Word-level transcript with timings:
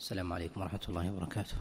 السلام 0.00 0.32
عليكم 0.32 0.60
ورحمة 0.60 0.80
الله 0.88 1.12
وبركاته. 1.12 1.56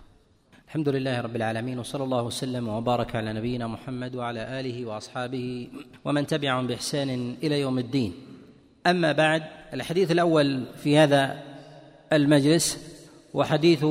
الحمد 0.68 0.90
لله 0.90 1.22
رب 1.22 1.36
العالمين 1.36 1.80
وصلى 1.80 2.04
الله 2.04 2.22
وسلم 2.24 2.68
وبارك 2.68 3.16
على 3.16 3.34
نبينا 3.34 3.68
محمد 3.68 4.16
وعلى 4.16 4.60
آله 4.60 4.86
وأصحابه 4.86 5.68
ومن 6.06 6.28
تبعهم 6.28 6.68
بإحسان 6.68 7.36
إلى 7.44 7.60
يوم 7.60 7.80
الدين. 7.80 8.14
أما 8.88 9.12
بعد 9.12 9.44
الحديث 9.74 10.12
الأول 10.12 10.66
في 10.84 10.98
هذا 10.98 11.44
المجلس 12.14 12.96
وحديث 13.34 13.86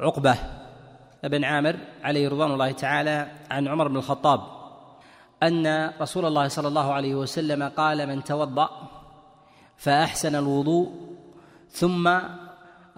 عقبة 0.00 0.36
بن 1.24 1.44
عامر 1.44 1.76
عليه 2.02 2.28
رضوان 2.28 2.52
الله 2.52 2.72
تعالى 2.72 3.32
عن 3.50 3.68
عمر 3.68 3.88
بن 3.88 3.96
الخطاب 3.96 4.40
أن 5.42 5.92
رسول 6.00 6.24
الله 6.24 6.48
صلى 6.48 6.68
الله 6.68 6.92
عليه 6.92 7.14
وسلم 7.14 7.62
قال 7.62 8.06
من 8.06 8.24
توضأ 8.24 8.70
فأحسن 9.76 10.34
الوضوء 10.34 10.92
ثم 11.70 12.18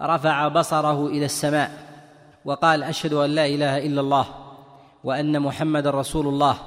رفع 0.01 0.47
بصره 0.47 1.07
إلى 1.07 1.25
السماء 1.25 1.71
وقال 2.45 2.83
أشهد 2.83 3.13
أن 3.13 3.29
لا 3.29 3.45
إله 3.45 3.77
إلا 3.77 4.01
الله 4.01 4.25
وأن 5.03 5.39
محمدا 5.39 5.89
رسول 5.89 6.27
الله 6.27 6.57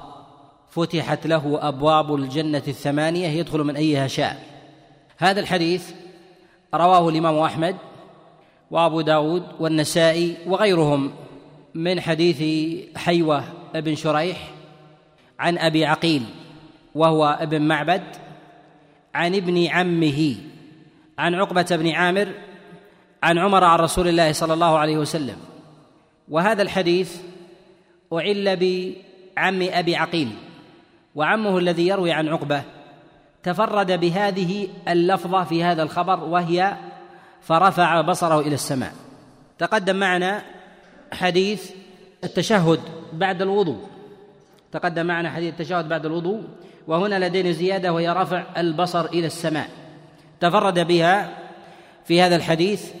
فتحت 0.69 1.27
له 1.27 1.59
أبواب 1.67 2.15
الجنة 2.15 2.63
الثمانية 2.67 3.27
يدخل 3.27 3.59
من 3.63 3.75
أيها 3.75 4.07
شاء. 4.07 4.43
هذا 5.17 5.39
الحديث 5.39 5.91
رواه 6.73 7.09
الإمام 7.09 7.39
أحمد 7.39 7.75
وأبو 8.71 9.01
داود 9.01 9.43
والنسائي 9.59 10.37
وغيرهم 10.47 11.11
من 11.73 12.01
حديث 12.01 12.43
حيوة 12.97 13.43
بن 13.75 13.95
شريح 13.95 14.51
عن 15.39 15.57
أبي 15.57 15.85
عقيل 15.85 16.23
وهو 16.95 17.37
ابن 17.41 17.61
معبد 17.61 18.03
عن 19.15 19.35
ابن 19.35 19.67
عمه 19.67 20.35
عن 21.17 21.35
عقبة 21.35 21.65
بن 21.71 21.89
عامر 21.89 22.33
عن 23.23 23.37
عمر 23.37 23.63
عن 23.63 23.79
رسول 23.79 24.07
الله 24.07 24.31
صلى 24.31 24.53
الله 24.53 24.77
عليه 24.77 24.97
وسلم. 24.97 25.37
وهذا 26.29 26.61
الحديث 26.61 27.15
أعل 28.13 28.55
بعم 28.55 29.61
أبي 29.61 29.95
عقيل 29.95 30.29
وعمه 31.15 31.57
الذي 31.57 31.87
يروي 31.87 32.11
عن 32.11 32.27
عقبة 32.27 32.63
تفرد 33.43 33.91
بهذه 33.91 34.67
اللفظة 34.87 35.43
في 35.43 35.63
هذا 35.63 35.83
الخبر 35.83 36.23
وهي 36.23 36.77
فرفع 37.41 38.01
بصره 38.01 38.39
إلى 38.39 38.55
السماء. 38.55 38.93
تقدم 39.57 39.95
معنا 39.95 40.41
حديث 41.13 41.71
التشهد 42.23 42.79
بعد 43.13 43.41
الوضوء. 43.41 43.87
تقدم 44.71 45.05
معنا 45.05 45.29
حديث 45.29 45.53
التشهد 45.53 45.89
بعد 45.89 46.05
الوضوء 46.05 46.41
وهنا 46.87 47.27
لدينا 47.27 47.51
زيادة 47.51 47.93
وهي 47.93 48.09
رفع 48.09 48.43
البصر 48.57 49.05
إلى 49.05 49.25
السماء. 49.25 49.69
تفرد 50.39 50.79
بها 50.79 51.37
في 52.05 52.21
هذا 52.21 52.35
الحديث 52.35 52.91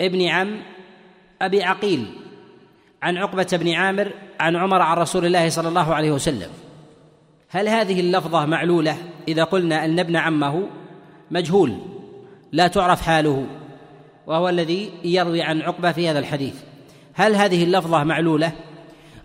ابن 0.00 0.26
عم 0.26 0.60
أبي 1.42 1.62
عقيل 1.62 2.06
عن 3.02 3.16
عقبة 3.16 3.46
بن 3.52 3.72
عامر 3.72 4.12
عن 4.40 4.56
عمر 4.56 4.82
عن 4.82 4.96
رسول 4.96 5.26
الله 5.26 5.48
صلى 5.48 5.68
الله 5.68 5.94
عليه 5.94 6.12
وسلم. 6.12 6.50
هل 7.50 7.68
هذه 7.68 8.00
اللفظة 8.00 8.46
معلولة؟ 8.46 8.96
إذا 9.28 9.44
قلنا 9.44 9.84
أن 9.84 9.98
ابن 9.98 10.16
عمه 10.16 10.68
مجهول 11.30 11.78
لا 12.52 12.66
تعرف 12.66 13.02
حاله 13.02 13.46
وهو 14.26 14.48
الذي 14.48 14.90
يروي 15.04 15.42
عن 15.42 15.62
عقبة 15.62 15.92
في 15.92 16.08
هذا 16.08 16.18
الحديث. 16.18 16.54
هل 17.14 17.34
هذه 17.34 17.64
اللفظة 17.64 18.04
معلولة؟ 18.04 18.52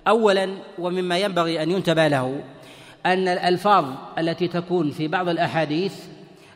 اولا 0.08 0.49
ومما 0.80 1.17
ينبغي 1.17 1.63
أن 1.63 1.71
ينتبه 1.71 2.08
له 2.08 2.43
أن 3.05 3.27
الألفاظ 3.27 3.85
التي 4.17 4.47
تكون 4.47 4.91
في 4.91 5.08
بعض 5.08 5.30
الأحاديث 5.30 5.93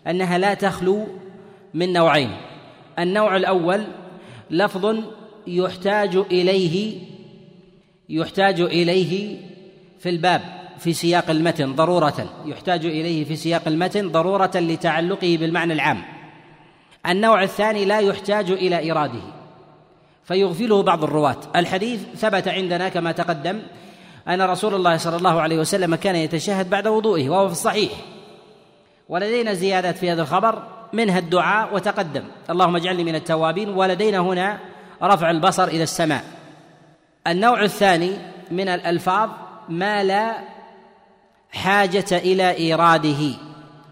أنها 0.08 0.38
لا 0.38 0.54
تخلو 0.54 1.08
من 1.74 1.94
نوعين. 1.94 2.32
النوع 3.00 3.36
الأول 3.36 3.84
لفظ 4.50 4.98
يحتاج 5.48 6.16
إليه 6.16 7.00
يحتاج 8.10 8.62
إليه 8.62 9.40
في 10.00 10.10
الباب 10.10 10.42
في 10.80 10.94
سياق 10.94 11.30
المتن 11.30 11.76
ضرورة 11.76 12.30
يحتاج 12.46 12.86
إليه 12.86 13.26
في 13.26 13.36
سياق 13.36 13.68
المتن 13.68 14.12
ضرورة 14.12 14.52
لتعلقه 14.56 15.38
بالمعنى 15.40 15.74
العام. 15.74 16.02
النوع 17.08 17.44
الثاني 17.44 17.86
لا 17.86 18.00
يحتاج 18.00 18.52
إلى 18.52 18.80
ايراده 18.80 19.22
فيغفله 20.24 20.84
بعض 20.84 21.04
الرواة. 21.04 21.38
الحديث 21.56 22.02
ثبت 22.16 22.48
عندنا 22.48 22.90
كما 22.90 23.12
تقدم 23.12 23.60
أن 24.28 24.42
رسول 24.42 24.76
الله 24.76 24.98
صلى 24.98 25.16
الله 25.16 25.42
عليه 25.42 25.60
وسلم 25.60 25.96
كان 25.96 26.16
يتشهد 26.16 26.70
بعد 26.70 26.88
وضوئه 26.88 27.30
وهو 27.30 27.48
في 27.48 27.54
الصحيح. 27.54 27.92
ولدينا 29.10 29.54
زيادات 29.54 29.98
في 29.98 30.12
هذا 30.12 30.22
الخبر 30.22 30.77
منها 30.94 31.20
الدعاء 31.20 31.76
وتقدم. 31.76 32.24
اللهم 32.50 32.76
اجعلني 32.76 33.04
من 33.04 33.16
التوابين. 33.16 33.70
ولدينا 33.70 34.20
هنا 34.20 34.60
رفع 35.04 35.32
البصر 35.32 35.64
إلى 35.64 35.84
السماء. 35.84 36.24
النوع 37.28 37.64
الثاني 37.64 38.12
من 38.52 38.68
الألفاظ 38.70 39.30
ما 39.70 40.04
لا 40.04 40.38
حاجة 41.52 42.06
إلى 42.12 42.52
ايراده 42.52 43.34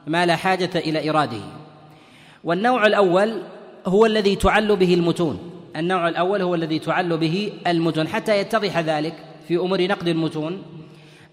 ما 0.07 0.25
لا 0.25 0.35
حاجة 0.35 0.69
إلى 0.75 1.00
ايراده 1.00 1.41
والنوع 2.44 2.85
الأول 2.85 3.41
هو 3.85 4.06
الذي 4.06 4.35
تعل 4.35 4.75
به 4.75 4.94
المتون. 4.94 5.51
النوع 5.75 6.07
الأول 6.07 6.41
هو 6.41 6.56
الذي 6.56 6.79
تعل 6.79 7.17
به 7.17 7.53
المتون. 7.67 8.07
حتى 8.07 8.39
يتضح 8.39 8.79
ذلك 8.79 9.13
في 9.47 9.57
أمور 9.57 9.88
نقد 9.88 10.07
المتون 10.07 10.63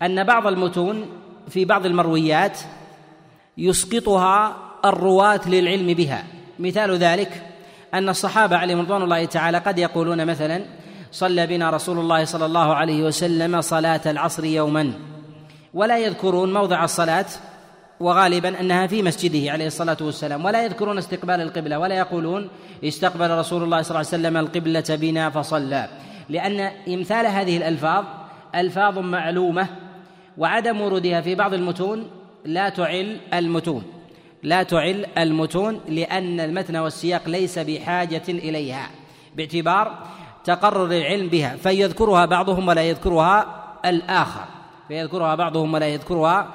أن 0.03 0.25
بعض 0.25 0.47
المتون 0.47 1.07
في 1.49 1.65
بعض 1.65 1.87
المرويات 1.87 2.59
يسقطها 3.59 4.57
الرواة 4.85 5.49
للعلم 5.49 5.95
بها. 5.95 6.25
مثال 6.59 6.97
ذلك 6.97 7.43
أن 7.95 8.09
الصحابة 8.09 8.57
عليهم 8.57 8.81
رضوان 8.81 9.03
الله 9.03 9.25
تعالى 9.25 9.59
قد 9.59 9.79
يقولون 9.79 10.27
مثلا 10.27 10.65
صلى 11.13 11.47
بنا 11.47 11.71
رسول 11.71 11.99
الله 11.99 12.25
صلى 12.25 12.47
الله 12.47 12.75
عليه 12.75 13.05
وسلم 13.05 13.61
صلاة 13.61 14.01
العصر 14.07 14.45
يوما. 14.45 14.93
ولا 15.75 15.99
يذكرون 15.99 16.53
موضع 16.53 16.85
الصلاة 16.85 17.27
وغالبا 18.01 18.61
أنها 18.61 18.87
في 18.87 19.03
مسجده 19.03 19.53
عليه 19.53 19.67
الصلاة 19.67 19.97
والسلام. 20.01 20.45
ولا 20.45 20.65
يذكرون 20.65 20.99
استقبال 20.99 21.41
القبلة 21.41 21.79
ولا 21.79 21.95
يقولون 21.95 22.49
استقبل 22.85 23.31
رسول 23.31 23.63
الله 23.63 23.83
صلى 23.83 23.91
الله 23.91 24.09
عليه 24.13 24.19
وسلم 24.23 24.37
القبلة 24.37 24.85
بنا 24.91 25.31
فصلى. 25.31 25.89
لأن 26.29 26.61
إمثال 26.89 27.27
هذه 27.27 27.57
الألفاظ 27.57 28.05
ألفاظ 28.55 28.99
معلومة 28.99 29.67
وعدم 30.39 30.81
ورودها 30.81 31.21
في 31.21 31.35
بعض 31.35 31.55
المتون 31.55 32.11
لا 32.45 32.69
تعل 32.69 33.21
المتون. 33.35 34.02
لا 34.43 34.63
تعل 34.63 35.07
المتون 35.19 35.81
لأن 35.89 36.41
المتن 36.41 36.77
والسياق 36.77 37.29
ليس 37.29 37.59
بحاجة 37.59 38.23
إليها. 38.29 38.91
باعتبار 39.37 39.99
تقرر 40.45 40.87
العلم 40.87 41.29
بها 41.29 41.57
فيذكرها 41.57 42.27
بعضهم 42.27 42.69
ولا 42.69 42.83
يذكرها 42.83 43.65
الآخر. 43.85 44.45
فيذكرها 44.89 45.35
بعضهم 45.35 45.75
ولا 45.75 45.87
يذكرها 45.87 46.49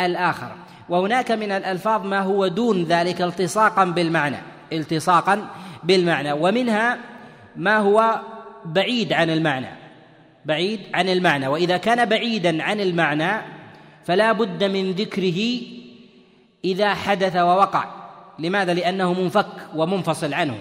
الآخر. 0.00 0.52
وهناك 0.88 1.30
من 1.30 1.52
الألفاظ 1.52 2.06
ما 2.06 2.20
هو 2.20 2.46
دون 2.46 2.84
ذلك 2.84 3.22
التصاقا 3.22 3.84
بالمعنى 3.84 4.36
التصاقا 4.72 5.48
بالمعنى. 5.84 6.32
ومنها 6.32 6.98
ما 7.56 7.76
هو 7.76 8.20
بعيد 8.64 9.12
عن 9.12 9.30
المعنى 9.30 9.68
بعيد 10.44 10.80
عن 10.94 11.08
المعنى. 11.08 11.46
وإذا 11.46 11.76
كان 11.76 12.04
بعيدا 12.08 12.62
عن 12.62 12.80
المعنى 12.80 13.32
فلا 14.04 14.32
بد 14.32 14.64
من 14.64 14.92
ذكره 14.92 15.60
إذا 16.64 16.94
حدث 16.94 17.36
ووقع. 17.36 17.84
لماذا؟ 18.38 18.74
لأنه 18.74 19.12
منفك 19.12 19.46
ومنفصل 19.74 20.34
عنه. 20.34 20.54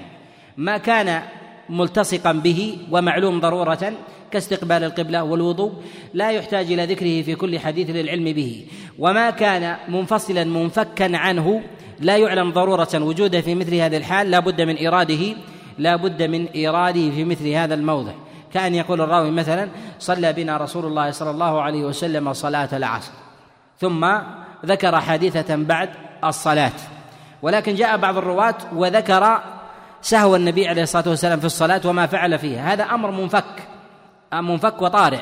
ما 0.58 0.78
كان 0.78 1.22
ملتصقا 1.70 2.32
به 2.32 2.78
ومعلوم 2.92 3.40
ضرورة 3.40 3.94
كاستقبال 4.32 4.84
القبلة 4.84 5.24
والوضوء 5.24 5.74
لا 6.14 6.32
يحتاج 6.32 6.72
إلى 6.72 6.86
ذكره 6.86 7.22
في 7.22 7.36
كل 7.36 7.60
حديث 7.60 7.90
للعلم 7.90 8.24
به. 8.24 8.66
وما 9.00 9.30
كان 9.30 9.76
منفصلا 9.90 10.44
منفكا 10.44 11.18
عنه 11.18 11.64
لا 12.00 12.18
يعلم 12.18 12.52
ضرورة 12.52 12.90
وجوده 12.94 13.42
في 13.42 13.56
مثل 13.56 13.76
هذه 13.76 13.98
الحال. 13.98 14.31
لا 14.31 14.40
بد 14.40 14.62
من 14.62 14.76
إيراده 14.76 15.36
لا 15.78 15.96
بد 15.96 16.24
من 16.24 16.46
إيراده 16.46 17.10
في 17.10 17.24
مثل 17.24 17.48
هذا 17.48 17.74
الموضع. 17.74 18.12
كأن 18.54 18.75
يقول 18.75 19.01
الراوي 19.01 19.31
مثلا 19.31 19.69
صلى 20.00 20.34
بنا 20.34 20.57
رسول 20.57 20.86
الله 20.86 21.12
صلى 21.12 21.31
الله 21.31 21.62
عليه 21.62 21.84
وسلم 21.84 22.34
صلاة 22.34 22.69
العصر. 22.74 23.12
ثم 23.80 24.06
ذكر 24.66 25.00
حادثة 25.00 25.56
بعد 25.56 25.90
الصلاة. 26.24 26.72
ولكن 27.42 27.76
جاء 27.76 27.98
بعض 27.98 28.18
الرواة 28.18 28.56
وذكر 28.76 29.40
سهو 30.02 30.36
النبي 30.36 30.68
عليه 30.68 30.84
الصلاة 30.84 31.10
والسلام 31.10 31.40
في 31.40 31.46
الصلاة 31.46 31.82
وما 31.86 32.06
فعل 32.06 32.40
فيها 32.40 32.74
هذا 32.74 32.84
أمر 32.84 33.12
منفك 33.12 33.46
منفك 34.34 34.82
وطارئ. 34.82 35.22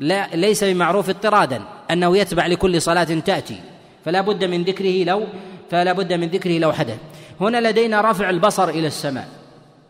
لا 0.00 0.26
ليس 0.34 0.64
بمعروف 0.64 1.08
اضطرادا 1.08 1.62
أنه 1.90 2.16
يتبع 2.16 2.46
لكل 2.46 2.82
صلاة 2.82 3.04
تأتي. 3.04 3.60
فلا 4.04 4.20
بد 4.20 4.44
من 4.44 4.64
ذكره 4.64 5.04
لو 5.04 5.26
فلا 5.70 5.92
بد 5.92 6.12
من 6.12 6.28
ذكره 6.28 6.58
لو 6.58 6.72
حدث. 6.72 6.98
هنا 7.40 7.68
لدينا 7.68 8.10
رفع 8.10 8.30
البصر 8.30 8.68
إلى 8.68 8.86
السماء. 8.86 9.28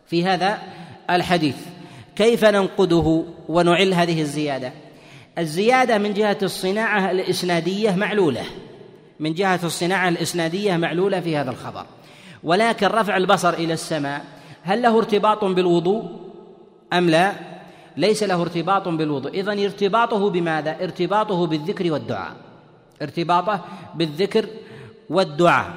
في 0.07 0.27
هذا 0.27 0.59
الحديث. 1.11 1.57
كيف 2.17 2.45
ننقده 2.45 3.25
ونعل 3.49 3.95
هذه 3.95 4.21
الزيادة؟ 4.21 4.73
الزيادة 5.39 5.99
من 5.99 6.15
جهة 6.15 6.39
الصناعة 6.43 7.11
الإسنادية 7.11 7.91
معلولة. 7.91 8.43
من 9.21 9.35
جهة 9.35 9.61
الصناعة 9.65 10.09
الإسنادية 10.09 10.77
معلولة 10.77 11.21
في 11.21 11.37
هذا 11.37 11.51
الخبر. 11.51 11.87
ولكن 12.43 12.87
رفع 12.87 13.17
البصر 13.17 13.55
إلى 13.55 13.73
السماء 13.73 14.25
هل 14.63 14.83
له 14.83 14.99
ارتباط 14.99 15.45
بالوضوء؟ 15.45 16.11
أم 16.93 17.11
لا؟ 17.11 17.33
ليس 17.97 18.23
له 18.23 18.43
ارتباط 18.43 18.89
بالوضوء. 18.89 19.41
إذن 19.41 19.65
ارتباطه 19.65 20.31
بماذا؟ 20.31 20.77
ارتباطه 20.85 21.47
بالذكر 21.47 21.93
والدعاء. 21.93 22.33
ارتباطه 23.03 23.65
بالذكر 23.95 24.47
والدعاء. 25.11 25.71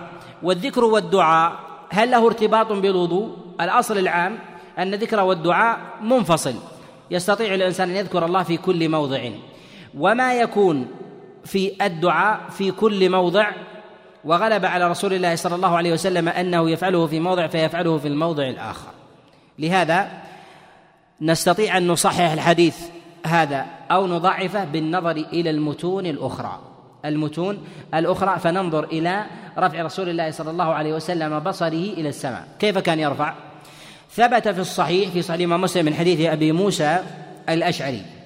والذكر 0.44 0.84
والدعاء 0.84 1.60
هل 1.90 2.12
له 2.12 2.28
ارتباط 2.28 2.72
بالوضوء؟ 2.72 3.38
الأصل 3.62 3.98
العام 3.98 4.40
أن 4.78 4.94
الذكر 4.94 5.20
والدعاء 5.20 5.80
منفصل. 6.02 6.54
يستطيع 7.12 7.54
الإنسان 7.56 7.90
أن 7.90 7.96
يذكر 7.96 8.26
الله 8.26 8.44
في 8.44 8.58
كل 8.58 8.90
موضع. 8.90 9.30
وما 9.98 10.34
يكون 10.34 10.88
في 11.46 11.72
الدعاء 11.82 12.50
في 12.50 12.72
كل 12.72 13.10
موضع 13.10 13.52
وغلب 14.26 14.66
على 14.66 14.88
رسول 14.88 15.14
الله 15.14 15.36
صلى 15.36 15.56
الله 15.56 15.78
عليه 15.78 15.94
وسلم 15.94 16.30
أنه 16.30 16.70
يفعله 16.70 17.08
في 17.08 17.20
موضع 17.20 17.48
فيفعله 17.48 17.98
في 17.98 18.08
الموضع 18.08 18.44
الآخر. 18.44 18.92
لهذا 19.60 20.12
نستطيع 21.22 21.78
أن 21.78 21.88
نصحح 21.88 22.32
الحديث 22.32 22.78
هذا 23.26 23.66
أو 23.92 24.08
نضعفه 24.08 24.64
بالنظر 24.64 25.12
إلى 25.12 25.50
المتون 25.50 26.06
الأخرى. 26.06 26.60
المتون 27.06 27.64
الأخرى 27.94 28.40
فننظر 28.40 28.84
إلى 28.84 29.26
رفع 29.58 29.82
رسول 29.82 30.10
الله 30.10 30.32
صلى 30.32 30.52
الله 30.52 30.74
عليه 30.74 30.94
وسلم 30.94 31.40
بصره 31.40 31.68
إلى 31.68 32.10
السماء. 32.10 32.48
كيف 32.60 32.78
كان 32.78 33.00
يرفع؟ 33.00 33.34
ثبت 34.12 34.48
في 34.48 34.60
الصحيح 34.62 35.10
في 35.10 35.22
صحيح 35.22 35.50
مسلم 35.50 35.86
من 35.86 35.94
حديث 35.94 36.30
أبي 36.30 36.52
موسى 36.52 37.04
الأشعري. 37.50 38.19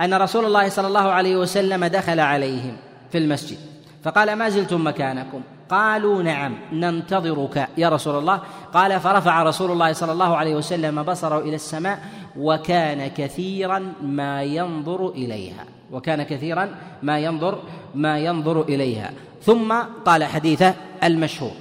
أن 0.00 0.14
رسول 0.14 0.44
الله 0.44 0.68
صلى 0.68 0.86
الله 0.86 1.10
عليه 1.10 1.36
وسلم 1.36 1.84
دخل 1.84 2.20
عليهم 2.20 2.76
في 3.12 3.18
المسجد. 3.18 3.58
فقال 4.04 4.32
ما 4.36 4.48
زلتم 4.48 4.86
مكانكم؟ 4.86 5.40
قالوا 5.68 6.22
نعم 6.22 6.54
ننتظرك 6.72 7.68
يا 7.78 7.88
رسول 7.88 8.18
الله. 8.18 8.40
قال 8.72 9.00
فرفع 9.00 9.42
رسول 9.42 9.70
الله 9.70 9.92
صلى 9.92 10.12
الله 10.12 10.36
عليه 10.36 10.54
وسلم 10.54 11.02
بصره 11.02 11.38
إلى 11.38 11.54
السماء 11.54 11.98
وكان 12.36 13.08
كثيرا 13.08 13.92
ما 14.02 14.42
ينظر 14.42 15.08
إليها. 15.08 15.64
وكان 15.92 16.22
كثيرا 16.22 16.74
ما 17.02 17.18
ينظر 17.18 17.58
ما 17.94 18.18
ينظر 18.18 18.62
إليها. 18.62 19.10
ثم 19.42 19.74
قال 20.04 20.24
حديثه 20.24 20.74
المشهور. 21.04 21.52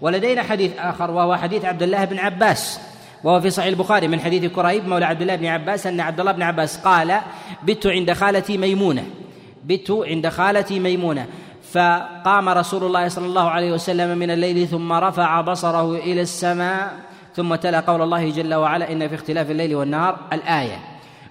ولدينا 0.00 0.42
حديث 0.42 0.72
آخر 0.78 1.10
وهو 1.10 1.36
حديث 1.36 1.64
عبد 1.64 1.82
الله 1.82 2.04
بن 2.04 2.18
عباس. 2.18 2.80
وهو 3.24 3.40
في 3.40 3.50
صحيح 3.50 3.68
البخاري 3.68 4.08
من 4.08 4.20
حديث 4.20 4.52
كريب 4.52 4.88
مولى 4.88 5.04
عبد 5.04 5.20
الله 5.20 5.36
بن 5.36 5.46
عباس 5.46 5.86
أن 5.86 6.00
عبد 6.00 6.20
الله 6.20 6.32
بن 6.32 6.42
عباس 6.42 6.78
قال 6.78 7.20
بت 7.64 7.86
عند 7.86 8.12
خالتي 8.12 8.58
ميمونة. 8.58 9.04
بت 9.64 9.90
عند 9.90 10.28
خالتي 10.28 10.80
ميمونة. 10.80 11.26
فقام 11.72 12.48
رسول 12.48 12.84
الله 12.84 13.08
صلى 13.08 13.26
الله 13.26 13.50
عليه 13.50 13.72
وسلم 13.72 14.18
من 14.18 14.30
الليل 14.30 14.68
ثم 14.68 14.92
رفع 14.92 15.40
بصره 15.40 15.96
إلى 15.96 16.20
السماء 16.20 16.92
ثم 17.36 17.54
تلا 17.54 17.80
قول 17.80 18.02
الله 18.02 18.30
جل 18.30 18.54
وعلا 18.54 18.92
إن 18.92 19.08
في 19.08 19.14
اختلاف 19.14 19.50
الليل 19.50 19.74
والنهار 19.74 20.18
الآية. 20.32 20.78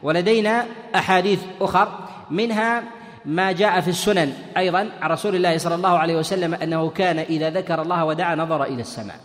ولدينا 0.04 0.66
أحاديث 0.96 1.40
أخر 1.62 1.88
منها 2.32 2.84
ما 3.26 3.52
جاء 3.52 3.82
في 3.82 3.88
السنن 3.88 4.34
أيضا 4.58 4.90
عن 5.02 5.12
رسول 5.12 5.36
الله 5.36 5.58
صلى 5.58 5.76
الله 5.76 5.98
عليه 5.98 6.16
وسلم 6.16 6.54
أنه 6.54 6.90
كان 6.90 7.20
إذا 7.20 7.50
ذكر 7.50 7.82
الله 7.82 8.06
ودعا 8.06 8.36
نظر 8.36 8.64
إلى 8.64 8.82
السماء. 8.82 9.16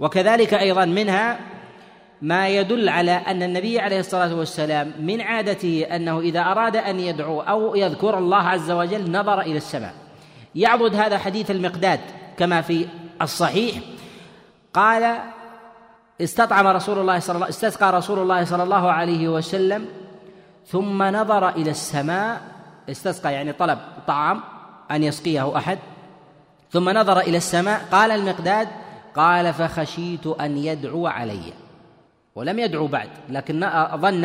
وكذلك 0.00 0.54
أيضا 0.54 0.84
منها 0.84 1.38
ما 2.22 2.48
يدل 2.48 2.88
على 2.88 3.12
أن 3.12 3.42
النبي 3.42 3.80
عليه 3.80 4.00
الصلاة 4.00 4.34
والسلام 4.34 4.92
من 5.00 5.20
عادته 5.20 5.86
أنه 5.90 6.20
إذا 6.20 6.40
أراد 6.40 6.76
أن 6.76 7.00
يدعو 7.00 7.40
أو 7.40 7.74
يذكر 7.74 8.18
الله 8.18 8.36
عز 8.36 8.70
وجل 8.70 9.10
نظر 9.10 9.40
إلى 9.40 9.56
السماء. 9.56 9.94
يعضد 10.54 10.94
هذا 10.94 11.18
حديث 11.18 11.50
المقداد 11.50 12.00
كما 12.36 12.60
في 12.60 12.86
الصحيح. 13.22 13.76
قال 14.74 15.18
استطعم 16.20 16.66
رسول 16.66 16.98
الله 16.98 17.18
صلى 17.18 17.36
الله 17.36 17.48
استسقى 17.48 17.92
رسول 17.92 18.18
الله 18.18 18.44
صلى 18.44 18.62
الله 18.62 18.92
عليه 18.92 19.28
وسلم 19.28 19.86
ثم 20.66 21.02
نظر 21.02 21.48
إلى 21.48 21.70
السماء. 21.70 22.40
استسقى 22.90 23.32
يعني 23.32 23.52
طلب 23.52 23.78
طعام 24.06 24.40
أن 24.90 25.02
يسقيه 25.02 25.56
أحد. 25.56 25.78
ثم 26.70 26.90
نظر 26.90 27.20
إلى 27.20 27.36
السماء. 27.36 27.80
قال 27.92 28.10
المقداد 28.10 28.68
قال 29.16 29.54
فخشيت 29.54 30.26
أن 30.26 30.56
يدعو 30.56 31.06
علي. 31.06 31.59
ولم 32.40 32.58
يدعو 32.58 32.86
بعد 32.86 33.08
لكن 33.28 33.60
ظن 33.96 34.24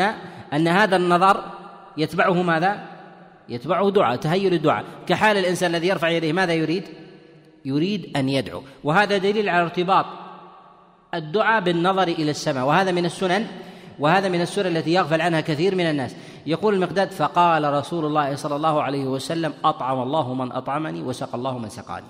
أن 0.53 0.67
هذا 0.67 0.95
النظر 0.95 1.43
يتبعه 1.97 2.41
ماذا؟ 2.43 2.79
يتبعه 3.49 3.91
دعاء 3.91 4.15
تهيل 4.15 4.53
الدعاء 4.53 4.83
كحال 5.07 5.37
الإنسان 5.37 5.75
الذي 5.75 5.87
يرفع 5.87 6.09
يديه 6.09 6.33
ماذا 6.33 6.53
يريد؟ 6.53 6.83
يريد 7.65 8.17
أن 8.17 8.29
يدعو. 8.29 8.63
وهذا 8.83 9.17
دليل 9.17 9.49
على 9.49 9.63
ارتباط 9.63 10.05
الدعاء 11.13 11.61
بالنظر 11.61 12.07
إلى 12.07 12.31
السماء. 12.31 12.65
وهذا 12.65 12.91
من 12.91 13.05
السنن 13.05 13.47
وهذا 13.99 14.29
من 14.29 14.41
السنن 14.41 14.77
التي 14.77 14.93
يغفل 14.93 15.21
عنها 15.21 15.41
كثير 15.41 15.75
من 15.75 15.85
الناس. 15.85 16.15
يقول 16.45 16.73
المقداد 16.73 17.11
فقال 17.11 17.73
رسول 17.73 18.05
الله 18.05 18.35
صلى 18.35 18.55
الله 18.55 18.83
عليه 18.83 19.05
وسلم 19.05 19.53
أطعم 19.65 20.01
الله 20.01 20.33
من 20.33 20.51
أطعمني 20.51 21.01
وسقى 21.01 21.37
الله 21.37 21.57
من 21.57 21.69
سقاني. 21.69 22.07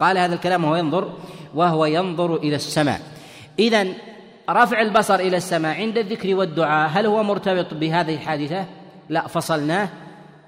قال 0.00 0.18
هذا 0.18 0.34
الكلام 0.34 0.64
وهو 0.64 0.76
ينظر 0.76 1.12
وهو 1.54 1.84
ينظر 1.84 2.36
إلى 2.36 2.56
السماء. 2.56 3.00
اذا 3.58 3.86
رفع 4.50 4.80
البصر 4.80 5.14
إلى 5.14 5.36
السماء 5.36 5.80
عند 5.80 5.98
الذكر 5.98 6.34
والدعاء. 6.34 6.90
هل 6.92 7.06
هو 7.06 7.22
مرتبط 7.22 7.74
بهذه 7.74 8.14
الحادثة؟ 8.14 8.64
لا 9.08 9.26
فصلناه 9.26 9.88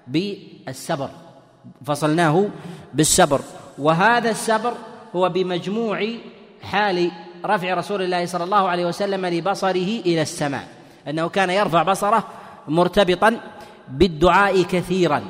بالسبر 0.06 1.10
فصلناه 1.86 2.48
بالسبر 2.94 3.40
وهذا 3.78 4.30
السبر 4.30 4.72
هو 5.16 5.28
بمجموع 5.28 6.08
حال 6.62 7.10
رفع 7.44 7.74
رسول 7.74 8.02
الله 8.02 8.26
صلى 8.26 8.44
الله 8.44 8.68
عليه 8.68 8.86
وسلم 8.86 9.26
لبصره 9.26 10.00
إلى 10.06 10.22
السماء. 10.22 10.68
أنه 11.08 11.28
كان 11.28 11.50
يرفع 11.50 11.82
بصره 11.82 12.24
مرتبطا 12.68 13.40
بالدعاء 13.88 14.62
كثيرا. 14.62 15.22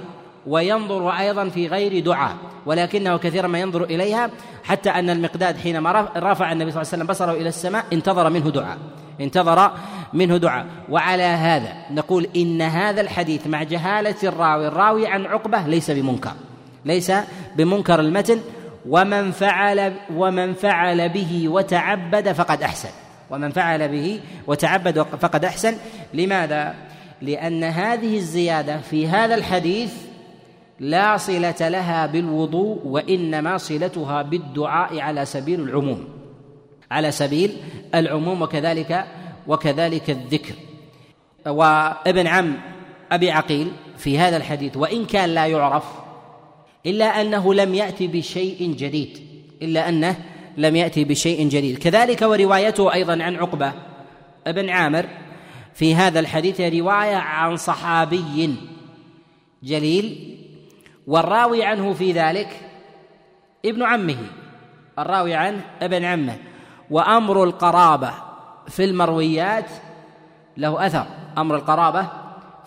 وينظر 0.47 1.11
أيضا 1.11 1.49
في 1.49 1.67
غير 1.67 2.05
دعاء 2.05 2.37
ولكنه 2.67 3.17
كثيرا 3.17 3.47
ما 3.47 3.59
ينظر 3.59 3.85
إليها 3.85 4.31
حتى 4.65 4.91
أن 4.91 5.11
المقداد 5.11 5.57
حينما 5.57 6.09
رفع 6.17 6.53
النبي 6.53 6.71
صلى 6.71 6.83
الله 6.83 6.93
عليه 6.93 7.03
وسلم 7.03 7.07
بصره 7.07 7.33
إلى 7.33 7.49
السماء 7.49 7.85
انتظر 7.93 8.31
منه 8.31 8.51
دعاء 8.51 8.79
انتظر 9.21 9.71
منه 10.13 10.37
دعاء. 10.37 10.67
وعلى 10.89 11.23
هذا 11.23 11.73
نقول 11.91 12.27
إن 12.37 12.63
هذا 12.63 13.01
الحديث 13.01 13.47
مع 13.47 13.63
جهالة 13.63 14.15
الراوي 14.23 14.69
الراوي 14.69 15.07
عن 15.07 15.27
عقبة 15.27 15.67
ليس 15.67 15.91
بمنكر 15.91 16.33
ليس 16.85 17.13
بمنكر 17.57 18.01
المتن 18.01 18.41
ومن 18.89 19.31
فعل 19.31 19.93
ومن 20.17 20.55
فعل 20.55 21.09
به 21.09 21.49
وتعبد 21.49 22.33
فقد 22.33 22.63
أحسن 22.63 22.89
ومن 23.31 23.51
فعل 23.51 23.89
به 23.89 24.21
وتعبد 24.47 25.03
فقد 25.03 25.45
أحسن. 25.45 25.75
لماذا؟ 26.14 26.75
لأن 27.23 27.64
هذه 27.64 28.17
الزيادة 28.17 28.79
في 28.81 29.09
هذا 29.09 29.35
الحديث 29.35 29.93
لا 30.81 31.17
صلة 31.17 31.69
لها 31.69 32.07
بالوضوء 32.07 32.81
وإنما 32.85 33.57
صلتها 33.57 34.23
بالدعاء 34.23 35.01
على 35.01 35.25
سبيل 35.25 35.61
العموم. 35.61 36.09
على 36.91 37.11
سبيل 37.13 37.57
العموم 37.95 38.43
وكذلك 38.43 39.05
وكذلك 39.47 40.11
الذكر. 40.11 40.55
وابن 41.47 42.27
عم 42.27 42.57
أبي 43.13 43.31
عقيل 43.31 43.73
في 43.97 44.19
هذا 44.19 44.37
الحديث 44.37 44.77
وإن 44.77 45.05
كان 45.05 45.29
لا 45.29 45.47
يعرف 45.47 45.85
إلا 46.87 47.21
أنه 47.21 47.55
لم 47.55 47.75
يأتي 47.75 48.07
بشيء 48.07 48.75
جديد. 48.79 49.19
إلا 49.63 49.89
أنه 49.89 50.17
لم 50.57 50.77
يأتي 50.77 51.05
بشيء 51.05 51.49
جديد. 51.49 51.79
كذلك 51.79 52.23
وروايته 52.23 52.93
أيضا 52.95 53.23
عن 53.23 53.37
عقبة 53.37 53.73
ابن 54.47 54.69
عامر 54.69 55.07
في 55.75 55.95
هذا 55.95 56.21
الحديث 56.21 56.61
رواية 56.61 57.17
عن 57.17 57.57
صحابي 57.57 58.55
جليل 59.63 60.37
والراوي 61.07 61.64
عنه 61.64 61.92
في 61.92 62.12
ذلك 62.12 62.49
ابن 63.64 63.83
عمه 63.83 64.16
الراوي 64.99 65.35
عنه 65.35 65.61
ابن 65.83 66.04
عمه. 66.04 66.37
وأمر 66.90 67.45
القرابة 67.45 68.11
في 68.69 68.85
المرويات 68.85 69.71
له 70.57 70.87
أثر. 70.87 71.07
أمر 71.38 71.57
القرابة 71.57 72.07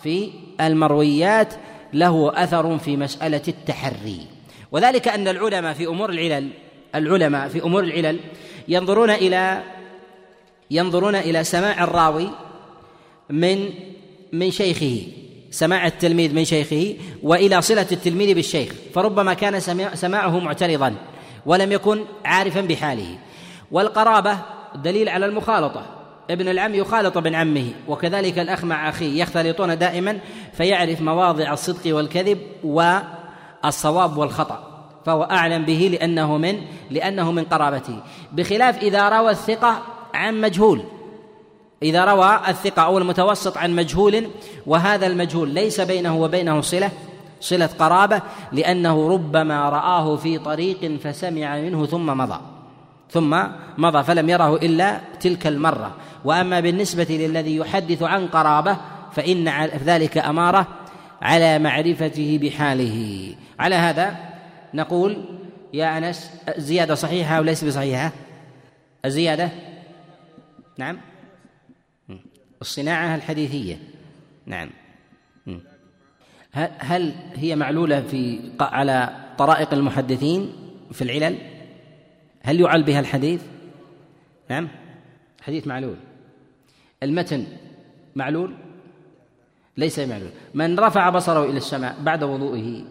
في 0.02 0.30
المرويات 0.60 1.54
له 1.92 2.32
أثر 2.34 2.78
في 2.78 2.96
مسألة 2.96 3.42
التحري. 3.48 4.26
وذلك 4.72 5.08
أن 5.08 5.28
العلماء 5.28 5.72
في 5.72 5.86
أمور 5.86 6.10
العلل 6.10 6.50
العلماء 6.94 7.48
في 7.48 7.62
أمور 7.62 7.84
العلل 7.84 8.20
ينظرون 8.68 9.10
إلى 9.10 9.62
ينظرون 10.70 11.14
إلى 11.14 11.44
سماع 11.44 11.84
الراوي 11.84 12.30
من 13.30 13.70
من 14.32 14.50
شيخه. 14.50 15.23
سماع 15.54 15.86
التلميذ 15.86 16.34
من 16.34 16.44
شيخه 16.44 16.96
وإلى 17.22 17.62
صلة 17.62 17.86
التلميذ 17.92 18.34
بالشيخ 18.34 18.72
فربما 18.94 19.34
كان 19.34 19.60
سماعه 19.94 20.38
معترضا 20.38 20.94
ولم 21.46 21.72
يكن 21.72 22.04
عارفا 22.24 22.60
بحاله. 22.60 23.18
والقرابة 23.72 24.38
دليل 24.74 25.08
على 25.08 25.26
المخالطة. 25.26 25.86
ابن 26.30 26.48
العم 26.48 26.74
يخالط 26.74 27.16
ابن 27.16 27.34
عمه 27.34 27.70
وكذلك 27.88 28.38
الأخ 28.38 28.64
مع 28.64 28.88
أخيه 28.88 29.22
يختلطون 29.22 29.78
دائما 29.78 30.18
فيعرف 30.52 31.00
مواضع 31.00 31.52
الصدق 31.52 31.96
والكذب 31.96 32.38
والصواب 32.64 34.16
والخطأ 34.16 34.86
فهو 35.06 35.22
أعلم 35.22 35.64
به 35.64 35.90
لأنه 35.92 36.36
من 36.36 36.60
لأنه 36.90 37.32
من 37.32 37.44
قرابته. 37.44 37.96
بخلاف 38.32 38.78
إذا 38.78 39.08
روى 39.08 39.30
الثقة 39.30 39.82
عن 40.14 40.40
مجهول 40.40 40.84
إذا 41.84 42.04
روى 42.04 42.40
الثقة 42.48 42.82
أو 42.82 42.98
المتوسط 42.98 43.58
عن 43.58 43.76
مجهول 43.76 44.26
وهذا 44.66 45.06
المجهول 45.06 45.48
ليس 45.48 45.80
بينه 45.80 46.16
وبينه 46.16 46.60
صلة 46.60 46.90
صلة 47.40 47.66
قرابة 47.78 48.22
لأنه 48.52 49.08
ربما 49.08 49.68
رآه 49.68 50.16
في 50.16 50.38
طريق 50.38 50.96
فسمع 51.00 51.56
منه 51.56 51.86
ثم 51.86 52.06
مضى 52.06 52.40
ثم 53.10 53.42
مضى 53.78 54.02
فلم 54.02 54.28
يره 54.28 54.56
إلا 54.56 55.00
تلك 55.20 55.46
المرة. 55.46 55.94
وأما 56.24 56.60
بالنسبة 56.60 57.06
للذي 57.10 57.56
يحدث 57.56 58.02
عن 58.02 58.26
قرابة 58.26 58.76
فإن 59.12 59.48
ذلك 59.84 60.18
أمارة 60.18 60.66
على 61.22 61.58
معرفته 61.58 62.38
بحاله. 62.42 63.28
على 63.58 63.74
هذا 63.74 64.16
نقول 64.74 65.24
يا 65.72 65.98
أنس 65.98 66.30
الزيادة 66.56 66.94
صحيحة 66.94 67.38
أو 67.38 67.42
ليس 67.42 67.64
بصحيحة؟ 67.64 68.12
الزيادة؟ 69.04 69.50
نعم. 70.78 70.98
الصناعة 72.64 73.16
الحديثية. 73.16 73.78
نعم. 74.46 74.70
هل 76.78 77.12
هي 77.34 77.56
معلولة 77.56 78.00
في 78.00 78.40
على 78.60 79.16
طرائق 79.38 79.74
المحدثين 79.74 80.52
في 80.92 81.02
العلل؟ 81.02 81.38
هل 82.42 82.60
يعل 82.60 82.82
بها 82.82 83.00
الحديث؟ 83.00 83.42
نعم. 84.50 84.68
حديث 85.40 85.66
معلول. 85.66 85.96
المتن 87.02 87.46
معلول؟ 88.16 88.54
ليس 89.76 89.98
معلول. 89.98 90.30
من 90.54 90.78
رفع 90.78 91.10
بصره 91.10 91.44
إلى 91.44 91.56
السماء 91.56 91.96
بعد 92.02 92.22
وضوئه 92.22 92.84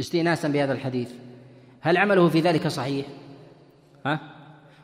استئناسا 0.00 0.48
بهذا 0.48 0.72
الحديث 0.72 1.10
هل 1.80 1.96
عمله 1.96 2.28
في 2.28 2.40
ذلك 2.40 2.68
صحيح؟ 2.68 3.06
ها؟ 4.06 4.20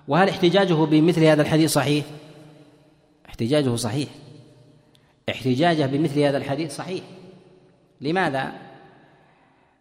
وهل 0.08 0.28
احتجاجه 0.28 0.74
بمثل 0.74 1.24
هذا 1.24 1.42
الحديث 1.42 1.72
صحيح؟ 1.72 2.04
احتجاجه 3.36 3.76
صحيح. 3.76 4.08
احتجاجه 5.28 5.86
بمثل 5.86 6.20
هذا 6.20 6.36
الحديث 6.36 6.76
صحيح. 6.76 7.04
لماذا؟ 8.00 8.52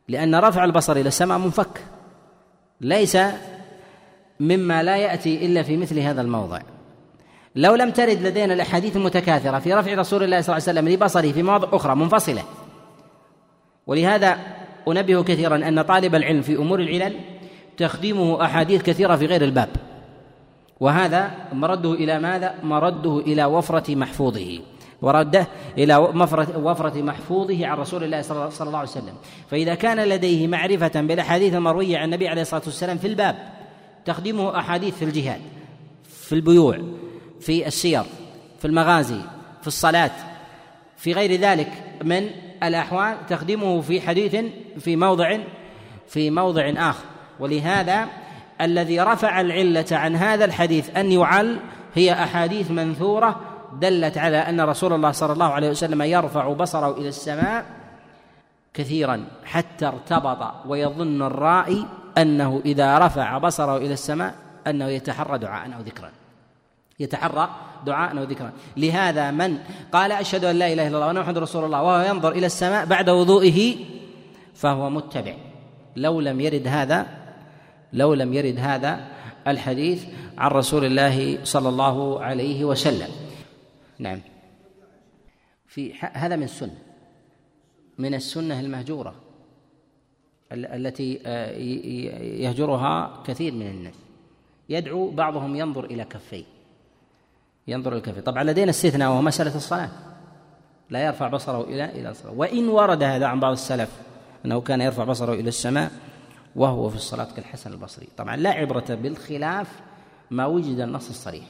لأن 0.08 0.36
رفع 0.36 0.64
البصر 0.64 0.96
إلى 0.96 1.08
السماء 1.08 1.38
منفك. 1.38 1.84
ليس 2.82 3.18
مما 4.40 4.84
لا 4.84 4.98
يأتي 4.98 5.46
إلا 5.46 5.64
في 5.64 5.78
مثل 5.78 6.00
هذا 6.00 6.22
الموضع. 6.22 6.62
لو 7.56 7.76
لم 7.76 7.92
ترد 7.92 8.22
لدينا 8.22 8.54
الأحاديث 8.54 8.96
المتكاثرة 8.98 9.60
في 9.60 9.74
رفع 9.74 9.94
رسول 9.94 10.24
الله 10.24 10.42
صلى 10.42 10.58
الله 10.58 10.68
عليه 10.68 10.80
وسلم 10.80 10.90
لبصره 10.90 11.32
في 11.32 11.44
مواضع 11.44 11.78
أخرى 11.78 11.96
منفصلة. 11.96 12.44
ولهذا 13.88 14.38
أنبه 14.88 15.24
كثيرا 15.24 15.56
أن 15.56 15.82
طالب 15.82 16.16
العلم 16.16 16.42
في 16.42 16.56
أمور 16.56 16.80
العلل 16.80 17.16
تخديمه 17.78 18.46
أحاديث 18.46 18.82
كثيرة 18.82 19.16
في 19.16 19.26
غير 19.26 19.44
الباب. 19.44 19.70
وهذا 20.80 21.32
مرده 21.54 21.94
إلى 21.94 22.20
ماذا؟ 22.20 22.56
مرده 22.64 23.20
إلى 23.20 23.46
وفرة 23.46 23.96
محفوظه. 23.96 24.60
ورده 25.02 25.48
إلى 25.78 25.96
وفره 26.56 27.02
محفوظه 27.02 27.68
عن 27.68 27.78
رسول 27.78 28.04
الله 28.04 28.22
صلى 28.22 28.68
الله 28.68 28.78
عليه 28.78 28.90
وسلم. 28.90 29.14
فإذا 29.52 29.76
كان 29.76 30.00
لديه 30.00 30.48
معرفة 30.48 31.02
بالأحاديث 31.02 31.54
المروية 31.54 31.98
عن 31.98 32.06
النبي 32.06 32.28
عليه 32.28 32.42
الصلاة 32.42 32.62
والسلام 32.66 32.98
في 32.98 33.08
الباب 33.08 33.36
تقديمه 34.06 34.60
أحاديث 34.60 34.96
في 34.96 35.06
الجهاد 35.06 35.42
في 36.04 36.36
البيوع 36.36 36.80
في 37.42 37.68
السير 37.68 38.04
في 38.60 38.66
المغازي 38.66 39.22
في 39.62 39.68
الصلاة 39.68 40.12
في 40.98 41.14
غير 41.14 41.32
ذلك 41.40 41.72
من 42.04 42.30
الأحوال 42.64 43.16
تقديمه 43.30 43.82
في 43.82 44.02
حديث 44.02 44.36
في 44.80 44.96
موضع 44.96 45.38
في 46.08 46.30
موضع 46.30 46.74
آخر. 46.78 47.06
ولهذا 47.40 48.08
الذي 48.62 49.00
رفع 49.00 49.42
العلة 49.42 49.86
عن 49.92 50.16
هذا 50.16 50.46
الحديث 50.46 50.98
أن 50.98 51.12
يعل 51.12 51.60
هي 51.96 52.14
أحاديث 52.14 52.72
منثورة 52.72 53.42
دلت 53.82 54.18
على 54.18 54.38
أن 54.38 54.62
رسول 54.62 54.94
الله 54.94 55.12
صلى 55.12 55.34
الله 55.34 55.46
عليه 55.46 55.70
وسلم 55.70 56.02
يرفع 56.02 56.54
بصره 56.54 56.98
إلى 56.98 57.08
السماء 57.08 57.66
كثيرا 58.74 59.26
حتى 59.46 59.88
ارتبط 59.88 60.52
ويظن 60.68 61.22
الرائي 61.22 61.86
أنه 62.18 62.62
إذا 62.66 62.98
رفع 62.98 63.38
بصره 63.38 63.78
إلى 63.78 63.94
السماء 63.94 64.36
أنه 64.68 64.86
يتحرى 64.86 65.38
دعاء 65.38 65.66
أو 65.66 65.82
ذكرا. 65.82 66.12
يتحرى 67.00 67.50
دعاء 67.86 68.18
أو 68.18 68.24
ذكرا. 68.24 68.52
لهذا 68.78 69.32
من 69.32 69.58
قال 69.92 70.12
أشهد 70.12 70.46
أن 70.46 70.56
لا 70.56 70.74
إله 70.74 70.88
إلا 70.88 70.96
الله 70.96 71.08
وأنا 71.08 71.22
محمد 71.22 71.38
رسول 71.38 71.64
الله 71.64 71.84
وهو 71.84 72.02
ينظر 72.02 72.32
إلى 72.32 72.46
السماء 72.46 72.86
بعد 72.86 73.10
وضوئه 73.10 73.76
فهو 74.56 74.90
متبع. 74.90 75.34
لو 75.96 76.22
لم 76.22 76.42
يرد 76.42 76.68
هذا 76.68 77.06
لو 77.96 78.14
لم 78.14 78.34
يرد 78.34 78.60
هذا 78.60 79.08
الحديث 79.48 80.06
عن 80.38 80.52
رسول 80.52 80.86
الله 80.86 81.46
صلى 81.46 81.70
الله 81.70 82.24
عليه 82.24 82.66
وسلم. 82.66 83.10
نعم. 84.00 84.22
في 85.68 85.94
هذا 85.94 86.36
من 86.36 86.44
السنة. 86.44 86.78
من 87.98 88.14
السنة 88.14 88.60
المهجورة. 88.60 89.16
التي 90.52 91.20
آه، 91.26 91.52
يهجرها 92.22 93.24
كثير 93.28 93.54
من 93.54 93.68
الناس. 93.68 93.94
يدعو 94.70 95.10
بعضهم 95.10 95.56
ينظر 95.56 95.86
إلى 95.86 96.04
كفيه. 96.04 96.44
ينظر 97.68 97.94
إلى 97.94 98.02
كفيه. 98.02 98.22
طبعا 98.22 98.44
لدينا 98.44 98.70
استثناء 98.70 99.10
وهو 99.10 99.22
مسألة 99.22 99.56
الصلاة. 99.56 99.90
لا 100.90 101.06
يرفع 101.06 101.28
بصره 101.28 101.64
إلى 101.64 101.86
إلى 101.86 102.10
الصلاة. 102.10 102.32
وإن 102.32 102.70
ورد 102.70 103.04
هذا 103.04 103.26
عن 103.26 103.40
بعض 103.40 103.52
السلف 103.52 103.90
أنه 104.46 104.62
كان 104.62 104.82
يرفع 104.82 105.04
بصره 105.04 105.34
إلى 105.34 105.50
السماء 105.50 105.92
وهو 106.56 106.90
في 106.90 106.96
الصلاة 106.96 107.28
كالحسن 107.36 107.74
البصري. 107.74 108.08
طبعا 108.18 108.36
لا 108.36 108.50
عبرة 108.50 108.86
بالخلاف 108.90 109.68
ما 110.32 110.46
وجد 110.46 110.80
النص 110.80 111.10
الصريح. 111.10 111.46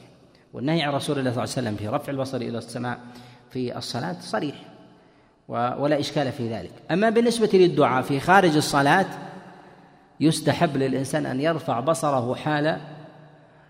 والنهي 0.52 0.82
عن 0.82 0.92
رسول 0.92 1.18
الله 1.18 1.30
صلى 1.30 1.44
الله 1.44 1.54
عليه 1.56 1.68
وسلم 1.68 1.76
في 1.76 1.88
رفع 1.88 2.12
البصر 2.12 2.36
إلى 2.36 2.58
السماء 2.58 2.98
في 3.50 3.78
الصلاة 3.78 4.16
صريح 4.20 4.54
ولا 5.48 6.00
إشكال 6.00 6.32
في 6.32 6.52
ذلك. 6.52 6.72
أما 6.90 7.10
بالنسبة 7.10 7.50
للدعاء 7.52 8.02
في 8.02 8.20
خارج 8.20 8.56
الصلاة 8.56 9.06
يستحب 10.20 10.76
للإنسان 10.76 11.26
أن 11.26 11.40
يرفع 11.40 11.80
بصره 11.80 12.34
حال 12.34 12.80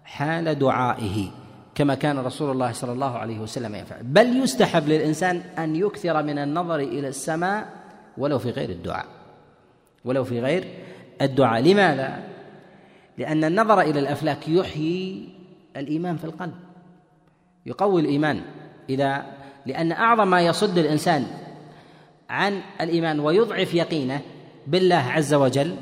حال 0.05 0.59
دعائه 0.59 1.31
كما 1.75 1.95
كان 1.95 2.19
رسول 2.19 2.51
الله 2.51 2.73
صلى 2.73 2.93
الله 2.93 3.19
عليه 3.19 3.39
وسلم 3.39 3.75
يفعل. 3.75 4.03
بل 4.03 4.37
يستحب 4.37 4.89
للإنسان 4.89 5.37
أن 5.37 5.77
يكثر 5.77 6.23
من 6.23 6.39
النظر 6.39 6.79
إلى 6.79 7.09
السماء 7.09 7.69
ولو 8.19 8.39
في 8.39 8.51
غير 8.51 8.71
الدعاء 8.71 9.07
ولو 10.05 10.25
في 10.25 10.41
غير 10.41 10.86
الدعاء. 11.23 11.63
لماذا؟ 11.63 12.23
لأن 13.19 13.45
النظر 13.45 13.81
إلى 13.81 14.01
الأفلاك 14.01 14.49
يحيي 14.49 15.29
الإيمان 15.77 16.17
في 16.17 16.25
القلب 16.25 16.55
يقوي 17.67 18.01
الإيمان. 18.01 18.43
إذا؟ 18.91 19.27
لأن 19.67 19.93
أعظم 19.93 20.29
ما 20.29 20.41
يصد 20.41 20.79
الإنسان 20.79 21.27
عن 22.31 22.61
الإيمان 22.81 23.21
ويضعف 23.21 23.75
يقينه 23.75 24.21
بالله 24.67 25.05
عز 25.11 25.35
وجل 25.35 25.77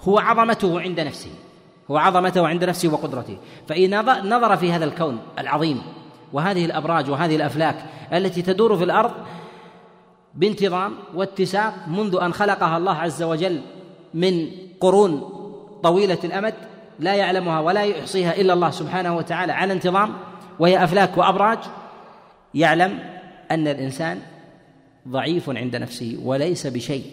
هو 0.00 0.18
عظمته 0.18 0.80
عند 0.80 1.00
نفسه 1.00 1.30
هو 1.90 1.96
عظمته 1.96 2.48
عند 2.48 2.64
نفسه 2.64 2.92
وقدرته. 2.92 3.38
فإن 3.68 4.00
نظر 4.28 4.56
في 4.56 4.72
هذا 4.72 4.84
الكون 4.84 5.18
العظيم 5.38 5.82
وهذه 6.32 6.64
الأبراج 6.64 7.10
وهذه 7.10 7.36
الأفلاك 7.36 7.76
التي 8.12 8.42
تدور 8.42 8.76
في 8.76 8.84
الأرض 8.84 9.12
بانتظام 10.34 10.94
واتساق 11.14 11.74
منذ 11.88 12.18
أن 12.22 12.32
خلقها 12.32 12.76
الله 12.76 12.92
عز 12.92 13.22
وجل 13.22 13.60
من 14.14 14.50
قرون 14.80 15.20
طويلة 15.82 16.18
الأمد 16.24 16.54
لا 16.98 17.14
يعلمها 17.14 17.60
ولا 17.60 17.82
يحصيها 17.82 18.36
إلا 18.40 18.52
الله 18.52 18.70
سبحانه 18.70 19.16
وتعالى 19.16 19.52
على 19.52 19.72
انتظام 19.72 20.14
وهي 20.58 20.84
أفلاك 20.84 21.18
وأبراج. 21.18 21.58
يعلم 22.54 22.98
أن 23.50 23.68
الإنسان 23.68 24.18
ضعيف 25.08 25.50
عند 25.50 25.76
نفسه 25.76 26.18
وليس 26.24 26.66
بشيء 26.66 27.04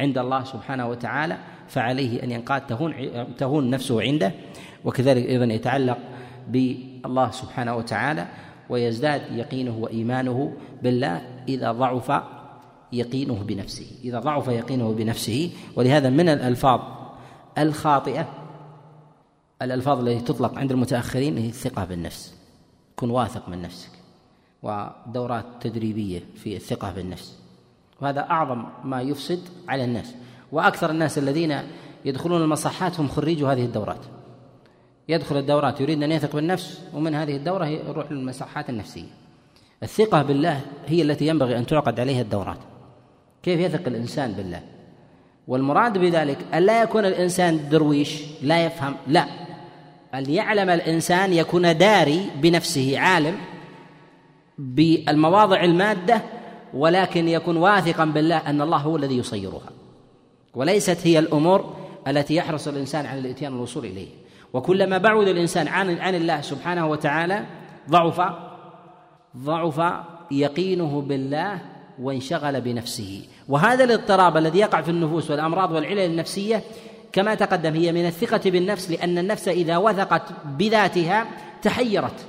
عند 0.00 0.18
الله 0.18 0.44
سبحانه 0.44 0.88
وتعالى 0.88 1.36
فعليه 1.68 2.22
أن 2.22 2.30
ينقاد 2.30 2.66
تهون 2.66 2.94
تهون 3.38 3.70
نفسه 3.70 4.02
عنده. 4.02 4.32
وكذلك 4.84 5.26
أيضا 5.26 5.44
يتعلق 5.44 5.98
بالله 6.48 7.30
سبحانه 7.30 7.76
وتعالى 7.76 8.26
ويزداد 8.70 9.22
يقينه 9.32 9.76
وإيمانه 9.78 10.52
بالله 10.82 11.22
إذا 11.48 11.72
ضعف 11.72 12.22
يقينه 12.92 13.34
بنفسه. 13.34 13.86
إذا 14.04 14.18
ضعف 14.18 14.48
يقينه 14.48 14.92
بنفسه 14.92 15.50
ولهذا 15.76 16.10
من 16.10 16.28
الألفاظ 16.28 16.80
الخاطئة 17.58 18.28
الألفاظ 19.62 20.08
التي 20.08 20.24
تطلق 20.24 20.58
عند 20.58 20.72
المتأخرين 20.72 21.38
هي 21.38 21.48
الثقة 21.48 21.84
بالنفس. 21.84 22.34
كن 22.96 23.10
واثق 23.10 23.48
من 23.48 23.62
نفسك. 23.62 23.90
ودورات 24.62 25.44
تدريبية 25.60 26.22
في 26.36 26.56
الثقة 26.56 26.92
بالنفس. 26.92 27.38
وهذا 28.00 28.20
أعظم 28.20 28.64
ما 28.84 29.02
يفسد 29.02 29.40
على 29.68 29.84
الناس. 29.84 30.14
وأكثر 30.52 30.90
الناس 30.90 31.18
الذين 31.18 31.58
يدخلون 32.04 32.42
المصحات 32.42 33.00
هم 33.00 33.08
خريجوا 33.08 33.52
هذه 33.52 33.64
الدورات. 33.64 34.00
يدخل 35.08 35.36
الدورات 35.36 35.80
يريد 35.80 36.02
أن 36.02 36.12
يثق 36.12 36.34
بالنفس 36.34 36.80
ومن 36.94 37.14
هذه 37.14 37.36
الدورة 37.36 37.66
يروح 37.66 38.12
للمصحات 38.12 38.70
النفسية. 38.70 39.08
الثقة 39.82 40.22
بالله 40.22 40.60
هي 40.86 41.02
التي 41.02 41.26
ينبغي 41.26 41.58
أن 41.58 41.66
تعقد 41.66 42.00
عليها 42.00 42.20
الدورات. 42.20 42.58
كيف 43.42 43.60
يثق 43.60 43.86
الإنسان 43.86 44.32
بالله؟ 44.32 44.60
والمراد 45.48 45.98
بذلك 45.98 46.38
أن 46.54 46.62
لا 46.62 46.82
يكون 46.82 47.04
الإنسان 47.04 47.68
درويش 47.68 48.22
لا 48.42 48.64
يفهم 48.66 48.94
لا. 49.06 49.26
أن 50.14 50.30
يعلم 50.30 50.70
الإنسان 50.70 51.32
يكون 51.32 51.78
داري 51.78 52.30
بنفسه 52.36 52.98
عالم 52.98 53.36
بالمواضع 54.58 55.64
المادة 55.64 56.22
ولكن 56.74 57.28
يكون 57.28 57.56
واثقا 57.56 58.04
بالله 58.04 58.36
أن 58.36 58.60
الله 58.60 58.76
هو 58.76 58.96
الذي 58.96 59.18
يصيرها. 59.18 59.70
وليست 60.54 61.06
هي 61.06 61.18
الأمور 61.18 61.76
التي 62.08 62.34
يحرص 62.34 62.68
الإنسان 62.68 63.06
على 63.06 63.20
الإتيان 63.20 63.52
والوصول 63.52 63.84
إليه. 63.84 64.08
وكلما 64.52 64.98
بعد 64.98 65.28
الإنسان 65.28 65.68
عن 65.68 65.98
عن 65.98 66.14
الله 66.14 66.40
سبحانه 66.40 66.86
وتعالى 66.86 67.44
ضعف 67.90 68.20
ضعف 69.36 69.80
يقينه 70.30 71.00
بالله 71.00 71.58
وانشغل 72.00 72.60
بنفسه. 72.60 73.22
وهذا 73.48 73.84
الاضطراب 73.84 74.36
الذي 74.36 74.58
يقع 74.58 74.80
في 74.80 74.90
النفوس 74.90 75.30
والأمراض 75.30 75.72
والعلل 75.72 75.98
النفسية 75.98 76.62
كما 77.12 77.34
تقدم 77.34 77.74
هي 77.74 77.92
من 77.92 78.06
الثقة 78.06 78.50
بالنفس 78.50 78.90
لأن 78.90 79.18
النفس 79.18 79.48
إذا 79.48 79.76
وثقت 79.76 80.22
بذاتها 80.44 81.26
تحيرت 81.62 82.26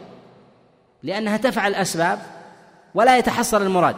لأنها 1.03 1.37
تفعل 1.37 1.75
اسباب 1.75 2.19
ولا 2.95 3.17
يتحصل 3.17 3.61
المراد. 3.61 3.95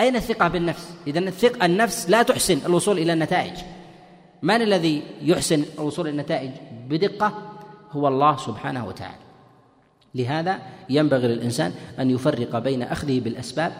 أين 0.00 0.16
الثقة 0.16 0.48
بالنفس؟ 0.48 0.90
اذا 1.06 1.18
الثقه 1.18 1.66
النفس 1.66 2.10
لا 2.10 2.22
تحسن 2.22 2.58
الوصول 2.66 2.98
إلى 2.98 3.12
النتائج. 3.12 3.54
من 4.42 4.62
الذي 4.62 5.02
يحسن 5.22 5.64
الوصول 5.78 6.06
إلى 6.06 6.12
النتائج 6.12 6.50
بدقة؟ 6.88 7.32
هو 7.92 8.08
الله 8.08 8.36
سبحانه 8.36 8.86
وتعالى. 8.86 9.28
لهذا 10.14 10.58
ينبغي 10.90 11.28
للإنسان 11.28 11.72
أن 11.98 12.10
يفرق 12.10 12.58
بين 12.58 12.82
أخذه 12.82 13.20
بالأسباب 13.20 13.72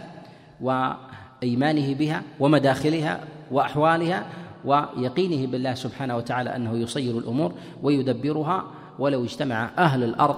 وإيمانه 0.60 1.94
بها 1.94 2.22
ومداخلها 2.40 3.20
وأحوالها 3.50 4.26
ويقينه 4.64 5.50
بالله 5.52 5.74
سبحانه 5.74 6.16
وتعالى 6.16 6.56
أنه 6.56 6.78
يصير 6.78 7.18
الأمور 7.18 7.52
ويدبرها 7.82 8.64
ولو 8.98 9.24
اجتمع 9.24 9.70
أهل 9.78 10.04
الأرض 10.04 10.36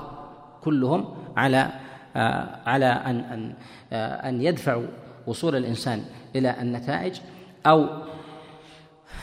كلهم 0.63 1.05
على 1.37 1.71
آه، 2.17 2.47
على 2.67 2.87
أن 2.87 3.21
أن 3.21 3.55
آه، 3.93 4.29
أن 4.29 4.43
يدفعوا 4.43 4.87
وصول 5.27 5.57
الإنسان 5.57 6.05
إلى 6.37 6.61
النتائج 6.61 7.21
أو 7.67 7.87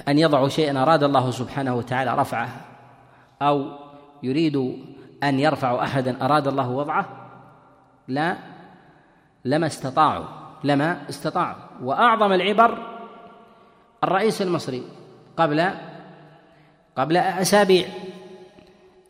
أن 0.07 0.19
يضعوا 0.19 0.49
شيئا 0.49 0.81
أراد 0.81 1.03
الله 1.03 1.31
سبحانه 1.31 1.75
وتعالى 1.75 2.15
رفعه 2.15 2.49
أو 3.41 3.65
يريد 4.23 4.55
أن 5.23 5.39
يرفعوا 5.39 5.83
احدا 5.83 6.25
أراد 6.25 6.47
الله 6.47 6.69
وضعه 6.69 7.05
لا 8.07 8.37
لما 9.45 9.67
استطاعوا. 9.67 10.25
لما 10.63 11.09
استطاعوا 11.09 11.55
وأعظم 11.83 12.33
العبر 12.33 12.77
الرئيس 14.03 14.41
المصري 14.41 14.83
قبل 15.37 15.69
قبل 16.95 17.17
أسابيع. 17.17 17.87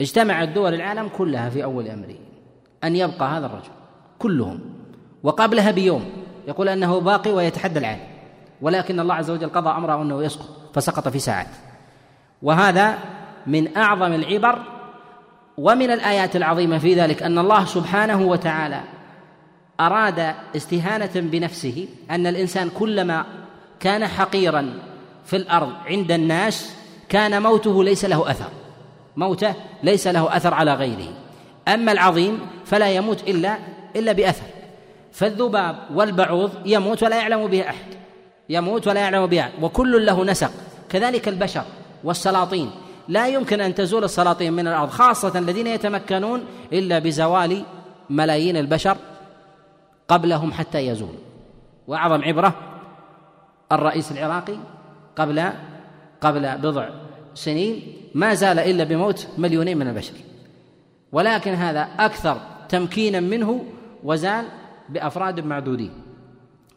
اجتمعت 0.01 0.49
دول 0.49 0.73
العالم 0.73 1.09
كلها 1.17 1.49
في 1.49 1.63
أول 1.63 1.87
امره 1.87 2.15
أن 2.83 2.95
يبقى 2.95 3.29
هذا 3.29 3.45
الرجل 3.45 3.69
كلهم. 4.19 4.59
وقبلها 5.23 5.71
بيوم 5.71 6.05
يقول 6.47 6.69
أنه 6.69 6.99
باقي 6.99 7.31
ويتحدى 7.31 7.79
العالم. 7.79 8.07
ولكن 8.61 8.99
الله 8.99 9.15
عز 9.15 9.31
وجل 9.31 9.49
قضى 9.49 9.69
أمره 9.69 10.01
أنه 10.01 10.23
يسقط 10.23 10.45
فسقط 10.73 11.07
في 11.07 11.19
ساعات. 11.19 11.47
وهذا 12.41 12.97
من 13.47 13.77
أعظم 13.77 14.13
العبر 14.13 14.59
ومن 15.57 15.91
الآيات 15.91 16.35
العظيمة 16.35 16.77
في 16.77 16.95
ذلك 16.95 17.23
أن 17.23 17.37
الله 17.37 17.65
سبحانه 17.65 18.21
وتعالى 18.21 18.81
أراد 19.79 20.33
استهانة 20.55 21.11
بنفسه 21.15 21.87
أن 22.11 22.27
الإنسان 22.27 22.69
كلما 22.69 23.25
كان 23.79 24.07
حقيرا 24.07 24.73
في 25.25 25.35
الأرض 25.35 25.73
عند 25.85 26.11
الناس 26.11 26.71
كان 27.09 27.41
موته 27.41 27.83
ليس 27.83 28.05
له 28.05 28.31
أثر. 28.31 28.49
موته 29.17 29.53
ليس 29.83 30.07
له 30.07 30.37
أثر 30.37 30.53
على 30.53 30.73
غيره. 30.73 31.13
أما 31.67 31.91
العظيم 31.91 32.39
فلا 32.65 32.89
يموت 32.89 33.29
إلا 33.29 33.57
إلا 33.95 34.11
بأثر. 34.11 34.45
فالذباب 35.11 35.75
والبعوض 35.93 36.51
يموت 36.65 37.03
ولا 37.03 37.15
يعلم 37.15 37.47
به 37.47 37.61
أحد. 37.61 37.93
يموت 38.49 38.87
ولا 38.87 38.99
يعلم 38.99 39.25
به 39.25 39.45
وكل 39.61 40.05
له 40.05 40.23
نسق. 40.23 40.51
كذلك 40.89 41.27
البشر 41.27 41.63
والسلاطين. 42.03 42.71
لا 43.07 43.27
يمكن 43.27 43.61
أن 43.61 43.75
تزول 43.75 44.03
السلاطين 44.03 44.53
من 44.53 44.67
الأرض 44.67 44.89
خاصة 44.89 45.39
الذين 45.39 45.67
يتمكنون 45.67 46.43
إلا 46.73 46.99
بزوال 46.99 47.63
ملايين 48.09 48.57
البشر 48.57 48.97
قبلهم 50.07 50.51
حتى 50.51 50.87
يزول. 50.87 51.15
وأعظم 51.87 52.21
عبرة 52.21 52.53
الرئيس 53.71 54.11
العراقي 54.11 54.57
قبل 55.15 55.49
قبل 56.21 56.57
بضع 56.57 56.89
سنين 57.33 57.81
ما 58.15 58.33
زال 58.33 58.59
إلا 58.59 58.83
بموت 58.83 59.27
مليونين 59.37 59.77
من 59.77 59.87
البشر. 59.87 60.13
ولكن 61.11 61.53
هذا 61.53 61.81
أكثر 61.99 62.41
تمكينا 62.69 63.19
منه 63.19 63.65
وزال 64.03 64.45
بأفراد 64.89 65.39
معدودين. 65.39 65.91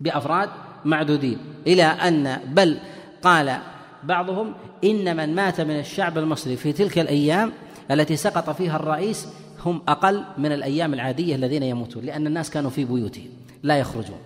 بأفراد 0.00 0.48
معدودين. 0.84 1.38
إلى 1.66 1.82
أن 1.82 2.40
بل 2.46 2.78
قال 3.22 3.58
بعضهم 4.04 4.54
إن 4.84 5.16
من 5.16 5.34
مات 5.34 5.60
من 5.60 5.78
الشعب 5.78 6.18
المصري 6.18 6.56
في 6.56 6.72
تلك 6.72 6.98
الأيام 6.98 7.52
التي 7.90 8.16
سقط 8.16 8.50
فيها 8.50 8.76
الرئيس 8.76 9.28
هم 9.66 9.82
أقل 9.88 10.24
من 10.38 10.52
الأيام 10.52 10.94
العادية 10.94 11.34
الذين 11.34 11.62
يموتون 11.62 12.04
لأن 12.04 12.26
الناس 12.26 12.50
كانوا 12.50 12.70
في 12.70 12.84
بيوتهم 12.84 13.28
لا 13.62 13.78
يخرجون. 13.78 14.18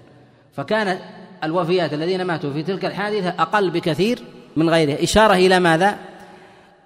فكان 0.53 0.99
الوفيات 1.45 1.93
الذين 1.93 2.23
ماتوا 2.23 2.53
في 2.53 2.63
تلك 2.63 2.85
الحادثة 2.85 3.29
أقل 3.29 3.71
بكثير 3.71 4.19
من 4.57 4.71
غيرها 4.71 5.03
إشارة 5.03 5.35
إلى 5.35 5.61
ماذا؟ 5.61 5.99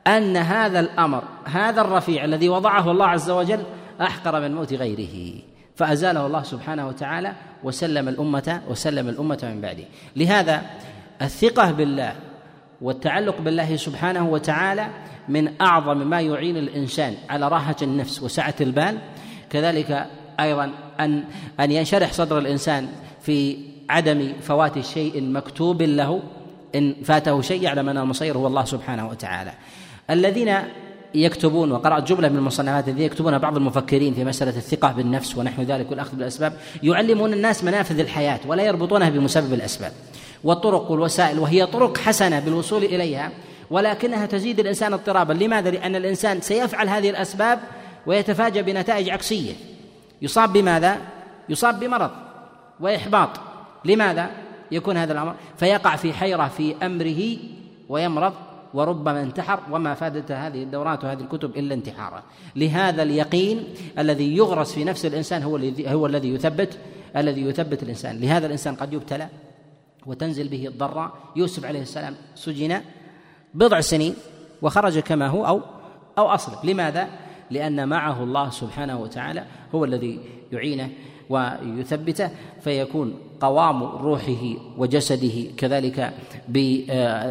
أن 0.06 0.37
هذا 0.37 0.80
الأمر 0.80 1.22
هذا 1.44 1.80
الرفيع 1.80 2.24
الذي 2.24 2.48
وضعه 2.48 2.90
الله 2.90 3.06
عز 3.06 3.30
وجل 3.30 3.62
أحقر 4.00 4.40
من 4.40 4.54
موت 4.54 4.72
غيره. 4.72 5.42
فأزاله 5.76 6.26
الله 6.26 6.42
سبحانه 6.42 6.88
وتعالى 6.88 7.32
وسلم 7.64 8.08
الأمة 8.08 8.62
وسلم 8.68 9.08
الأمة 9.08 9.38
من 9.42 9.61
بعده. 9.61 9.84
لهذا 10.16 10.62
الثقة 11.22 11.70
بالله 11.72 12.14
والتعلق 12.80 13.40
بالله 13.40 13.76
سبحانه 13.76 14.28
وتعالى 14.28 14.86
من 15.28 15.60
أعظم 15.60 16.10
ما 16.10 16.20
يعين 16.20 16.56
الإنسان 16.56 17.14
على 17.28 17.48
راحة 17.48 17.76
النفس 17.82 18.22
وسعة 18.22 18.54
البال. 18.60 18.98
كذلك 19.50 20.06
أيضا 20.40 20.70
ان 21.00 21.24
أن 21.60 21.70
ينشرح 21.70 22.12
صدر 22.12 22.38
الإنسان 22.38 22.88
في 23.22 23.58
عدم 23.90 24.32
فوات 24.42 24.80
شيء 24.80 25.22
مكتوب 25.22 25.82
له 25.82 26.22
إن 26.74 26.94
فاته 27.04 27.40
شيء 27.40 27.62
يعلم 27.62 27.88
ان 27.88 27.98
المصير 27.98 28.38
هو 28.38 28.46
الله 28.46 28.64
سبحانه 28.64 29.08
وتعالى. 29.08 29.52
الذين 30.10 30.54
يكتبون 31.14 31.72
وقرأت 31.72 32.08
جملة 32.08 32.28
من 32.28 32.36
المصنفات 32.36 32.88
الذين 32.88 33.04
يكتبون 33.04 33.38
بعض 33.38 33.56
المفكرين 33.56 34.14
في 34.14 34.24
مسألة 34.24 34.56
الثقة 34.56 34.92
بالنفس 34.92 35.36
ونحو 35.36 35.62
ذلك 35.62 35.90
والأخذ 35.90 36.16
بالأسباب 36.16 36.52
يعلمون 36.82 37.32
الناس 37.32 37.64
منافذ 37.64 37.98
الحياة 38.00 38.40
ولا 38.46 38.62
يربطونها 38.62 39.10
بمسبب 39.10 39.52
الأسباب. 39.52 39.92
والطرق 40.44 40.90
والوسائل 40.90 41.38
وهي 41.38 41.66
طرق 41.66 41.98
حسنة 41.98 42.40
بالوصول 42.40 42.85
إليها 42.85 43.31
ولكنها 43.70 44.27
تزيد 44.27 44.61
الإنسان 44.61 44.92
اضطرابا 44.92 45.33
لماذا؟ 45.33 45.70
لأن 45.70 45.96
الإنسان 45.96 46.40
سيفعل 46.40 46.88
هذه 46.88 47.11
الأسباب 47.11 47.59
ويتفاجأ 48.07 48.61
بنتائج 48.61 49.11
عكسية 49.11 49.53
يصاب 50.22 50.53
بماذا؟ 50.53 50.98
يصاب 51.48 51.81
بمرض 51.81 52.11
وإحباط 52.81 53.31
لماذا؟ 53.85 54.31
يكون 54.70 54.96
هذا 54.96 55.12
الأمر 55.12 55.35
فيقع 55.57 55.96
في 55.96 56.12
حيرة 56.12 56.48
في 56.48 56.74
أمره 56.83 57.37
ويمرض 57.88 58.33
وربما 58.74 59.22
انتحر 59.22 59.61
وما 59.70 59.94
فادت 59.94 60.33
هذه 60.33 60.62
الدورات 60.62 61.05
وهذه 61.05 61.20
الكتب 61.20 61.57
إلا 61.57 61.74
انتحارا 61.74 62.22
لهذا 62.57 63.03
اليقين 63.03 63.64
الذي 63.98 64.37
يغرس 64.37 64.72
في 64.72 64.85
نفس 64.85 65.07
الإنسان 65.07 65.42
هو 65.42 65.57
الذي 65.57 65.90
هو 65.90 66.07
الذي 66.07 66.35
يثبت 66.35 66.79
الذي 67.16 67.42
يثبت 67.42 67.83
الإنسان 67.83 68.20
لهذا 68.20 68.46
الإنسان 68.46 68.74
قد 68.74 68.92
يبتلى 68.92 69.29
وتنزل 70.06 70.48
به 70.48 70.66
الضراء 70.66 71.12
يوسف 71.37 71.64
عليه 71.64 71.82
السلام 71.82 72.14
سجن 72.34 72.80
بضع 73.54 73.80
سنين 73.80 74.14
وخرج 74.62 74.98
كما 74.98 75.26
هو 75.26 75.46
أو 75.46 75.61
أو 76.18 76.26
اصلب 76.26 76.70
لماذا؟ 76.70 77.08
لأن 77.50 77.88
معه 77.88 78.22
الله 78.22 78.50
سبحانه 78.50 79.00
وتعالى 79.00 79.44
هو 79.74 79.84
الذي 79.84 80.20
يعينه 80.52 80.90
ويثبته 81.28 82.30
فيكون 82.61 83.14
قوام 83.40 83.82
روحه 83.82 84.54
وجسده 84.78 85.50
كذلك 85.56 86.12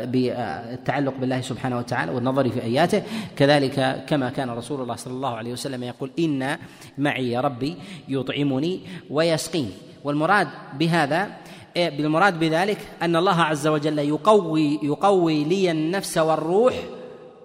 بالتعلق 0.08 1.14
بالله 1.18 1.42
سبحانه 1.42 1.78
وتعالى 1.78 2.12
والنظر 2.12 2.50
في 2.50 2.64
آياته. 2.64 3.04
كذلك 3.36 4.06
كما 4.08 4.30
كان 4.30 4.50
رسول 4.50 4.82
الله 4.82 4.96
صلى 4.96 5.14
الله 5.14 5.36
عليه 5.36 5.52
وسلم 5.52 5.84
يقول 5.84 6.12
إن 6.20 6.58
معي 6.98 7.38
ربي 7.38 7.76
يطعمني 8.08 8.80
ويسقيني. 9.10 9.72
والمراد 10.04 10.48
بهذا 10.80 11.30
بالمراد 11.78 12.40
بذلك 12.40 12.78
أن 13.02 13.16
الله 13.16 13.42
عز 13.42 13.68
وجل 13.68 14.00
يقوي 14.00 14.80
يقوي 14.84 15.44
لي 15.44 15.72
النفس 15.72 16.18
والروح 16.18 16.74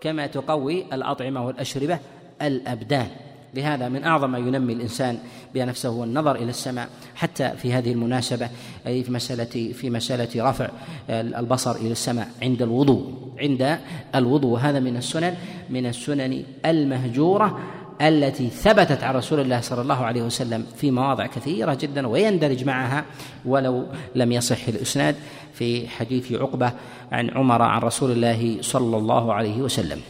كما 0.01 0.27
تقوي 0.27 0.85
الأطعمة 0.93 1.47
والأشربة 1.47 1.99
الأبدان. 2.43 3.07
لهذا 3.55 3.89
من 3.89 4.05
أعظم 4.05 4.31
ما 4.31 4.39
ينمي 4.39 4.73
الإنسان 4.73 5.19
بها 5.55 5.65
نفسه 5.65 5.89
هو 5.89 6.05
النظر 6.05 6.35
إلى 6.37 6.51
السماء 6.51 6.89
حتى 7.15 7.51
في 7.51 7.73
هذه 7.73 7.93
المناسبة 7.93 8.49
أي 8.87 9.03
في 9.05 9.13
مسألة 9.13 9.73
في 9.73 9.91
مسألة 9.91 10.51
رفع 10.51 10.69
البصر 11.11 11.77
إلى 11.77 11.93
السماء 11.93 12.29
عند 12.43 12.63
الوضوء 12.63 13.13
عند 13.39 13.79
الوضوء. 14.15 14.53
وهذا 14.53 14.81
من 14.81 14.97
السنن 14.97 15.35
من 15.71 15.87
السنن 15.87 16.43
المهجورة 16.67 17.59
التي 18.01 18.51
ثبتت 18.51 19.03
عن 19.03 19.15
رسول 19.15 19.41
الله 19.41 19.61
صلى 19.61 19.83
الله 19.83 20.05
عليه 20.05 20.23
وسلم 20.23 20.67
في 20.77 20.91
مواضع 20.91 21.27
كثيرة 21.27 21.75
جدا 21.75 22.07
ويندرج 22.07 22.65
معها 22.65 23.05
ولو 23.45 23.87
لم 24.15 24.33
يصح 24.33 24.69
الإسناد 24.69 25.17
في 25.55 25.89
حديث 25.89 26.33
عقبة 26.33 26.73
عن 27.13 27.31
عمر 27.31 27.63
عن 27.63 27.81
رسول 27.81 28.11
الله 28.11 28.59
صلى 28.61 28.97
الله 28.97 29.35
عليه 29.35 29.63
وسلم. 29.63 30.01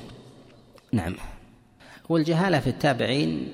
نعم. 0.93 1.15
والجهالة 2.09 2.61
في 2.61 2.67
التابعين 2.67 3.49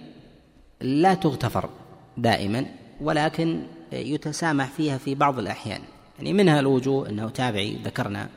لا 0.81 1.14
تغتفر 1.14 1.69
دائما 2.17 2.67
ولكن 3.01 3.62
يتسامح 3.93 4.67
فيها 4.67 4.99
في 4.99 5.14
بعض 5.14 5.38
الأحيان. 5.38 5.81
يعني 6.19 6.33
منها 6.33 6.61
الوجوه 6.61 7.09
أنه 7.09 7.29
تابعي 7.29 7.77
ذكرنا 7.85 8.29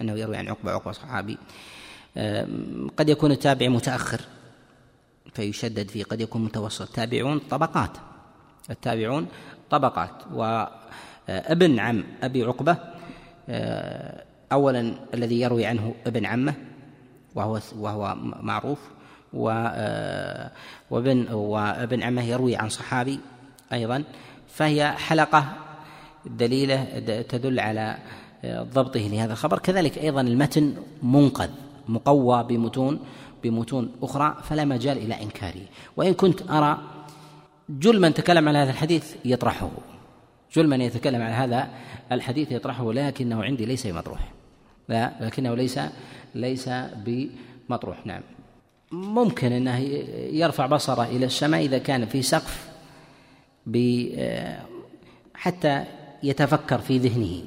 أنه 0.00 0.12
يروي 0.12 0.36
عن 0.36 0.48
عقبة 0.48 0.70
عقبة 0.72 0.92
صحابي. 0.92 1.38
قد 2.96 3.08
يكون 3.08 3.32
التابعي 3.32 3.68
متأخر. 3.68 4.20
فيشدد 5.34 5.88
فيه 5.88 6.04
قد 6.04 6.20
يكون 6.20 6.44
متوسط. 6.44 6.88
تابعون 6.88 7.38
طبقات. 7.38 7.90
التابعون 8.70 9.26
طبقات. 9.70 10.10
وابن 10.34 11.78
عم 11.78 12.04
أبي 12.22 12.44
عقبة 12.44 12.76
أولا 14.52 14.94
الذي 15.14 15.40
يروي 15.40 15.66
عنه 15.66 15.94
ابن 16.06 16.26
عمه 16.26 16.54
وهو 17.34 17.60
وهو 17.76 18.16
معروف 18.42 18.78
وابن 20.90 21.32
وابن 21.32 22.02
عمه 22.02 22.22
يروي 22.22 22.56
عن 22.56 22.68
صحابي 22.68 23.20
أيضا. 23.72 24.04
فهي 24.48 24.92
حلقة 24.92 25.52
دليلة 26.26 26.84
تدل 27.22 27.60
على 27.60 27.98
ضبطه 28.46 29.00
لهذا 29.00 29.32
الخبر. 29.32 29.58
كذلك 29.58 29.98
أيضا 29.98 30.20
المتن 30.20 30.74
منقذ 31.02 31.50
مقوى 31.88 32.44
بمتون. 32.44 33.00
بمتون 33.42 33.92
أخرى 34.02 34.36
فلا 34.42 34.64
مجال 34.64 34.98
إلى 34.98 35.22
إنكاره 35.22 35.62
وإن 35.96 36.14
كنت 36.14 36.50
أرى 36.50 36.78
جل 37.68 38.00
من 38.00 38.14
تكلم 38.14 38.48
على 38.48 38.58
هذا 38.58 38.70
الحديث 38.70 39.14
يطرحه. 39.24 39.70
جل 40.52 40.66
من 40.66 40.80
يتكلم 40.80 41.22
على 41.22 41.32
هذا 41.32 41.68
الحديث 42.12 42.52
يطرحه 42.52 42.92
لكنه 42.92 43.44
عندي 43.44 43.64
ليس 43.64 43.86
بمطروح. 43.86 44.32
لا 44.88 45.12
لكنه 45.20 45.54
ليس 45.54 45.80
ليس 46.34 46.70
بمطروح. 46.96 48.06
نعم. 48.06 48.22
ممكن 48.92 49.52
أنه 49.52 49.78
يرفع 50.32 50.66
بصره 50.66 51.04
إلى 51.04 51.26
السماء 51.26 51.60
إذا 51.60 51.78
كان 51.78 52.06
في 52.06 52.22
سقف 52.22 52.68
حتى 55.34 55.84
يتفكر 56.22 56.78
في 56.78 56.98
ذهنه. 56.98 57.42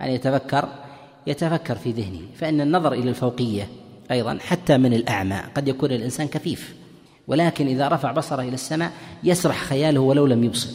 يعني 0.00 0.14
يتفكر 0.14 0.68
يتفكر 1.26 1.74
في 1.74 1.90
ذهنه. 1.90 2.20
فإن 2.34 2.60
النظر 2.60 2.92
إلى 2.92 3.10
الفوقية 3.10 3.68
أيضا 4.10 4.38
حتى 4.40 4.76
من 4.76 4.94
الأعمى. 4.94 5.40
قد 5.54 5.68
يكون 5.68 5.92
الإنسان 5.92 6.28
كفيف 6.28 6.74
ولكن 7.28 7.66
إذا 7.66 7.88
رفع 7.88 8.12
بصره 8.12 8.42
إلى 8.42 8.54
السماء 8.54 8.92
يسرح 9.24 9.64
خياله 9.64 10.00
ولو 10.00 10.26
لم 10.26 10.44
يبصر. 10.44 10.70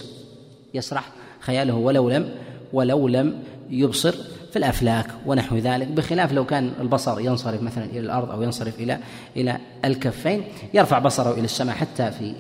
يسرح 0.74 1.10
خياله 1.40 1.74
ولو 1.76 2.10
لم 2.10 2.30
ولو 2.74 3.08
لم 3.08 3.40
يبصر 3.70 4.16
في 4.52 4.56
الأفلاك 4.56 5.06
ونحو 5.26 5.58
ذلك. 5.58 5.88
بخلاف 5.88 6.34
لو 6.34 6.46
كان 6.46 6.72
البصر 6.82 7.20
ينصرف 7.20 7.62
مثلا 7.62 7.86
إلى 7.86 8.00
الأرض 8.00 8.32
أو 8.32 8.42
ينصرف 8.42 8.80
إلى 8.80 9.00
إلى 9.38 9.58
الكفين 9.86 10.44
يرفع 10.74 11.00
بصره 11.00 11.34
إلى 11.34 11.44
السماء 11.44 11.76
حتى 11.76 12.12
في 12.12 12.34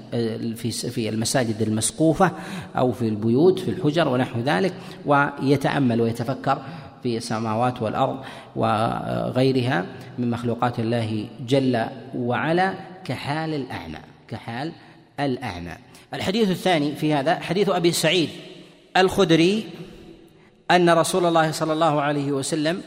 في 0.56 0.71
في 0.71 1.10
المساجد 1.10 1.62
المسقوفة 1.62 2.32
أو 2.78 2.91
في 2.91 3.08
البيوت 3.08 3.60
في 3.60 3.71
الحجر 3.71 4.08
ونحو 4.08 4.39
ذلك 4.39 4.73
ويتأمل 5.06 6.02
ويتفكر 6.02 6.62
في 7.04 7.18
السماوات 7.18 7.82
والأرض 7.82 8.20
وغيرها 8.56 9.86
من 10.18 10.30
مخلوقات 10.30 10.80
الله 10.80 11.28
جل 11.48 11.86
وعلا 12.16 12.74
كحال 13.06 13.54
الأعمى 13.54 14.00
كحال 14.28 14.72
الأعمى. 15.20 15.78
الحديث 16.14 16.50
الثاني 16.50 16.96
في 16.96 17.14
هذا 17.14 17.40
حديث 17.40 17.70
أبي 17.70 17.92
سعيد 17.92 18.30
الخدري 18.98 19.70
أن 20.72 20.90
رسول 20.90 21.26
الله 21.26 21.52
صلى 21.52 21.74
الله 21.74 22.02
عليه 22.02 22.32
وسلم 22.32 22.82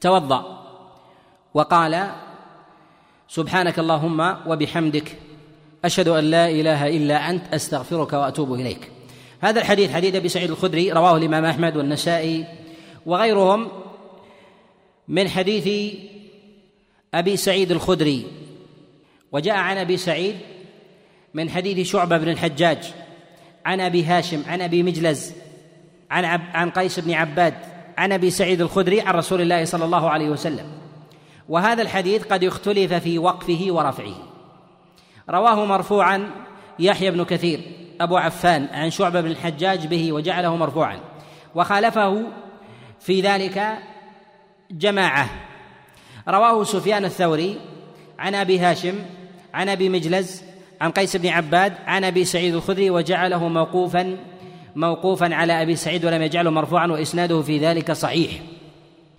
توضأ 0.00 0.44
وقال 1.54 2.10
سبحانك 3.28 3.78
اللهم 3.78 4.36
وبحمدك 4.46 5.16
أشهد 5.84 6.08
أن 6.08 6.24
لا 6.24 6.48
إله 6.48 6.88
إلا 6.88 7.30
أنت 7.30 7.54
أستغفرك 7.54 8.12
وأتوب 8.12 8.54
إليك. 8.54 8.90
هذا 9.40 9.60
الحديث 9.60 9.92
حديث 9.92 10.14
أبي 10.14 10.28
سعيد 10.28 10.50
الخدري 10.50 10.92
رواه 10.92 11.16
الإمام 11.16 11.44
أحمد 11.44 11.76
والنسائي 11.76 12.44
وغيرهم 13.06 13.68
من 15.08 15.28
حديث 15.28 15.94
أبي 17.14 17.36
سعيد 17.36 17.70
الخدري 17.70 18.26
وجاء 19.32 19.56
عن 19.56 19.78
أبي 19.78 19.96
سعيد 19.96 20.36
من 21.34 21.50
حديث 21.50 21.88
شعبة 21.88 22.18
بن 22.18 22.28
الحجاج 22.28 22.94
عن 23.66 23.80
أبي 23.80 24.04
هاشم 24.04 24.42
عن 24.46 24.60
أبي 24.60 24.82
مجلز 24.82 25.32
عن 26.10 26.24
عب 26.24 26.40
عن 26.54 26.70
قيس 26.70 27.00
بن 27.00 27.12
عباد 27.12 27.54
عن 27.98 28.12
أبي 28.12 28.30
سعيد 28.30 28.60
الخدري 28.60 29.00
عن 29.00 29.14
رسول 29.14 29.40
الله 29.40 29.64
صلى 29.64 29.84
الله 29.84 30.10
عليه 30.10 30.28
وسلم. 30.30 30.66
وهذا 31.48 31.82
الحديث 31.82 32.24
قد 32.24 32.44
اختلف 32.44 32.94
في 32.94 33.18
وقفه 33.18 33.66
ورفعه. 33.68 34.14
رواه 35.30 35.64
مرفوعا 35.64 36.30
يحيى 36.78 37.10
بن 37.10 37.24
كثير 37.24 37.60
أبو 38.00 38.16
عفان 38.16 38.68
عن 38.72 38.90
شعبة 38.90 39.20
بن 39.20 39.30
الحجاج 39.30 39.86
به 39.86 40.12
وجعله 40.12 40.56
مرفوعا. 40.56 41.00
وخالفه 41.54 42.22
في 43.00 43.20
ذلك 43.20 43.78
جماعة. 44.70 45.30
رواه 46.28 46.64
سفيان 46.64 47.04
الثوري 47.04 47.60
عن 48.18 48.34
أبي 48.34 48.58
هاشم 48.58 48.94
عن 49.54 49.68
أبي 49.68 49.88
مجلز 49.88 50.42
عن 50.80 50.90
قيس 50.90 51.16
بن 51.16 51.28
عباد 51.28 51.72
عن 51.86 52.04
أبي 52.04 52.24
سعيد 52.24 52.54
الخدري 52.54 52.90
وجعله 52.90 53.48
موقوفا 53.48 54.16
موقوفا 54.76 55.34
على 55.34 55.62
أبي 55.62 55.76
سعيد 55.76 56.04
ولم 56.04 56.22
يجعله 56.22 56.50
مرفوعا 56.50 56.86
وإسناده 56.86 57.42
في 57.42 57.58
ذلك 57.58 57.92
صحيح. 57.92 58.30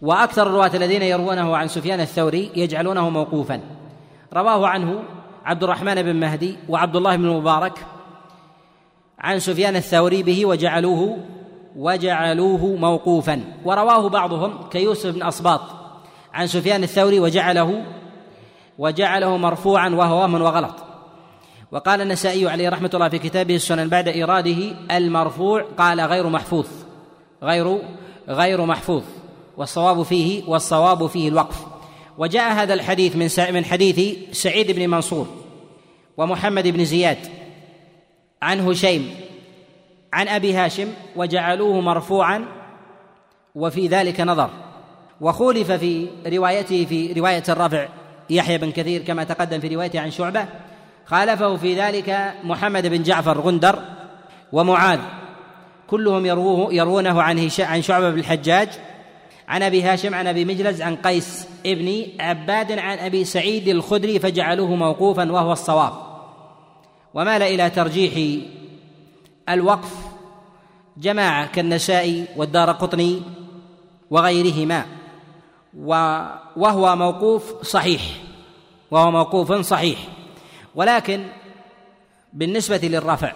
وأكثر 0.02 0.48
الرواة 0.48 0.72
الذين 0.74 1.02
يروونه 1.02 1.58
عن 1.58 1.68
سفيان 1.68 2.00
الثوري 2.00 2.52
يجعلونه 2.56 3.10
موقوفا. 3.10 3.62
رواه 4.34 4.68
عنه 4.68 5.04
عبد 5.46 5.64
الرحمن 5.64 6.02
بن 6.02 6.16
مهدي 6.16 6.56
وعبد 6.70 6.96
الله 6.96 7.16
بن 7.16 7.26
المبارك 7.26 7.86
عن 9.20 9.40
سفيان 9.40 9.76
الثوري 9.76 10.24
به 10.24 10.46
وجعلوه 10.46 11.18
وجعلوه 11.76 12.66
موقوفا. 12.66 13.42
ورواه 13.66 14.10
بعضهم 14.10 14.70
كيوسف 14.72 15.10
بن 15.10 15.24
أصباط 15.24 15.62
عن 16.34 16.48
سفيان 16.48 16.84
الثوري 16.84 17.20
وجعله 17.20 17.84
وجعله 18.78 19.38
مرفوعا 19.38 19.90
وهو 19.90 20.22
وهم 20.22 20.42
وغلط. 20.42 20.76
وقال 21.72 22.02
النسائي 22.02 22.50
عليه 22.50 22.70
رحمة 22.70 22.90
الله 22.94 23.10
في 23.10 23.20
كتابه 23.20 23.56
السنن 23.56 23.90
بعد 23.90 24.08
إيراده 24.08 24.58
المرفوع 24.92 25.66
قال 25.78 26.02
غير 26.02 26.30
محفوظ. 26.30 26.68
غير 27.44 27.78
غير 28.30 28.66
محفوظ. 28.66 29.04
والصواب 29.58 30.04
فيه 30.04 30.44
والصواب 30.48 31.08
فيه 31.08 31.30
الوقف. 31.30 31.66
وجاء 32.18 32.54
هذا 32.54 32.74
الحديث 32.74 33.16
من 33.16 33.54
من 33.54 33.66
حديث 33.66 34.18
سعيد 34.32 34.72
بن 34.72 34.90
منصور 34.90 35.28
ومحمد 36.18 36.68
بن 36.68 36.86
زياد 36.86 37.18
عن 38.42 38.60
هشيم 38.60 39.16
عن 40.14 40.28
أبي 40.28 40.54
هاشم 40.54 40.88
وجعلوه 41.16 41.82
مرفوعا 41.82 42.46
وفي 43.56 43.88
ذلك 43.88 44.22
نظر. 44.22 44.50
وخولف 45.22 45.72
في 45.72 46.08
روايته 46.28 46.86
في 46.86 47.14
رواية 47.14 47.44
الرفع 47.50 47.88
يحيى 48.30 48.58
بن 48.58 48.72
كثير 48.72 49.02
كما 49.02 49.24
تقدم 49.24 49.60
في 49.60 49.76
روايته 49.76 50.00
عن 50.00 50.12
شعبة. 50.12 50.46
خالفه 51.06 51.56
في 51.56 51.76
ذلك 51.76 52.34
محمد 52.44 52.88
بن 52.88 53.04
جعفر 53.04 53.40
غندر 53.40 53.80
ومعاذ. 54.52 55.00
كلهم 55.88 56.26
يروه 56.26 56.74
يروونه 56.74 57.22
عن 57.22 57.50
عن 57.60 57.82
شعبة 57.82 58.10
بن 58.10 58.20
الحجاج 58.20 58.70
عن 59.48 59.64
أبي 59.64 59.84
هاشم 59.84 60.16
عن 60.16 60.28
أبي 60.28 60.46
مجلس 60.46 60.82
عن 60.82 60.96
قيس 60.96 61.48
ابن 61.66 62.04
عباد 62.20 62.72
عن 62.72 62.98
أبي 62.98 63.26
سعيد 63.26 63.68
الخدري 63.68 64.20
فجعلوه 64.20 64.76
موقوفا 64.76 65.32
وهو 65.32 65.52
الصواب. 65.52 65.94
ومال 67.14 67.42
إلى 67.42 67.70
ترجيح 67.70 68.42
الوقف. 69.54 69.96
جماعة 70.98 71.46
كالنسائي 71.46 72.26
والدار 72.36 72.72
قطني 72.72 73.22
وغيرهما 74.10 74.86
وهو 76.56 76.96
موقوف 76.96 77.62
صحيح 77.62 78.02
وهو 78.92 79.12
موقوف 79.12 79.54
صحيح. 79.54 80.00
ولكن 80.76 81.26
بالنسبة 82.34 82.78
للرفع 82.78 83.34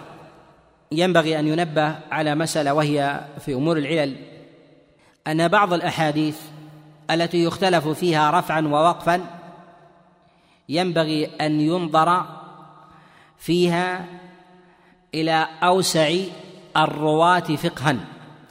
ينبغي 0.92 1.38
أن 1.38 1.48
ينبه 1.48 1.98
على 2.10 2.34
مسألة 2.34 2.74
وهي 2.74 3.20
في 3.40 3.54
أمور 3.54 3.76
العلل 3.78 4.16
أن 5.26 5.48
بعض 5.48 5.72
الأحاديث 5.72 6.38
التي 7.10 7.44
يختلف 7.44 7.88
فيها 7.88 8.30
رفعا 8.30 8.60
ووقفا 8.60 9.26
ينبغي 10.68 11.26
أن 11.26 11.60
ينظر 11.60 12.26
فيها 13.38 14.06
إلى 15.16 15.48
أوسع 15.62 16.14
الرواة 16.76 17.40
فقها. 17.40 17.96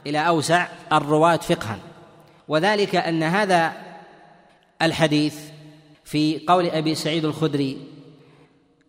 إلى 0.06 0.18
أوسع 0.18 0.68
الرواة 0.92 1.36
فقها. 1.36 1.78
وذلك 2.48 2.96
أن 2.96 3.22
هذا 3.22 3.72
الحديث 4.82 5.38
في 6.04 6.40
قول 6.48 6.66
أبي 6.66 6.94
سعيد 6.94 7.24
الخدري 7.24 7.78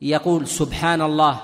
يقول 0.02 0.48
سبحان 0.48 1.02
الله 1.02 1.42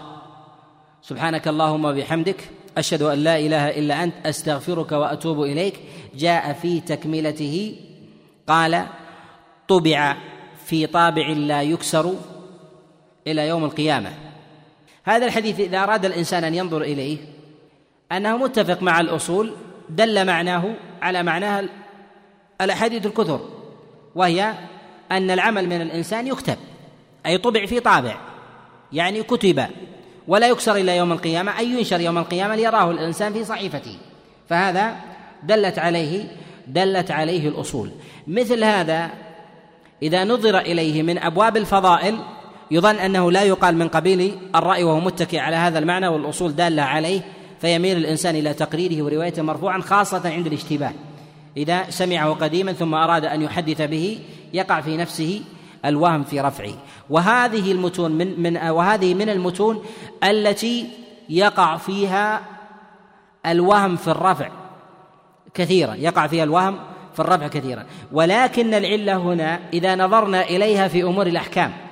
سبحانك 1.02 1.48
اللهم 1.48 1.86
وبحمدك. 1.86 2.50
أشهد 2.78 3.02
أن 3.02 3.17
لا 3.17 3.39
إله 3.39 3.69
إلا 3.69 4.04
أنت. 4.04 4.13
أستغفرك 4.26 4.91
وأتوب 4.91 5.41
إليك. 5.41 5.80
جاء 6.15 6.54
في 6.54 6.80
تكملته. 6.80 7.76
قال 8.48 8.86
طبع 9.67 10.17
في 10.65 10.88
طابع 10.88 11.28
لا 11.28 11.62
يكسر 11.62 12.13
إلى 13.28 13.48
يوم 13.48 13.63
القيامة. 13.63 14.33
هذا 15.04 15.26
الحديث 15.26 15.60
إذا 15.60 15.84
أراد 15.84 16.06
الإنسان 16.06 16.44
أن 16.44 16.56
ينظر 16.56 16.82
إليه 16.82 17.18
أنه 18.12 18.38
متفق 18.38 18.82
مع 18.82 19.00
الأصول 19.00 19.54
دل 19.89 20.26
معناه 20.26 20.76
على 21.02 21.24
معناها 21.24 21.66
الأحاديث 22.62 23.06
الكثر 23.06 23.50
وهي 24.16 24.54
أن 25.12 25.32
العمل 25.32 25.70
من 25.70 25.82
الإنسان 25.82 26.28
يكتب 26.28 26.58
أي 27.26 27.38
طبع 27.38 27.66
في 27.66 27.80
طابع 27.80 28.18
يعني 28.94 29.24
كتب 29.24 29.66
ولا 30.28 30.48
يكسر 30.48 30.76
إلى 30.76 30.98
يوم 30.98 31.12
القيامة 31.12 31.60
أي 31.60 31.68
ينشر 31.68 32.02
يوم 32.02 32.18
القيامة 32.18 32.56
ليراه 32.56 32.92
الإنسان 32.92 33.34
في 33.34 33.44
صحيفته. 33.44 33.98
فهذا 34.50 34.96
دلت 35.44 35.80
عليه 35.80 36.26
دلت 36.68 37.12
عليه 37.12 37.48
الأصول. 37.50 37.92
مثل 38.28 38.63
هذا 38.63 39.10
إذا 40.04 40.24
نظر 40.24 40.60
إليه 40.60 41.04
من 41.04 41.18
أبواب 41.18 41.58
الفضائل 41.58 42.20
يظن 42.73 42.95
أنه 42.95 43.31
لا 43.31 43.43
يقال 43.43 43.77
من 43.77 43.88
قبيل 43.88 44.38
الرأي 44.55 44.83
وهو 44.83 44.99
متكئ 44.99 45.39
على 45.39 45.55
هذا 45.55 45.79
المعنى 45.79 46.07
والأصول 46.07 46.55
دالة 46.55 46.81
عليه 46.81 47.21
فيميل 47.62 47.97
الإنسان 47.97 48.36
إلى 48.36 48.53
تقريره 48.53 49.03
وروايته 49.03 49.41
مرفوعا 49.41 49.81
خاصة 49.81 50.29
عند 50.29 50.47
الاشتباه. 50.47 50.91
إذا 51.57 51.89
سمعه 51.89 52.33
قديما 52.33 52.73
ثم 52.73 52.93
أراد 52.93 53.25
أن 53.25 53.41
يحدث 53.41 53.81
به 53.81 54.19
يقع 54.53 54.81
في 54.81 54.97
نفسه 54.97 55.41
الوهم 55.86 56.23
في 56.23 56.39
رفعه. 56.39 56.73
وهذه 57.09 57.71
المتون 57.71 58.12
من 58.12 58.41
من 58.41 58.57
وهذه 58.57 59.13
من 59.13 59.29
المتون 59.29 59.83
التي 60.23 60.89
يقع 61.29 61.77
فيها 61.77 62.41
الوهم 63.45 63.95
في 63.95 64.07
الرفع 64.07 64.49
كثيرا 65.53 65.95
يقع 65.95 66.27
فيها 66.27 66.43
الوهم 66.43 66.79
في 67.13 67.19
الرفع 67.19 67.47
كثيرا. 67.47 67.86
ولكن 68.12 68.73
العلة 68.73 69.17
هنا 69.17 69.59
إذا 69.73 69.95
نظرنا 69.95 70.41
إليها 70.41 70.88
في 70.88 71.03
أمور 71.03 71.27
الأحكام 71.27 71.83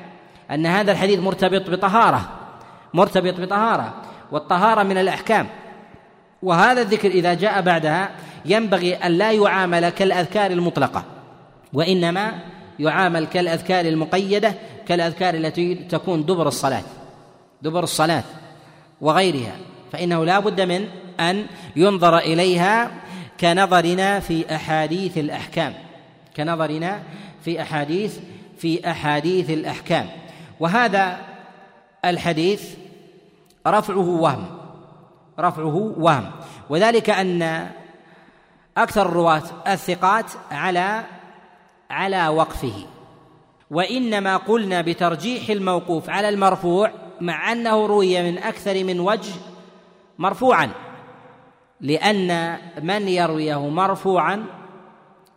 أن 0.52 0.66
هذا 0.66 0.92
الحديث 0.92 1.20
مرتبط 1.20 1.70
بطهارة 1.70 2.30
مرتبط 2.94 3.40
بطهارة 3.40 3.94
والطهارة 4.32 4.84
من 4.84 4.98
الأحكام. 4.98 5.48
وهذا 6.44 6.82
الذكر 6.82 7.10
إذا 7.10 7.34
جاء 7.34 7.62
بعدها 7.62 8.12
ينبغي 8.46 8.96
أن 8.96 9.12
لا 9.12 9.32
يعامل 9.32 9.90
كالأذكار 9.90 10.52
المطلقة 10.52 11.04
وإنما 11.74 12.40
يعامل 12.80 13.26
كالأذكار 13.26 13.86
المقيدة 13.86 14.54
كالأذكار 14.88 15.34
التي 15.34 15.76
تكون 15.76 16.26
دبر 16.26 16.48
الصلاة 16.48 16.84
دبر 17.62 17.84
الصلاة 17.84 18.24
وغيرها. 19.02 19.56
فإنه 19.92 20.26
لا 20.26 20.40
بد 20.40 20.62
من 20.62 20.88
أن 21.20 21.46
ينظر 21.76 22.18
إليها 22.18 22.92
كنظرنا 23.40 24.20
في 24.20 24.56
أحاديث 24.56 25.18
الأحكام 25.18 25.74
كنظرنا 26.38 27.00
في 27.46 27.62
أحاديث 27.62 28.18
في 28.58 28.92
أحاديث 28.92 29.50
الأحكام. 29.50 30.21
وهذا 30.62 31.18
الحديث 32.06 32.76
رفعه 33.68 34.10
وهم 34.10 34.46
رفعه 35.40 35.94
وهم. 35.98 36.32
وذلك 36.70 37.10
أن 37.10 37.70
أكثر 38.78 39.02
الرواة 39.02 39.44
الثقات 39.68 40.26
على 40.52 41.04
على 41.90 42.28
وقفه. 42.28 42.86
وإنما 43.72 44.38
قلنا 44.38 44.82
بترجيح 44.82 45.50
الموقوف 45.50 46.10
على 46.10 46.30
المرفوع 46.30 46.92
مع 47.22 47.52
أنه 47.52 47.86
روي 47.86 48.32
من 48.32 48.38
أكثر 48.38 48.84
من 48.84 49.00
وجه 49.00 49.34
مرفوعا. 50.20 50.70
لأن 51.82 52.58
من 52.84 53.08
يرويه 53.08 53.70
مرفوعا 53.70 54.46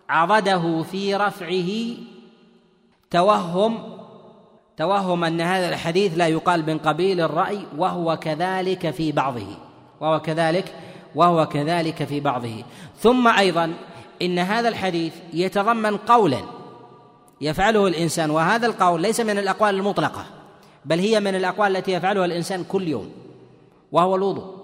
عضده 0.09 0.83
في 0.83 1.17
رفعه 1.17 1.97
توهم 3.11 3.94
توهم 4.77 5.25
أن 5.25 5.41
هذا 5.41 5.69
الحديث 5.69 6.13
لا 6.17 6.27
يقال 6.29 6.67
من 6.67 6.79
قبيل 6.79 7.21
الرأي 7.21 7.67
وهو 7.79 8.17
كذلك 8.17 8.91
في 8.91 9.13
بعضه. 9.13 9.47
وهو 10.01 10.21
كذلك 10.21 10.75
وهو 11.15 11.47
كذلك 11.47 12.05
في 12.05 12.21
بعضه. 12.21 12.65
ثم 12.99 13.29
أيضا 13.29 13.75
إن 14.23 14.39
هذا 14.39 14.69
الحديث 14.69 15.13
يتضمن 15.33 15.97
قولا 15.97 16.41
يفعله 17.41 17.87
الإنسان 17.87 18.31
وهذا 18.31 18.67
القول 18.67 19.03
ليس 19.03 19.21
من 19.21 19.39
الأقوال 19.39 19.75
المطلقة 19.75 20.27
بل 20.85 20.99
هي 20.99 21.21
من 21.21 21.35
الأقوال 21.35 21.77
التي 21.77 21.93
يفعلها 21.93 22.25
الإنسان 22.25 22.65
كل 22.65 22.89
يوم 22.89 23.13
وهو 23.93 24.17
الوضوء. 24.17 24.55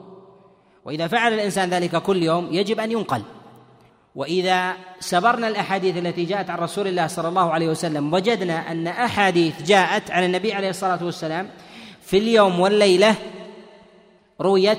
وإذا 0.85 1.07
فعل 1.07 1.33
الإنسان 1.33 1.70
ذلك 1.70 2.03
كل 2.03 2.23
يوم 2.23 2.49
يجب 2.53 2.81
أن 2.81 2.92
ينقل. 2.92 3.23
وإذا 4.14 4.77
سبرنا 5.01 5.49
الأحاديث 5.49 5.96
التي 5.96 6.25
جاءت 6.25 6.51
عن 6.51 6.59
رسول 6.59 6.87
الله 6.87 7.07
صلى 7.07 7.29
الله 7.29 7.51
عليه 7.51 7.68
وسلم 7.68 8.12
وجدنا 8.12 8.73
أن 8.73 8.87
أحاديث 8.87 9.62
جاءت 9.62 10.11
عن 10.11 10.25
النبي 10.25 10.53
عليه 10.53 10.70
الصلاة 10.70 11.05
والسلام 11.05 11.51
في 12.03 12.18
اليوم 12.18 12.61
والليلة 12.61 13.14
رويت 14.40 14.79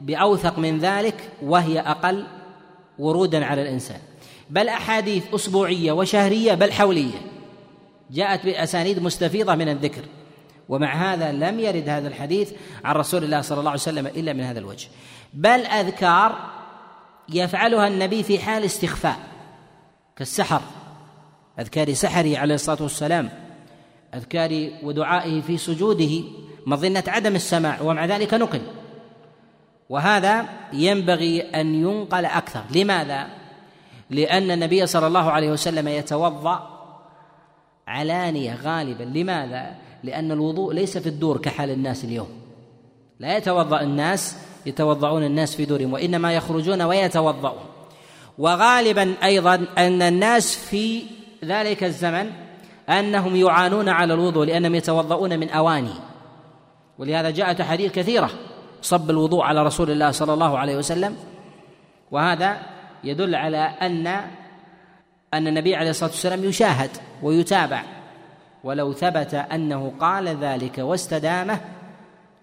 بأوثق 0.00 0.58
من 0.58 0.78
ذلك 0.78 1.30
وهي 1.42 1.80
أقل 1.80 2.26
ورودا 2.98 3.44
على 3.44 3.62
الإنسان. 3.62 3.98
بل 4.50 4.68
أحاديث 4.68 5.34
أسبوعية 5.34 5.92
وشهرية 5.92 6.54
بل 6.54 6.72
حولية 6.72 7.18
جاءت 8.10 8.44
بأسانيد 8.44 9.02
مستفيضة 9.02 9.54
من 9.54 9.68
الذكر 9.68 10.02
ومع 10.68 11.12
هذا 11.12 11.32
لم 11.32 11.60
يرد 11.60 11.88
هذا 11.88 12.08
الحديث 12.08 12.52
عن 12.84 12.94
رسول 12.94 13.24
الله 13.24 13.40
صلى 13.40 13.58
الله 13.58 13.70
عليه 13.70 13.80
وسلم 13.80 14.06
إلا 14.06 14.32
من 14.32 14.40
هذا 14.40 14.58
الوجه. 14.58 14.88
بل 15.34 15.60
أذكار 15.60 16.59
يفعلها 17.28 17.88
النبي 17.88 18.22
في 18.22 18.38
حال 18.38 18.64
استخفاء 18.64 19.16
كالسحر 20.16 20.62
أذكار 21.58 21.92
سحره 21.92 22.38
عليه 22.38 22.54
الصلاة 22.54 22.82
والسلام 22.82 23.30
أذكار 24.14 24.70
ودعائه 24.82 25.40
في 25.40 25.58
سجوده 25.58 26.22
مظنة 26.66 27.04
عدم 27.08 27.34
السماع 27.34 27.80
ومع 27.80 28.06
ذلك 28.06 28.34
نقل. 28.34 28.60
وهذا 29.88 30.46
ينبغي 30.72 31.40
أن 31.40 31.74
ينقل 31.74 32.24
أكثر. 32.24 32.62
لماذا؟ 32.74 33.26
لأن 34.10 34.50
النبي 34.50 34.86
صلى 34.86 35.06
الله 35.06 35.30
عليه 35.30 35.50
وسلم 35.50 35.88
يتوضأ 35.88 36.80
علانية 37.86 38.58
غالبا. 38.62 39.04
لماذا؟ 39.04 39.74
لأن 40.02 40.32
الوضوء 40.32 40.74
ليس 40.74 40.98
في 40.98 41.08
الدور 41.08 41.38
كحال 41.38 41.70
الناس 41.70 42.04
اليوم. 42.04 42.28
لا 43.18 43.36
يتوضأ 43.36 43.80
الناس 43.80 44.36
يتوضعون 44.66 45.24
الناس 45.24 45.54
في 45.56 45.64
دورهم 45.64 45.92
وإنما 45.92 46.34
يخرجون 46.34 46.82
ويتوضؤون. 46.82 47.64
وغالبا 48.38 49.14
أيضا 49.24 49.66
أن 49.78 50.02
الناس 50.02 50.56
في 50.56 51.02
ذلك 51.44 51.84
الزمن 51.84 52.30
أنهم 52.88 53.36
يعانون 53.36 53.88
على 53.88 54.14
الوضوء 54.14 54.46
لأنهم 54.46 54.74
يتوضؤون 54.74 55.38
من 55.38 55.48
أواني. 55.48 55.94
ولهذا 56.98 57.30
جاءت 57.30 57.60
أحاديث 57.60 57.92
كثيرة 57.92 58.30
صب 58.82 59.10
الوضوء 59.10 59.42
على 59.42 59.62
رسول 59.62 59.90
الله 59.90 60.10
صلى 60.10 60.32
الله 60.34 60.58
عليه 60.58 60.76
وسلم. 60.76 61.16
وهذا 62.10 62.58
يدل 63.04 63.34
على 63.34 63.58
أن 63.58 64.06
أن 65.34 65.46
النبي 65.46 65.76
عليه 65.76 65.90
الصلاة 65.90 66.10
والسلام 66.10 66.44
يشاهد 66.44 66.90
ويتابع. 67.22 67.82
ولو 68.64 68.92
ثبت 68.92 69.34
أنه 69.34 69.92
قال 70.00 70.28
ذلك 70.28 70.78
واستدامه 70.78 71.60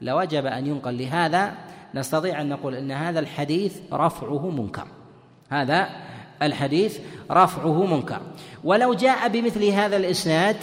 لوجب 0.02 0.46
أن 0.46 0.68
ينقل. 0.68 0.98
لهذا 0.98 1.54
نستطيع 1.96 2.42
أن 2.42 2.50
نقول 2.50 2.76
إن 2.76 2.92
هذا 2.92 3.20
الحديث 3.20 3.78
رفعه 3.94 4.50
منكر. 4.50 4.88
هذا 5.50 5.90
الحديث 6.42 7.00
رفعه 7.32 7.86
منكر. 7.86 8.22
ولو 8.64 8.94
جاء 8.94 9.28
بمثل 9.28 9.64
هذا 9.66 9.98
الإسناد 9.98 10.56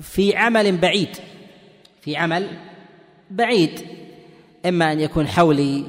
في 0.00 0.36
عمل 0.36 0.76
بعيد 0.76 1.16
في 2.00 2.16
عمل 2.16 2.48
بعيد 3.30 3.80
إما 4.66 4.92
أن 4.92 5.00
يكون 5.00 5.28
حولي 5.28 5.84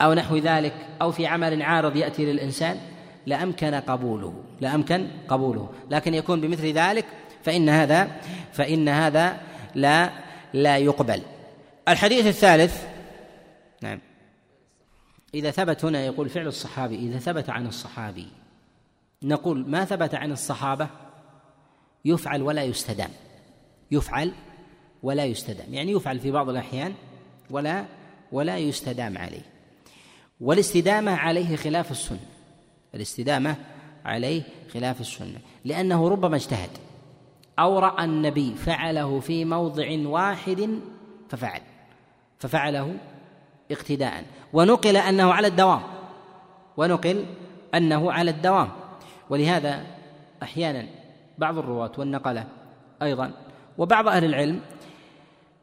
أو 0.00 0.14
نحو 0.14 0.36
ذلك 0.36 0.74
أو 1.02 1.12
في 1.12 1.26
عمل 1.26 1.62
عارض 1.62 1.96
يأتي 1.96 2.24
للإنسان 2.24 2.76
لأمكن 3.26 3.74
قبوله 3.74 4.34
لأمكن 4.60 5.08
قبوله. 5.28 5.68
لكن 5.90 6.14
يكون 6.14 6.40
بمثل 6.40 6.66
ذلك 6.66 7.04
فإن 7.42 7.68
هذا 7.68 8.10
فإن 8.52 8.88
هذا 8.88 9.36
لا 9.74 10.10
لا 10.52 10.76
يقبل. 10.76 11.22
الحديث 11.88 12.26
الثالث 12.26 12.84
نعم. 13.84 13.98
إذا 15.34 15.50
ثبت 15.50 15.84
هنا 15.84 16.04
يقول 16.04 16.28
فعل 16.28 16.46
الصحابي 16.46 16.96
إذا 16.96 17.18
ثبت 17.18 17.50
عن 17.50 17.66
الصحابي 17.66 18.28
نقول 19.22 19.70
ما 19.70 19.84
ثبت 19.84 20.14
عن 20.14 20.32
الصحابة؟ 20.32 20.88
يفعل 22.04 22.42
ولا 22.42 22.62
يستدام. 22.62 23.10
يفعل 23.90 24.32
ولا 25.02 25.24
يستدام. 25.24 25.74
يعني 25.74 25.92
يفعل 25.92 26.20
في 26.20 26.30
بعض 26.30 26.48
الأحيان 26.48 26.94
ولا 27.50 27.84
ولا 28.32 28.58
يستدام 28.58 29.18
عليه. 29.18 29.42
والاستدامة 30.40 31.12
عليه 31.12 31.56
خلاف 31.56 31.90
السنة. 31.90 32.26
الاستدامة 32.94 33.56
عليه 34.04 34.42
خلاف 34.72 35.00
السنة. 35.00 35.38
لأنه 35.64 36.08
ربما 36.08 36.36
اجتهد. 36.36 36.70
أو 37.58 37.78
رأى 37.78 38.04
النبي 38.04 38.54
فعله 38.54 39.20
في 39.20 39.44
موضع 39.44 40.08
واحد 40.08 40.80
ففعل. 41.28 41.60
ففعله 42.38 42.96
اقتداء. 43.70 44.24
ونقل 44.52 44.96
أنه 44.96 45.32
على 45.32 45.46
الدوام. 45.46 45.82
ونقل 46.76 47.26
أنه 47.74 48.12
على 48.12 48.30
الدوام. 48.30 48.70
ولهذا 49.30 49.86
أحيانا 50.42 50.86
بعض 51.38 51.58
الرواة 51.58 51.92
والنقلة 51.98 52.46
أيضا 53.02 53.32
وبعض 53.78 54.08
أهل 54.08 54.24
العلم 54.24 54.60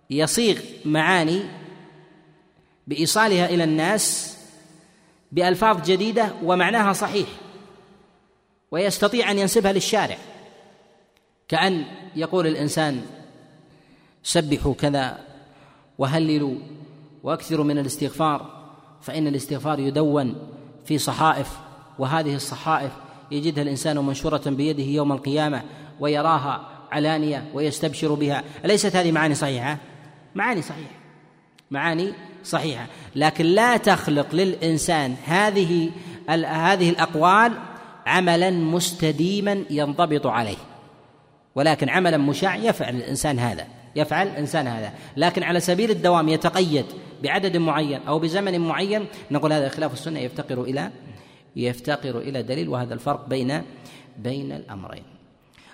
يصيغ 0.10 0.60
معاني 0.86 1.44
بإيصالها 2.88 3.46
إلى 3.46 3.64
الناس 3.64 4.38
بألفاظ 5.32 5.86
جديدة 5.86 6.34
ومعناها 6.44 6.94
صحيح 6.94 7.28
ويستطيع 8.72 9.32
أن 9.32 9.40
ينسبها 9.40 9.74
للشارع. 9.74 10.18
كأن 11.48 11.86
يقول 12.16 12.48
الإنسان 12.48 13.06
سبحوا 14.24 14.74
كذا 14.74 15.20
وهللوا 15.98 16.56
واكثروا 17.24 17.66
من 17.66 17.78
الاستغفار 17.78 18.60
فإن 19.02 19.28
الاستغفار 19.28 19.80
يدون 19.80 20.36
في 20.86 20.98
صحائف 20.98 21.60
وهذه 22.00 22.36
الصحائف 22.36 22.92
يجدها 23.32 23.64
الإنسان 23.64 23.98
منشورة 23.98 24.42
بيده 24.46 24.84
يوم 24.84 25.12
القيامة 25.12 25.64
ويراها 26.00 26.70
علانية 26.92 27.46
ويستبشر 27.54 28.14
بها. 28.14 28.44
أليست 28.66 28.96
هذه 28.96 29.12
معاني 29.12 29.36
صحيحة؟ 29.36 29.78
معاني 30.36 30.62
صحيحة. 30.62 30.92
معاني 31.72 32.14
صحيحة. 32.44 32.86
لكن 33.16 33.46
لا 33.46 33.78
تخلق 33.78 34.36
للإنسان 34.36 35.16
هذه 35.26 35.92
هذه 36.46 36.90
الأقوال 36.90 37.54
عملا 38.06 38.52
مستديما 38.52 39.64
ينضبط 39.70 40.28
عليه. 40.28 40.58
ولكن 41.56 41.90
عملا 41.90 42.18
مشاع 42.18 42.56
يفعل 42.56 42.96
الإنسان 42.96 43.40
هذا 43.40 43.68
يفعل 43.96 44.28
الإنسان 44.28 44.68
هذا. 44.68 44.94
لكن 45.18 45.44
على 45.44 45.60
سبيل 45.60 45.92
الدوام 45.92 46.30
يتقيد 46.30 46.86
بعدد 47.24 47.58
معين 47.58 48.00
أو 48.08 48.20
بزمن 48.20 48.60
معين 48.60 49.06
نقول 49.32 49.54
هذا 49.54 49.70
خلاف 49.70 49.94
السنة 49.94 50.20
يفتقر 50.20 50.62
إلى 50.62 50.92
يفتقر 51.56 52.18
إلى 52.18 52.44
دليل 52.44 52.70
وهذا 52.70 52.94
الفرق 52.94 53.28
بين 53.28 53.62
بين 54.18 54.52
الأمرين. 54.52 55.04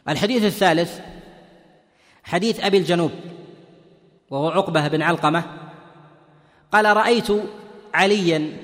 الحديث 0.09 0.43
الثالث 0.43 0.99
حديث 2.23 2.65
أبي 2.65 2.77
الجنوب 2.77 3.11
وهو 4.29 4.49
عقبة 4.49 4.87
بن 4.87 5.01
علقمة 5.01 5.43
قال 6.71 6.97
رأيت 6.97 7.27
عليا 7.93 8.57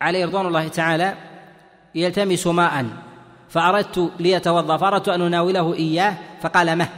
عليه 0.00 0.24
رضوان 0.24 0.46
الله 0.46 0.68
تعالى 0.68 1.14
يلتمس 1.94 2.46
ماء 2.46 2.86
فأردت 3.48 4.12
ليتوضأ 4.20 4.76
فأردت 4.76 5.08
أن 5.08 5.20
أناوله 5.20 5.74
إياه 5.74 6.16
فقال 6.40 6.76
مه. 6.78 6.88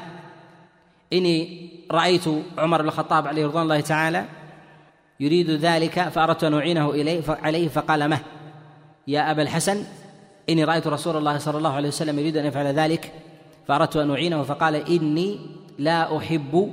إني 1.12 1.70
رأيت 1.90 2.24
عمر 2.58 2.82
بن 2.82 2.88
الخطاب 2.88 3.26
عليه 3.26 3.46
رضوان 3.46 3.62
الله 3.62 3.80
تعالى 3.80 4.24
يريد 5.20 5.50
ذلك 5.50 6.08
فأردت 6.08 6.44
أن 6.44 6.54
أعينه 6.54 6.90
إليه 6.90 7.22
عليه 7.28 7.68
فقال 7.68 8.08
مه. 8.08 8.18
يا 9.08 9.30
أبا 9.30 9.42
الحسن 9.42 9.84
إني 10.48 10.64
رأيت 10.64 10.86
رسول 10.86 11.16
الله 11.16 11.38
صلى 11.38 11.58
الله 11.58 11.72
عليه 11.72 11.88
وسلم 11.88 12.18
يريد 12.18 12.36
أن 12.36 12.46
يفعل 12.46 12.66
ذلك 12.66 13.12
فأردت 13.68 13.96
أن 13.96 14.10
أعينه 14.10 14.42
فقال 14.42 14.74
إني 14.74 15.38
لا 15.78 16.16
أحب 16.18 16.72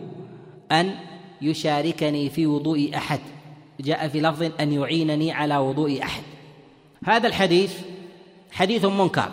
أن 0.72 0.96
يشاركني 1.42 2.30
في 2.30 2.46
وضوء 2.46 2.92
أحد. 2.96 3.20
جاء 3.80 4.08
في 4.08 4.22
لفظ 4.22 4.52
أن 4.60 4.74
يعينني 4.74 5.32
على 5.32 5.58
وضوء 5.58 6.04
أحد. 6.04 6.24
هذا 7.06 7.28
الحديث 7.28 7.74
حديث 8.52 8.86
منكر. 8.86 9.32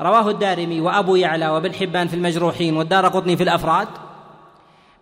رواه 0.00 0.30
الدارمي 0.30 0.80
وأبو 0.80 1.16
يعلى 1.16 1.48
وابن 1.48 1.74
حبان 1.74 2.08
في 2.08 2.14
المجروحين 2.14 2.76
والدار 2.76 3.08
قطني 3.08 3.36
في 3.36 3.42
الأفراد 3.42 3.88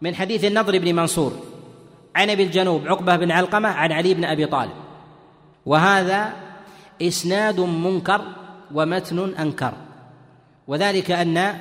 من 0.02 0.14
حديث 0.14 0.44
النضر 0.44 0.78
بن 0.78 0.94
منصور. 0.94 1.32
عن 2.16 2.30
أبي 2.30 2.42
الجنوب 2.42 2.88
عقبة 2.88 3.16
بن 3.16 3.30
علقمة 3.30 3.68
عن 3.68 3.92
علي 3.92 4.14
بن 4.14 4.24
أبي 4.24 4.46
طالب. 4.46 4.72
وهذا 5.66 6.32
إسناد 7.02 7.60
منكر 7.60 8.20
ومتن 8.74 9.34
أنكر. 9.34 9.72
وذلك 10.66 11.10
أن 11.10 11.58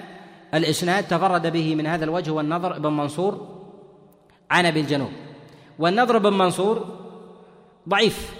الإسناد 0.54 1.04
تفرد 1.04 1.48
به 1.48 1.76
من 1.76 1.88
هذا 1.88 2.06
الوجه 2.06 2.32
والنظر 2.32 2.80
بن 2.80 2.90
منصور 2.94 3.48
عن 4.52 4.66
أبي 4.66 4.80
الجنوب. 4.80 5.12
والنضر 5.80 6.18
بن 6.18 6.34
منصور 6.34 6.86
ضعيف. 7.90 8.34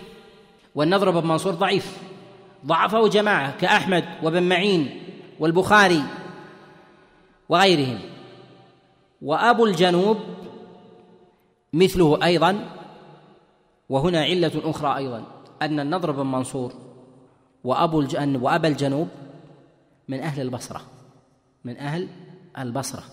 والنضر 0.76 1.20
بن 1.20 1.28
منصور 1.28 1.54
ضعيف. 1.54 1.98
ضعفه 2.66 3.08
جماعة 3.08 3.58
كأحمد 3.58 4.06
وابن 4.24 4.44
معين 4.44 5.04
والبخاري 5.40 6.04
وغيرهم. 7.50 8.00
وأبو 9.22 9.66
الجنوب 9.66 10.18
مثله 11.76 12.26
أيضا 12.26 12.70
وهنا 13.90 14.22
علة 14.24 14.52
أخرى 14.56 14.98
أيضا 14.98 15.24
أن 15.62 15.80
النضر 15.80 16.12
بن 16.12 16.26
منصور 16.26 16.74
وأبو 17.64 18.02
الجن 18.02 18.36
وأبا 18.36 18.68
الجنوب 18.68 19.08
من 20.08 20.20
أهل 20.20 20.42
البصرة 20.42 20.82
من 21.66 21.78
أهل 21.78 22.08
البصرة. 22.58 23.04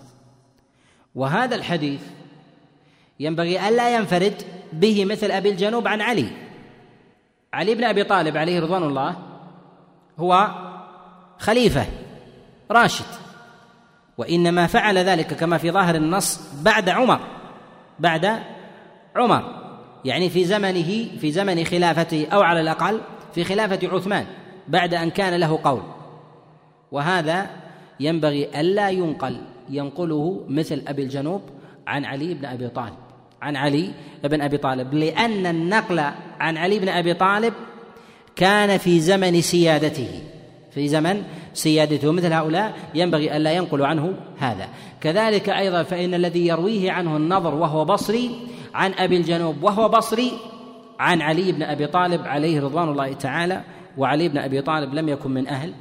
وهذا 1.14 1.54
الحديث 1.54 2.00
ينبغي 3.20 3.68
الا 3.68 3.96
ينفرد 3.96 4.42
به 4.72 5.04
مثل 5.04 5.30
أبي 5.30 5.50
الجنوب 5.50 5.88
عن 5.88 6.00
علي. 6.00 6.28
علي 7.52 7.74
بن 7.74 7.84
أبي 7.84 8.04
طالب 8.04 8.36
عليه 8.36 8.60
رضوان 8.60 8.82
الله 8.82 9.16
هو 10.18 10.48
خليفة 11.38 11.86
راشد 12.70 13.04
وإنما 14.18 14.66
فعل 14.66 14.98
ذلك 14.98 15.34
كما 15.34 15.58
في 15.58 15.70
ظاهر 15.70 15.94
النص 15.94 16.40
بعد 16.62 16.88
عمر 16.88 17.20
بعد 17.98 18.42
عمر 19.16 19.62
يعني 20.04 20.30
في 20.30 20.44
زمنه 20.44 21.06
في 21.20 21.32
زمن 21.32 21.64
خلافته 21.64 22.26
أو 22.26 22.40
على 22.40 22.60
الأقل 22.60 23.00
في 23.34 23.44
خلافة 23.44 23.88
عثمان 23.88 24.26
بعد 24.68 24.94
أن 24.94 25.10
كان 25.10 25.40
له 25.40 25.58
قول. 25.64 25.82
وهذا 26.92 27.50
ينبغي 28.00 28.60
ألا 28.60 28.90
ينقل 28.90 29.36
ينقله 29.70 30.44
مثل 30.48 30.82
أبي 30.86 31.02
الجنوب 31.02 31.42
عن 31.86 32.04
علي 32.04 32.34
بن 32.34 32.44
أبي 32.44 32.68
طالب 32.68 32.94
عن 33.42 33.56
علي 33.56 33.90
بن 34.24 34.40
أبي 34.40 34.56
طالب 34.56 34.94
لأن 34.94 35.46
النقل 35.46 36.00
عن 36.40 36.56
علي 36.56 36.78
بن 36.78 36.88
أبي 36.88 37.14
طالب 37.14 37.52
كان 38.36 38.78
في 38.78 39.00
زمن 39.00 39.40
سيادته 39.40 40.08
في 40.70 40.88
زمن 40.88 41.22
سيادته. 41.54 42.12
مثل 42.12 42.32
هؤلاء 42.32 42.72
ينبغي 42.94 43.36
ألا 43.36 43.52
ينقل 43.52 43.82
عنه 43.82 44.14
هذا. 44.38 44.68
كذلك 45.00 45.48
أيضا 45.48 45.82
فإن 45.82 46.14
الذي 46.14 46.46
يرويه 46.46 46.92
عنه 46.92 47.16
النظر 47.16 47.54
وهو 47.54 47.84
بصري 47.84 48.30
عن 48.74 48.92
أبي 48.92 49.16
الجنوب 49.16 49.62
وهو 49.62 49.88
بصري 49.88 50.32
عن 50.98 51.22
علي 51.22 51.52
بن 51.52 51.62
أبي 51.62 51.86
طالب 51.86 52.26
عليه 52.26 52.60
رضوان 52.60 52.88
الله 52.88 53.12
تعالى 53.12 53.62
وعلي 53.98 54.28
بن 54.28 54.38
أبي 54.38 54.62
طالب 54.62 54.94
لم 54.94 55.08
يكن 55.08 55.30
من 55.30 55.48
أهل 55.48 55.72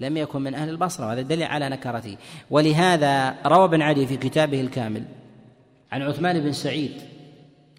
لم 0.00 0.16
يكن 0.16 0.42
من 0.42 0.54
أهل 0.54 0.68
البصرة 0.68 1.06
وهذا 1.06 1.22
دليل 1.22 1.46
على 1.46 1.68
نكرته. 1.68 2.16
ولهذا 2.50 3.34
روى 3.46 3.64
ابن 3.64 3.82
عدي 3.82 4.06
في 4.06 4.16
كتابه 4.16 4.60
الكامل 4.60 5.02
عن 5.92 6.02
عثمان 6.02 6.40
بن 6.40 6.52
سعيد 6.52 6.92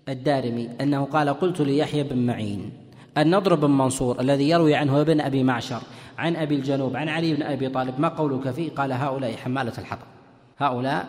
الدارمي 0.09 0.69
أنه 0.81 1.05
قال 1.05 1.29
قلت 1.29 1.61
ليحيى 1.61 2.03
بن 2.03 2.25
معين 2.25 2.71
النضر 3.17 3.55
بن 3.55 3.71
منصور 3.71 4.21
الذي 4.21 4.49
يروي 4.49 4.75
عنه 4.75 5.01
ابن 5.01 5.21
أبي 5.21 5.43
معشر 5.43 5.81
عن 6.17 6.35
أبي 6.35 6.55
الجنوب 6.55 6.95
عن 6.95 7.09
علي 7.09 7.33
بن 7.33 7.43
أبي 7.43 7.69
طالب 7.69 7.99
ما 7.99 8.07
قولك 8.07 8.51
فيه؟ 8.51 8.69
قال 8.69 8.91
هؤلاء 8.91 9.35
حمالة 9.35 9.73
الحطب 9.77 10.07
هؤلاء 10.57 11.05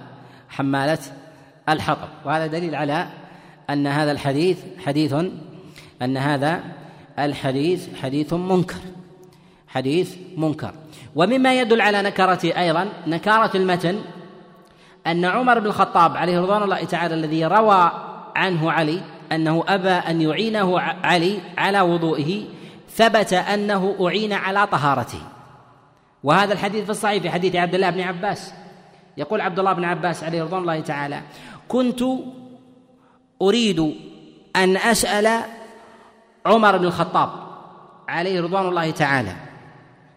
حمالة 0.48 0.98
الحطب. 1.68 2.08
وهذا 2.24 2.46
دليل 2.46 2.74
على 2.74 3.08
أن 3.70 3.86
هذا 3.86 4.12
الحديث 4.12 4.58
حديث 4.86 5.14
أن 6.02 6.16
هذا 6.16 6.62
الحديث 7.18 7.88
حديث 8.02 8.32
منكر. 8.32 8.80
حديث 9.68 10.16
منكر. 10.36 10.72
ومما 11.16 11.60
يدل 11.60 11.80
على 11.80 12.02
نكرته 12.02 12.60
أيضا 12.60 12.88
نكارة 13.06 13.56
المتن 13.56 13.98
أن 15.06 15.24
عمر 15.24 15.58
بن 15.58 15.66
الخطاب 15.66 16.16
عليه 16.16 16.40
رضوان 16.40 16.62
الله 16.62 16.84
تعالى 16.84 17.14
الذي 17.14 17.44
روى 17.44 17.92
عنه 18.36 18.72
علي 18.72 19.00
أنه 19.32 19.64
أبى 19.68 19.90
أن 19.90 20.22
يعينه 20.22 20.80
علي 20.80 21.38
على 21.58 21.80
وضوئه 21.80 22.44
ثبت 22.90 23.32
أنه 23.32 23.96
أعين 24.00 24.32
على 24.32 24.66
طهارته. 24.66 25.20
وهذا 26.24 26.52
الحديث 26.52 26.84
في 26.84 26.90
الصحيح 26.90 27.22
في 27.22 27.30
حديث 27.30 27.56
عبد 27.56 27.74
الله 27.74 27.90
بن 27.90 28.00
عباس. 28.00 28.52
يقول 29.16 29.40
عبد 29.40 29.58
الله 29.58 29.72
بن 29.72 29.84
عباس 29.84 30.24
عليه 30.24 30.42
رضوان 30.42 30.60
الله 30.60 30.80
تعالى 30.80 31.20
كنت 31.68 32.04
أريد 33.42 33.94
أن 34.56 34.76
أسأل 34.76 35.42
عمر 36.46 36.78
بن 36.78 36.84
الخطاب 36.84 37.30
عليه 38.08 38.40
رضوان 38.40 38.68
الله 38.68 38.90
تعالى 38.90 39.36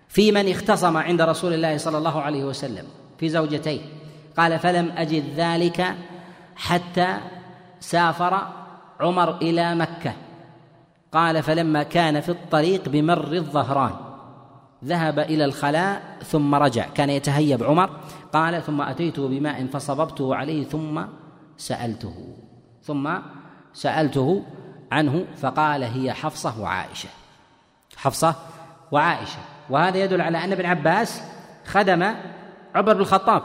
في 0.09 0.31
من 0.31 0.49
اختصم 0.49 0.97
عند 0.97 1.21
رسول 1.21 1.53
الله 1.53 1.77
صلى 1.77 1.97
الله 1.97 2.21
عليه 2.21 2.43
وسلم 2.43 2.85
في 3.17 3.29
زوجتيه. 3.29 3.81
قال 4.37 4.59
فلم 4.59 4.91
أجد 4.97 5.23
ذلك 5.35 5.95
حتى 6.55 7.17
سافر 7.79 8.47
عمر 8.99 9.37
إلى 9.37 9.75
مكة. 9.75 10.13
قال 11.11 11.43
فلما 11.43 11.83
كان 11.83 12.21
في 12.21 12.29
الطريق 12.29 12.89
بمر 12.89 13.33
الظهران 13.33 13.93
ذهب 14.85 15.19
إلى 15.19 15.45
الخلاء 15.45 16.17
ثم 16.25 16.55
رجع. 16.55 16.85
كان 16.87 17.09
يتهيب 17.09 17.63
عمر 17.63 17.89
قال 18.33 18.63
ثم 18.63 18.81
أتيته 18.81 19.27
بماء 19.27 19.67
فصببته 19.67 20.35
عليه 20.35 20.63
ثم 20.63 21.01
سألته. 21.57 22.35
ثم 22.83 23.09
سألته 23.73 24.43
عنه 24.91 25.25
فقال 25.37 25.83
هي 25.83 26.13
حفصة 26.13 26.61
وعائشة. 26.61 27.09
حفصة 27.97 28.35
وعائشة. 28.91 29.39
وهذا 29.69 29.97
يدل 29.97 30.21
على 30.21 30.43
أن 30.43 30.51
ابن 30.51 30.65
عباس 30.65 31.21
خدم 31.65 32.03
عمر 32.75 32.93
بن 32.93 32.99
الخطاب. 32.99 33.43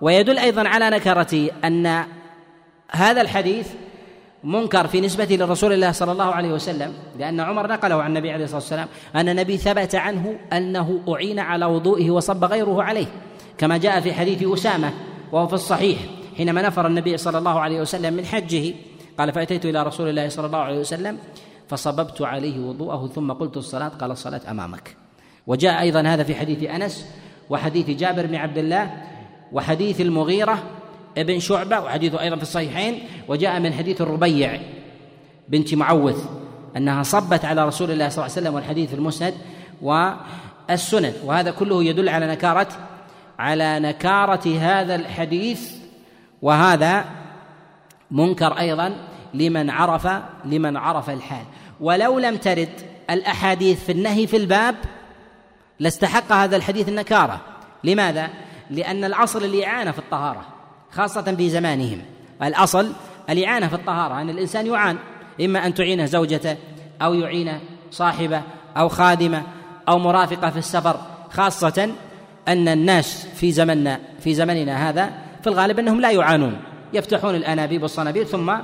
ويدل 0.00 0.38
أيضا 0.38 0.68
على 0.68 0.90
نكرته 0.90 1.50
أن 1.64 2.04
هذا 2.90 3.20
الحديث 3.20 3.68
منكر 4.44 4.86
في 4.86 5.00
نسبة 5.00 5.36
لرسول 5.36 5.72
الله 5.72 5.92
صلى 5.92 6.12
الله 6.12 6.34
عليه 6.34 6.48
وسلم 6.48 6.94
لأن 7.18 7.40
عمر 7.40 7.66
نقله 7.66 8.02
عن 8.02 8.10
النبي 8.10 8.30
عليه 8.30 8.44
الصلاة 8.44 8.60
والسلام 8.60 8.88
أن 9.14 9.28
النبي 9.28 9.56
ثبت 9.56 9.94
عنه 9.94 10.38
أنه 10.52 11.00
أعين 11.08 11.38
على 11.38 11.66
وضوئه 11.66 12.10
وصب 12.10 12.44
غيره 12.44 12.82
عليه 12.82 13.06
كما 13.58 13.76
جاء 13.76 14.00
في 14.00 14.12
حديث 14.12 14.42
أسامة 14.42 14.92
وهو 15.32 15.46
في 15.46 15.54
الصحيح. 15.54 15.98
حينما 16.36 16.62
نفر 16.62 16.86
النبي 16.86 17.16
صلى 17.16 17.38
الله 17.38 17.60
عليه 17.60 17.80
وسلم 17.80 18.14
من 18.14 18.24
حجه 18.24 18.74
قال 19.18 19.32
فأتيت 19.32 19.66
إلى 19.66 19.82
رسول 19.82 20.08
الله 20.08 20.28
صلى 20.28 20.46
الله 20.46 20.58
عليه 20.58 20.78
وسلم 20.78 21.18
فصببت 21.68 22.22
عليه 22.22 22.60
وضوءه 22.60 23.06
ثم 23.06 23.32
قلت 23.32 23.56
الصلاة 23.56 23.88
قال 23.88 24.10
الصلاة 24.10 24.40
أمامك. 24.50 24.96
وجاء 25.46 25.80
أيضا 25.80 26.00
هذا 26.00 26.22
في 26.22 26.34
حديث 26.34 26.62
أنس 26.62 27.06
وحديث 27.50 27.90
جابر 27.90 28.26
بن 28.26 28.34
عبد 28.34 28.58
الله 28.58 28.90
وحديث 29.52 30.00
المغيرة 30.00 30.62
ابن 31.18 31.38
شعبة 31.38 31.80
وحديثه 31.80 32.20
أيضا 32.20 32.36
في 32.36 32.42
الصحيحين 32.42 32.98
وجاء 33.28 33.60
من 33.60 33.72
حديث 33.72 34.00
الربيع 34.00 34.60
بنت 35.48 35.74
معوذ 35.74 36.18
أنها 36.76 37.02
صبت 37.02 37.44
على 37.44 37.66
رسول 37.66 37.90
الله 37.90 38.08
صلى 38.08 38.24
الله 38.24 38.36
عليه 38.36 38.42
وسلم 38.42 38.54
والحديث 38.54 38.94
المسند 38.94 39.34
والسنن 39.82 41.12
وهذا 41.24 41.50
كله 41.50 41.84
يدل 41.84 42.08
على 42.08 42.26
نكارة 42.26 42.68
على 43.38 43.80
نكارة 43.80 44.58
هذا 44.58 44.94
الحديث 44.94 45.76
وهذا 46.42 47.04
منكر 48.10 48.58
أيضا 48.58 48.96
لمن 49.34 49.70
عرف 49.70 50.08
لمن 50.44 50.76
عرف 50.76 51.10
الحال. 51.10 51.44
ولو 51.80 52.18
لم 52.18 52.36
ترد 52.36 52.68
الأحاديث 53.10 53.84
في 53.84 53.92
النهي 53.92 54.26
في 54.26 54.36
الباب 54.36 54.74
لاستحق 55.80 56.32
هذا 56.32 56.56
الحديث 56.56 56.88
النكارة. 56.88 57.40
لماذا؟ 57.84 58.30
لأن 58.70 59.04
الأصل 59.04 59.44
الإعانة 59.44 59.90
في 59.90 59.98
الطهارة 59.98 60.46
خاصة 60.90 61.22
في 61.22 61.50
زمانهم. 61.50 62.02
الأصل 62.42 62.92
الإعانة 63.30 63.68
في 63.68 63.74
الطهارة 63.74 64.20
أن 64.20 64.30
الإنسان 64.30 64.66
يعان 64.66 64.98
إما 65.40 65.66
أن 65.66 65.74
تعين 65.74 66.06
زوجته 66.06 66.56
أو 67.02 67.14
يعين 67.14 67.60
صاحبه 67.90 68.42
أو 68.76 68.88
خادمة 68.88 69.42
أو 69.88 69.98
مرافقة 69.98 70.50
في 70.50 70.58
السفر. 70.58 71.00
خاصة 71.30 71.90
أن 72.48 72.68
الناس 72.68 73.26
في 73.34 73.52
زمننا 73.52 74.00
في 74.20 74.34
زمننا 74.34 74.88
هذا 74.88 75.25
في 75.46 75.52
الغالب 75.52 75.78
أنهم 75.78 76.00
لا 76.00 76.10
يعانون. 76.10 76.56
يفتحون 76.92 77.34
الأنابيب 77.34 77.82
والصنابير 77.82 78.24
ثم 78.24 78.56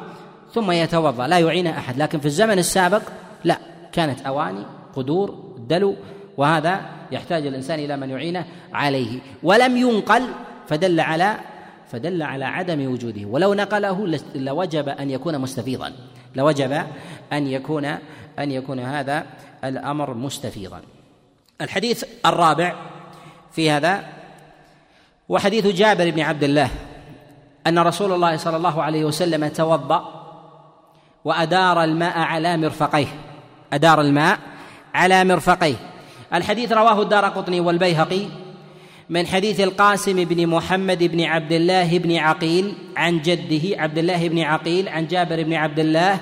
ثم 0.54 0.70
يتوضأ. 0.70 1.26
لا 1.26 1.38
يعين 1.38 1.66
أحد. 1.66 1.98
لكن 1.98 2.18
في 2.18 2.26
الزمن 2.26 2.58
السابق 2.58 3.02
لا. 3.44 3.58
كانت 3.92 4.20
أواني 4.20 4.64
قدور 4.96 5.54
دلو 5.68 5.96
وهذا 6.36 6.80
يحتاج 7.12 7.46
الإنسان 7.46 7.78
إلى 7.78 7.96
من 7.96 8.10
يعينه 8.10 8.44
عليه. 8.72 9.18
ولم 9.42 9.76
ينقل 9.76 10.22
فدل 10.68 11.00
على 11.00 11.36
فدل 11.92 12.22
على 12.22 12.44
عدم 12.44 12.92
وجوده. 12.92 13.26
ولو 13.26 13.54
نقله 13.54 14.18
لوجب 14.34 14.88
أن 14.88 15.10
يكون 15.10 15.38
مستفيضا. 15.38 15.92
لوجب 16.34 16.72
أن 17.32 17.46
يكون 17.46 17.84
أن 18.38 18.50
يكون 18.52 18.80
هذا 18.80 19.26
الأمر 19.64 20.14
مستفيضا. 20.14 20.80
الحديث 21.60 22.04
الرابع 22.26 22.74
في 23.52 23.70
هذا 23.70 24.04
وحديث 25.28 25.66
جابر 25.66 26.10
بن 26.10 26.20
عبد 26.20 26.44
الله 26.44 26.70
أن 27.66 27.78
رسول 27.78 28.12
الله 28.12 28.36
صلى 28.36 28.56
الله 28.56 28.82
عليه 28.82 29.04
وسلم 29.04 29.48
توضأ 29.48 30.22
وأدار 31.24 31.84
الماء 31.84 32.18
على 32.18 32.56
مرفقيه. 32.56 33.06
أدار 33.72 34.00
الماء 34.00 34.38
على 34.94 35.24
مرفقيه. 35.24 35.74
الحديث 36.34 36.72
رواه 36.72 37.02
الدار 37.02 37.24
قطني 37.24 37.60
والبيهقي 37.60 38.26
من 39.08 39.26
حديث 39.26 39.60
القاسم 39.60 40.24
بن 40.24 40.46
محمد 40.46 41.02
بن 41.02 41.24
عبد 41.24 41.52
الله 41.52 41.98
بن 41.98 42.16
عقيل 42.16 42.74
عن 42.96 43.22
جده 43.22 43.82
عبد 43.82 43.98
الله 43.98 44.28
بن 44.28 44.38
عقيل 44.38 44.88
عن 44.88 45.06
جابر 45.06 45.42
بن 45.42 45.54
عبد 45.54 45.78
الله 45.78 46.20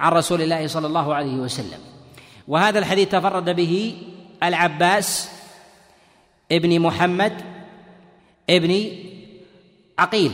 عن 0.00 0.12
رسول 0.12 0.42
الله 0.42 0.66
صلى 0.66 0.86
الله 0.86 1.14
عليه 1.14 1.34
وسلم. 1.34 1.78
وهذا 2.48 2.78
الحديث 2.78 3.08
تفرد 3.08 3.50
به 3.50 3.94
العباس 4.42 5.30
ابن 6.52 6.80
محمد 6.80 7.32
ابن 8.50 8.88
عقيل 9.98 10.32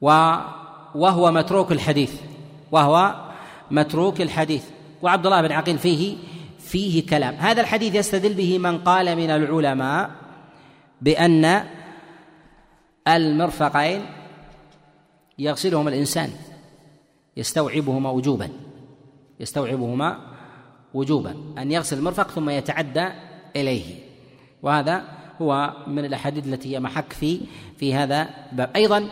وهو 0.00 1.32
متروك 1.32 1.72
الحديث 1.72 2.12
وهو 2.72 3.14
متروك 3.70 4.20
الحديث 4.20 4.64
وعبد 5.02 5.26
الله 5.26 5.42
بن 5.42 5.52
عقيل 5.52 5.78
فيه 5.78 6.16
فيه 6.58 7.06
كلام. 7.06 7.34
هذا 7.34 7.60
الحديث 7.60 7.94
يستدل 7.94 8.34
به 8.34 8.58
من 8.58 8.78
قال 8.78 9.16
من 9.16 9.30
العلماء 9.30 10.10
بأن 11.00 11.64
المرفقين 13.08 14.06
يغسلهما 15.38 15.90
الإنسان 15.90 16.30
يستوعبهما 17.36 18.10
وجوبا 18.10 18.48
يستوعبهما 19.40 20.18
وجوبا 20.94 21.36
أن 21.58 21.72
يغسل 21.72 21.98
المرفق 21.98 22.30
ثم 22.30 22.50
يتعدى 22.50 23.08
إليه. 23.56 23.94
وهذا 24.62 25.17
هو 25.42 25.72
من 25.86 26.04
الأحاديث 26.04 26.46
التي 26.46 26.74
هي 26.74 26.80
محك 26.80 27.12
في 27.12 27.40
في 27.78 27.94
هذا 27.94 28.28
الباب. 28.52 28.70
أيضا 28.76 29.08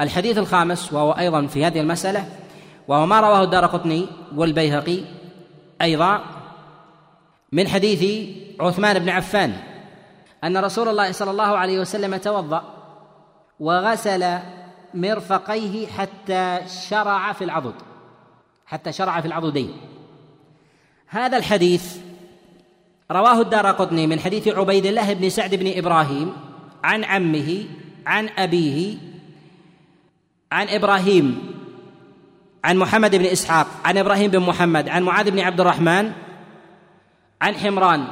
الحديث 0.00 0.38
الخامس 0.38 0.92
وهو 0.92 1.12
أيضا 1.12 1.46
في 1.46 1.64
هذه 1.64 1.80
المسألة 1.80 2.28
وهو 2.88 3.06
ما 3.06 3.20
رواه 3.20 3.42
الدار 3.42 3.66
قطني 3.66 4.06
والبيهقي 4.36 5.00
أيضا 5.82 6.20
من 7.52 7.68
حديث 7.68 8.28
عثمان 8.60 8.98
بن 8.98 9.08
عفان 9.08 9.56
أن 10.44 10.56
رسول 10.56 10.88
الله 10.88 11.12
صلى 11.12 11.30
الله 11.30 11.58
عليه 11.58 11.80
وسلم 11.80 12.16
توضأ 12.16 12.74
وغسل 13.60 14.38
مرفقيه 14.94 15.86
حتى 15.86 16.58
شرع 16.88 17.32
في 17.32 17.44
العضد 17.44 17.74
حتى 18.66 18.92
شرع 18.92 19.20
في 19.20 19.26
العضدين. 19.26 19.76
هذا 21.06 21.36
الحديث 21.36 21.96
رواه 23.10 23.40
الدار 23.40 23.66
قطني 23.66 24.06
من 24.06 24.20
حديث 24.20 24.48
عبيد 24.48 24.86
الله 24.86 25.12
بن 25.12 25.30
سعد 25.30 25.54
بن 25.54 25.78
إبراهيم 25.78 26.32
عن 26.84 27.04
عمه 27.04 27.64
عن 28.06 28.28
أبيه 28.28 28.96
عن 30.52 30.68
إبراهيم 30.68 31.54
عن 32.64 32.76
محمد 32.76 33.16
بن 33.16 33.24
إسحاق 33.24 33.66
عن 33.84 33.98
إبراهيم 33.98 34.30
بن 34.30 34.40
محمد 34.40 34.88
عن 34.88 35.02
معاذ 35.02 35.30
بن 35.30 35.40
عبد 35.40 35.60
الرحمن 35.60 36.12
عن 37.42 37.54
حمران 37.54 38.06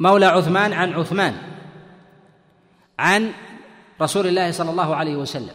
مولى 0.00 0.26
عثمان 0.26 0.72
عن 0.72 0.92
عثمان 0.92 1.34
عن 2.98 3.32
رسول 4.00 4.26
الله 4.26 4.50
صلى 4.50 4.70
الله 4.70 4.96
عليه 4.96 5.16
وسلم. 5.16 5.54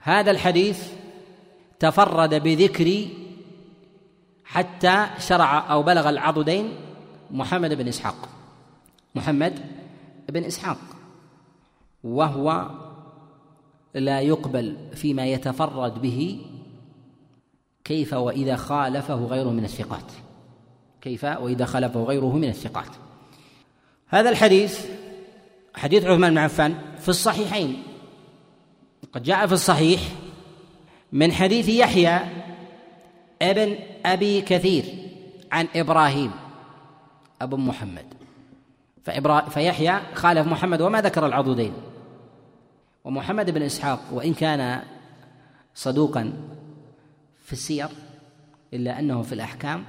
هذا 0.00 0.30
الحديث 0.30 0.78
تفرد 1.78 2.34
بذكر 2.34 3.06
حتى 4.44 5.06
شرع 5.18 5.72
أو 5.72 5.82
بلغ 5.82 6.08
العضدين 6.08 6.72
محمد 7.30 7.74
بن 7.74 7.88
إسحاق. 7.88 8.28
محمد 9.14 9.60
بن 10.28 10.44
إسحاق. 10.44 10.78
وهو 12.04 12.70
لا 13.94 14.20
يقبل 14.20 14.76
فيما 14.94 15.26
يتفرد 15.26 16.02
به 16.02 16.46
كيف 17.84 18.12
وإذا 18.12 18.56
خالفه 18.56 19.14
غيره 19.14 19.50
من 19.50 19.64
الثقات. 19.64 20.12
كيف 21.00 21.24
وإذا 21.24 21.64
خلفه 21.64 22.02
غيره 22.02 22.36
من 22.36 22.48
الثقات. 22.48 22.90
هذا 24.08 24.30
الحديث 24.30 24.86
حديث 25.74 26.04
عثمان 26.04 26.30
بن 26.30 26.38
عفان 26.38 26.74
في 26.98 27.08
الصحيحين. 27.08 27.82
قد 29.12 29.22
جاء 29.22 29.46
في 29.46 29.52
الصحيح 29.52 30.00
من 31.12 31.32
حديث 31.32 31.68
يحيى 31.68 32.20
ابن 33.50 33.76
أبي 34.06 34.40
كثير 34.40 34.84
عن 35.52 35.68
إبراهيم 35.76 36.30
أبو 37.42 37.56
محمد. 37.56 38.04
فإبرا... 39.02 39.40
فيحيى 39.40 40.00
خالف 40.14 40.46
محمد 40.46 40.80
وما 40.80 41.00
ذكر 41.00 41.26
العضدين. 41.26 41.72
ومحمد 43.04 43.50
بن 43.50 43.62
إسحاق 43.62 44.00
وإن 44.12 44.34
كان 44.34 44.82
صدوقا 45.74 46.32
في 47.44 47.52
السير 47.52 47.88
إلا 48.74 48.98
أنه 48.98 49.22
في 49.22 49.32
الأحكام 49.32 49.84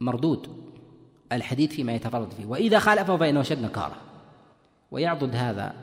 مردود 0.00 0.48
الحديث 1.32 1.72
فيما 1.72 1.92
يتفرد 1.92 2.32
فيه. 2.32 2.46
وإذا 2.46 2.78
خالفه 2.78 3.16
فإنه 3.16 3.42
شد 3.42 3.62
نكارة. 3.62 3.96
ويعضد 4.90 5.36
هذا 5.36 5.74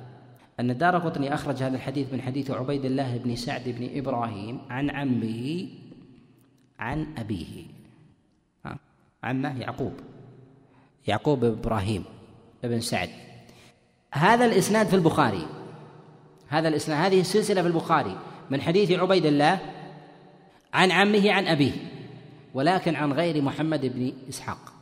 أن 0.60 0.70
الدار 0.70 0.98
قطني 0.98 1.34
أخرج 1.34 1.64
هذا 1.64 1.76
الحديث 1.76 2.14
من 2.14 2.22
حديث 2.22 2.52
عبيد 2.52 2.86
الله 2.86 3.18
بن 3.18 3.36
سعد 3.36 3.64
بن 3.66 3.90
إبراهيم 4.00 4.62
عن 4.70 4.90
عمه 4.90 5.68
عن 6.80 7.08
أبيه. 7.18 7.64
عمه 9.24 9.62
يعقوب. 9.62 9.94
يعقوب 11.08 11.44
إبراهيم 11.44 12.04
بن 12.64 12.80
سعد. 12.80 13.10
هذا 14.12 14.46
الإسناد 14.46 14.88
في 14.88 14.96
البخاري. 14.96 15.48
هذا 16.48 16.68
الإسناد 16.68 17.06
هذه 17.06 17.20
السلسلة 17.22 17.62
في 17.62 17.68
البخاري 17.68 18.18
من 18.50 18.62
حديث 18.62 18.92
عبيد 18.92 19.26
الله 19.26 19.60
عن 20.74 20.92
عمه 20.92 21.32
عن 21.32 21.48
أبيه 21.48 21.72
ولكن 22.54 22.96
عن 22.96 23.14
غير 23.14 23.42
محمد 23.42 23.86
بن 23.86 24.14
إسحاق. 24.30 24.74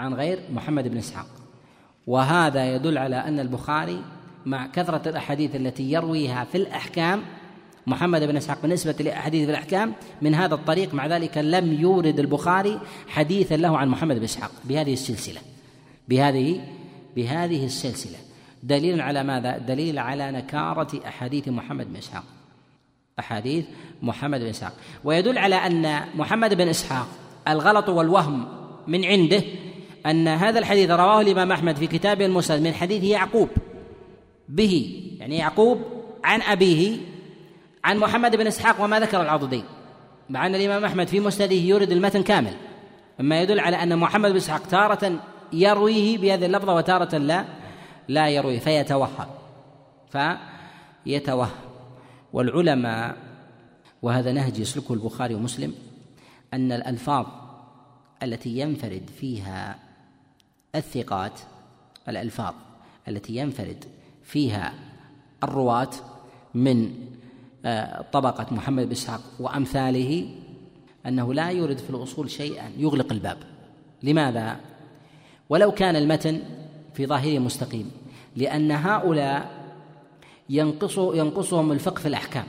عن 0.00 0.14
غير 0.14 0.38
محمد 0.52 0.88
بن 0.88 0.96
إسحاق. 0.96 1.26
وهذا 2.06 2.74
يدل 2.74 2.98
على 2.98 3.16
أن 3.16 3.40
البخاري 3.40 4.04
مع 4.46 4.66
كثرة 4.66 5.08
الأحاديث 5.08 5.56
التي 5.56 5.92
يرويها 5.92 6.44
في 6.44 6.58
الأحكام 6.58 7.22
محمد 7.86 8.22
بن 8.22 8.36
إسحاق 8.36 8.62
بالنسبة 8.62 8.94
لأحاديث 9.00 9.48
الأحكام 9.48 9.92
من 10.22 10.34
هذا 10.34 10.54
الطريق 10.54 10.94
مع 10.94 11.06
ذلك 11.06 11.38
لم 11.38 11.72
يورد 11.72 12.18
البخاري 12.18 12.80
حديثا 13.08 13.54
له 13.54 13.78
عن 13.78 13.88
محمد 13.88 14.16
بن 14.16 14.24
إسحاق. 14.24 14.50
بهذه 14.64 14.92
السلسلة. 14.92 15.40
بهذه 16.08 16.60
بهذه 17.16 17.66
السلسلة. 17.66 18.18
دليل 18.62 19.00
على 19.00 19.22
ماذا؟ 19.22 19.58
دليل 19.58 19.98
على 19.98 20.30
نكارة 20.30 21.00
أحاديث 21.06 21.48
محمد 21.48 21.88
بن 21.90 21.96
إسحاق. 21.96 22.24
أحاديث 23.18 23.64
محمد 24.02 24.40
بن 24.40 24.46
إسحاق. 24.46 24.72
ويدل 25.04 25.38
على 25.38 25.54
أن 25.54 26.00
محمد 26.14 26.54
بن 26.54 26.68
إسحاق 26.68 27.08
الغلط 27.48 27.88
والوهم 27.88 28.46
من 28.86 29.04
عنده 29.04 29.42
أن 30.06 30.28
هذا 30.28 30.58
الحديث 30.58 30.90
رواه 30.90 31.20
الإمام 31.20 31.52
أحمد 31.52 31.76
في 31.76 31.86
كتابه 31.86 32.26
المسند 32.26 32.62
من 32.62 32.74
حديث 32.74 33.04
يعقوب 33.04 33.48
به 34.48 35.02
يعني 35.18 35.36
يعقوب 35.36 35.80
عن 36.24 36.42
أبيه 36.42 36.96
عن 37.84 37.98
محمد 37.98 38.36
بن 38.36 38.46
إسحاق 38.46 38.84
وما 38.84 39.00
ذكر 39.00 39.22
العضدين 39.22 39.64
مع 40.30 40.46
أن 40.46 40.54
الإمام 40.54 40.84
أحمد 40.84 41.08
في 41.08 41.20
مسنده 41.20 41.54
يورد 41.54 41.92
المتن 41.92 42.22
كامل 42.22 42.54
مما 43.20 43.42
يدل 43.42 43.60
على 43.60 43.82
أن 43.82 43.98
محمد 43.98 44.30
بن 44.30 44.36
إسحاق 44.36 44.66
تارة 44.66 45.20
يرويه 45.52 46.18
بهذه 46.18 46.46
اللفظة 46.46 46.74
وتارة 46.74 47.18
لا 47.18 47.44
لا 48.08 48.28
يرويه 48.28 48.58
فيتوهم 48.58 49.26
فيتوهم. 51.04 51.50
والعلماء 52.32 53.16
وهذا 54.02 54.32
نهج 54.32 54.58
يسلكه 54.58 54.94
البخاري 54.94 55.34
ومسلم 55.34 55.74
أن 56.54 56.72
الألفاظ 56.72 57.26
التي 58.22 58.58
ينفرد 58.58 59.10
فيها 59.20 59.78
الثقات 60.74 61.40
الألفاظ 62.08 62.54
التي 63.08 63.36
ينفرد 63.36 63.84
فيها 64.22 64.74
الرواة 65.42 65.90
من 66.54 66.94
طبقة 68.12 68.46
محمد 68.54 68.84
بن 68.84 68.92
إسحاق 68.92 69.20
وأمثاله 69.40 70.28
أنه 71.06 71.34
لا 71.34 71.48
يورد 71.48 71.78
في 71.78 71.90
الأصول 71.90 72.30
شيئا 72.30 72.70
يغلق 72.76 73.12
الباب. 73.12 73.38
لماذا؟ 74.02 74.56
ولو 75.48 75.72
كان 75.72 75.96
المتن 75.96 76.42
في 76.94 77.06
ظاهره 77.06 77.38
مستقيم 77.38 77.90
لأن 78.36 78.70
هؤلاء 78.70 79.50
ينقص 80.48 80.98
ينقصهم 80.98 81.72
الفقه 81.72 82.00
في 82.00 82.08
الأحكام. 82.08 82.44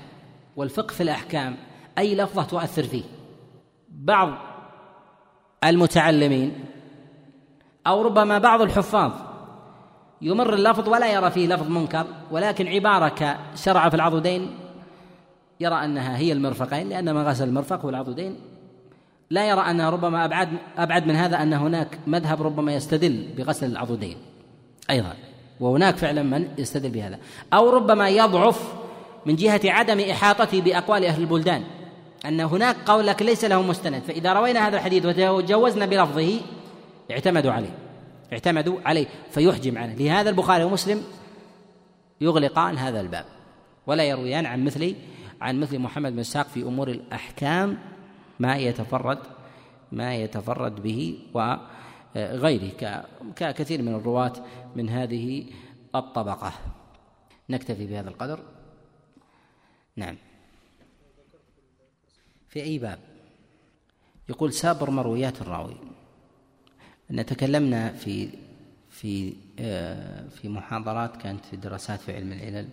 والفقه 0.56 0.92
في 0.92 1.04
الأحكام 1.04 1.56
أي 1.98 2.16
لفظة 2.16 2.44
تؤثر 2.44 2.84
فيه؟ 2.84 3.04
بعض 3.90 4.30
المتعلمين 5.64 6.54
أو 7.88 8.02
ربما 8.02 8.38
بعض 8.38 8.62
الحفاظ 8.62 9.12
يمر 10.22 10.54
اللفظ 10.54 10.90
ولا 10.90 11.14
يرى 11.14 11.32
فيه 11.32 11.48
لفظ 11.48 11.70
منكر 11.70 12.06
ولكن 12.32 12.68
عبارة 12.68 13.08
كشرع 13.08 13.90
في 13.90 13.96
العضدين 13.96 14.65
يرى 15.60 15.86
أنها 15.86 16.18
هي 16.18 16.32
المرفقين 16.32 16.90
لأن 16.90 17.16
من 17.16 17.22
غسل 17.22 17.48
المرفق 17.48 17.86
والعضدين 17.86 18.36
لا 19.30 19.50
يرى 19.50 19.62
أنها 19.62 19.90
ربما 19.90 20.26
أبعد 20.26 20.50
أبعد 20.78 21.08
من 21.08 21.16
هذا 21.16 21.42
أن 21.42 21.54
هناك 21.54 22.00
مذهب 22.08 22.42
ربما 22.42 22.74
يستدل 22.74 23.28
بغسل 23.38 23.72
العضدين 23.72 24.18
أيضا. 24.90 25.14
وهناك 25.60 25.98
فعلا 25.98 26.24
من 26.24 26.48
يستدل 26.58 26.90
بهذا. 26.90 27.20
أو 27.54 27.70
ربما 27.70 28.10
يضعف 28.10 28.74
من 29.26 29.36
جهة 29.36 29.62
عدم 29.66 30.00
إحاطته 30.00 30.62
بأقوال 30.62 31.06
أهل 31.06 31.22
البلدان. 31.22 31.64
أن 32.26 32.42
هناك 32.42 32.76
قول 32.86 33.16
ليس 33.22 33.46
له 33.46 33.62
مستند. 33.62 34.02
فإذا 34.02 34.34
روينا 34.34 34.68
هذا 34.68 34.78
الحديث 34.78 35.06
وتجوزنا 35.06 35.86
بلفظه 35.86 36.40
اعتمدوا 37.12 37.52
عليه. 37.52 37.78
اعتمدوا 38.34 38.78
عليه 38.86 39.06
فيحجم 39.32 39.78
عنه 39.78 39.94
لهذا 39.94 40.30
البخاري 40.30 40.64
ومسلم 40.64 41.02
يغلقان 42.22 42.78
هذا 42.78 43.02
الباب. 43.02 43.26
ولا 43.88 44.04
يرويان 44.04 44.46
عن 44.46 44.66
مثل 44.66 44.96
عن 45.42 45.60
مثل 45.60 45.80
محمد 45.80 46.12
بن 46.12 46.20
إسحاق 46.20 46.48
في 46.48 46.62
أمور 46.62 46.88
الأحكام 46.90 47.78
ما 48.40 48.58
يتفرد 48.58 49.20
ما 49.92 50.16
يتفرد 50.16 50.84
به 50.84 51.20
وغيره 51.34 53.04
ككثير 53.36 53.82
من 53.82 53.96
الرواة 53.96 54.34
من 54.76 54.90
هذه 54.90 55.46
الطبقة. 55.96 56.54
نكتفي 57.50 57.88
بهذا 57.88 58.10
القدر. 58.10 58.40
نعم. 59.96 60.18
في 62.50 62.64
أي 62.64 62.80
باب؟ 62.80 63.00
يقول 64.30 64.54
سابر 64.54 64.90
مرويات 64.90 65.42
الراوي. 65.42 65.78
أن 67.12 67.26
تكلمنا 67.26 67.92
في 67.92 68.30
في 68.90 69.34
آه، 69.60 70.28
في 70.28 70.50
محاضرات 70.50 71.18
كانت 71.18 71.46
في 71.46 71.58
دراسات 71.58 72.00
في 72.00 72.16
علم 72.16 72.32
العلل. 72.32 72.70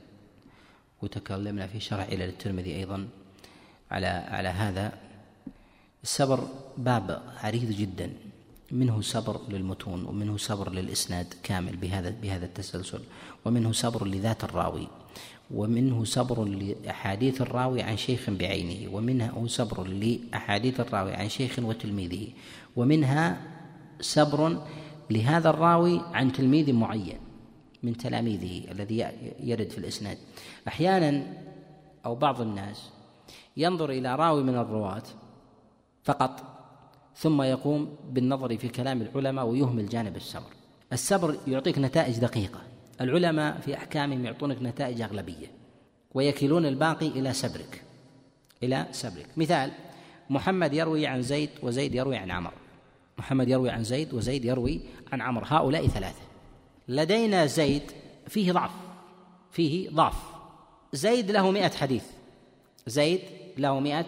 وتكلمنا 1.03 1.67
في 1.67 1.81
شرح 1.81 2.07
إلى 2.07 2.25
الترمذي 2.25 2.77
أيضا 2.77 3.09
على 3.91 4.07
على 4.07 4.49
هذا. 4.49 4.93
الصبر 6.03 6.49
باب 6.79 7.23
عريض 7.43 7.71
جدا. 7.71 8.13
منه 8.73 9.01
صبر 9.01 9.41
للمتون 9.49 10.05
ومنه 10.05 10.37
صبر 10.37 10.71
للإسناد 10.71 11.35
كامل 11.43 11.77
بهذا 11.77 12.11
بهذا 12.23 12.45
التسلسل. 12.45 13.01
ومنه 13.45 13.73
صبر 13.73 14.07
لذات 14.07 14.45
الراوي. 14.45 14.89
ومنه 15.51 16.05
صبر 16.05 16.45
لأحاديث 16.45 17.41
الراوي 17.41 17.83
عن 17.83 17.97
شيخ 17.97 18.31
بعينه. 18.31 18.95
ومنه 18.95 19.47
صبر 19.47 19.85
لأحاديث 19.85 20.81
الراوي 20.81 21.13
عن 21.15 21.29
شيخ 21.29 21.59
وتلميذه. 21.59 22.29
ومنها 22.77 23.41
صبر 24.01 24.41
لهذا 25.11 25.51
الراوي 25.51 26.01
عن 26.13 26.33
تلميذ 26.33 26.73
معين. 26.73 27.22
من 27.83 27.97
تلاميذه 27.97 28.71
الذي 28.71 29.07
يرد 29.41 29.71
في 29.71 29.79
الإسناد. 29.79 30.19
أحيانا 30.69 31.23
أو 32.07 32.15
بعض 32.15 32.41
الناس 32.41 32.91
ينظر 33.57 33.91
إلى 33.91 34.15
راوي 34.15 34.43
من 34.43 34.55
الرواة 34.55 35.03
فقط 36.05 36.43
ثم 37.17 37.43
يقوم 37.43 37.97
بالنظر 38.11 38.57
في 38.59 38.69
كلام 38.69 39.03
العلماء 39.03 39.47
ويهمل 39.47 39.89
جانب 39.89 40.17
الصبر. 40.17 40.51
الصبر 40.93 41.37
يعطيك 41.47 41.79
نتائج 41.79 42.19
دقيقة. 42.19 42.61
العلماء 43.01 43.61
في 43.61 43.77
أحكامهم 43.77 44.25
يعطونك 44.25 44.63
نتائج 44.63 45.01
أغلبية 45.01 45.47
ويكلون 46.15 46.67
الباقي 46.67 47.07
إلى 47.09 47.33
صبرك. 47.33 47.83
إلى 48.63 48.87
صبرك. 48.93 49.27
مثال 49.37 49.71
محمد 50.31 50.73
يروي 50.75 51.07
عن 51.07 51.23
زيد 51.23 51.51
وزيد 51.63 51.95
يروي 51.95 52.17
عن 52.17 52.31
عمر. 52.31 52.53
محمد 53.19 53.49
يروي 53.49 53.71
عن 53.71 53.85
زيد 53.85 54.15
وزيد 54.15 54.45
يروي 54.45 54.81
عن 55.13 55.21
عمر. 55.21 55.45
هؤلاء 55.47 55.87
ثلاثة. 55.87 56.32
لدينا 56.89 57.47
زيد 57.47 57.93
فيه 58.29 58.53
ضعف 58.53 58.71
فيه 59.51 59.91
ضعف. 59.91 60.17
زيد 60.93 61.31
له 61.31 61.51
مئة 61.51 61.77
حديث. 61.77 62.05
زيد 62.87 63.21
له 63.59 63.81
مئة 63.81 64.07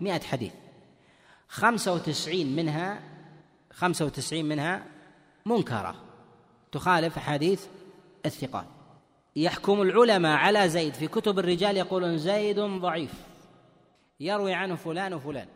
مئة 0.00 0.20
حديث. 0.20 0.52
خمسة 1.48 1.94
وتسعين 1.94 2.56
منها 2.56 3.02
خمسة 3.72 4.04
وتسعين 4.04 4.48
منها 4.48 4.86
منكرة. 5.46 5.94
تخالف 6.72 7.16
أحاديث 7.16 7.66
الثقات. 8.26 8.66
يحكم 9.36 9.82
العلماء 9.82 10.36
على 10.36 10.68
زيد. 10.68 10.94
في 10.94 11.08
كتب 11.08 11.38
الرجال 11.38 11.76
يقولون 11.76 12.18
زيد 12.18 12.60
ضعيف. 12.60 13.12
يروي 14.20 14.54
عنه 14.54 14.74
فلان 14.74 15.14
وفلان. 15.14 15.48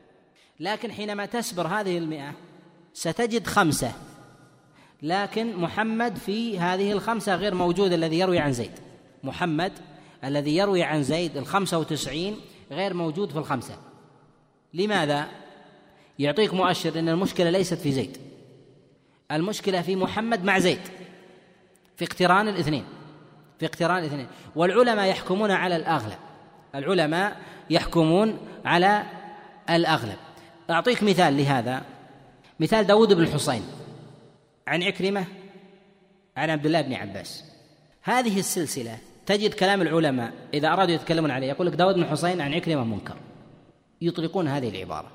لكن 0.60 0.92
حينما 0.92 1.26
تسبر 1.26 1.66
هذه 1.66 1.98
المئة 1.98 2.34
ستجد 2.94 3.46
خمسة. 3.46 3.92
لكن 5.02 5.56
محمد 5.56 6.16
في 6.16 6.58
هذه 6.58 6.92
الخمسة 6.92 7.34
غير 7.34 7.54
موجود 7.54 7.92
الذي 7.92 8.18
يروي 8.18 8.38
عن 8.38 8.52
زيد. 8.52 8.72
محمد 9.22 9.72
الذي 10.24 10.56
يروي 10.56 10.82
عن 10.82 11.02
زيد 11.02 11.36
الخمسة 11.36 11.78
وتسعين 11.78 12.36
غير 12.70 12.94
موجود 12.94 13.30
في 13.30 13.38
الخمسة. 13.38 13.76
لماذا؟ 14.74 15.28
يعطيك 16.18 16.54
مؤشر 16.54 16.98
أن 16.98 17.08
المشكلة 17.08 17.50
ليست 17.50 17.74
في 17.74 17.92
زيد. 17.92 18.18
المشكلة 19.32 19.82
في 19.82 19.96
محمد 19.96 20.44
مع 20.44 20.58
زيد. 20.58 20.80
في 21.96 22.04
اقتران 22.04 22.48
الاثنين. 22.48 22.84
في 23.58 23.66
اقتران 23.66 23.98
الاثنين. 23.98 24.26
والعلماء 24.56 25.10
يحكمون 25.10 25.50
على 25.50 25.76
الأغلب. 25.76 26.18
العلماء 26.74 27.36
يحكمون 27.70 28.38
على 28.64 29.02
الأغلب. 29.70 30.16
أعطيك 30.70 31.02
مثال 31.02 31.36
لهذا. 31.36 31.82
مثال 32.60 32.86
داود 32.86 33.12
بن 33.12 33.22
الحصين 33.22 33.62
عن 34.70 34.82
عكرمة 34.82 35.24
عن 36.36 36.50
عبد 36.50 36.66
الله 36.66 36.80
بن 36.80 36.94
عباس. 36.94 37.44
هذه 38.02 38.38
السلسلة 38.38 38.98
تجد 39.26 39.54
كلام 39.54 39.82
العلماء 39.82 40.32
إذا 40.54 40.68
أرادوا 40.68 40.94
يتكلمون 40.94 41.30
عليه 41.30 41.46
يقول 41.46 41.66
لك 41.66 41.74
داود 41.74 41.94
بن 41.94 42.06
حسين 42.06 42.40
عن 42.40 42.54
عكرمة 42.54 42.84
منكر. 42.84 43.16
يطلقون 44.00 44.48
هذه 44.48 44.68
العبارة. 44.68 45.12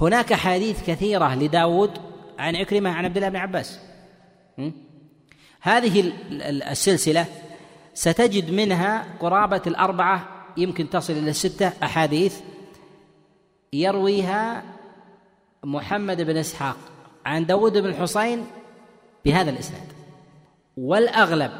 هناك 0.00 0.34
حديث 0.34 0.90
كثيرة 0.90 1.34
لداود 1.34 1.90
عن 2.38 2.56
عكرمة 2.56 2.90
عن 2.90 3.04
عبد 3.04 3.16
الله 3.16 3.28
بن 3.28 3.36
عباس. 3.36 3.80
هذه 5.60 6.12
السلسلة 6.70 7.26
ستجد 7.94 8.50
منها 8.50 9.06
قرابة 9.20 9.62
الأربعة 9.66 10.28
يمكن 10.56 10.90
تصل 10.90 11.12
إلى 11.12 11.30
الستة 11.30 11.72
أحاديث 11.82 12.40
يرويها 13.72 14.62
محمد 15.64 16.22
بن 16.22 16.36
إسحاق 16.36 16.76
عن 17.26 17.46
داود 17.46 17.78
بن 17.78 17.88
الحسين 17.88 18.46
بهذا 19.24 19.50
الإسناد. 19.50 19.86
والأغلب 20.76 21.50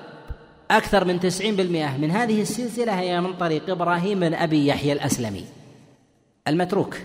أكثر 0.71 1.05
من 1.05 1.21
تسعين 1.21 1.57
بالمئة 1.57 1.97
من 1.97 2.11
هذه 2.11 2.43
السلسلة 2.43 3.01
هي 3.01 3.21
من 3.21 3.33
طريق 3.33 3.71
إبراهيم 3.71 4.21
بن 4.21 4.35
أبي 4.35 4.67
يحيى 4.67 4.93
الأسلمي. 4.93 5.45
المتروك. 6.49 6.97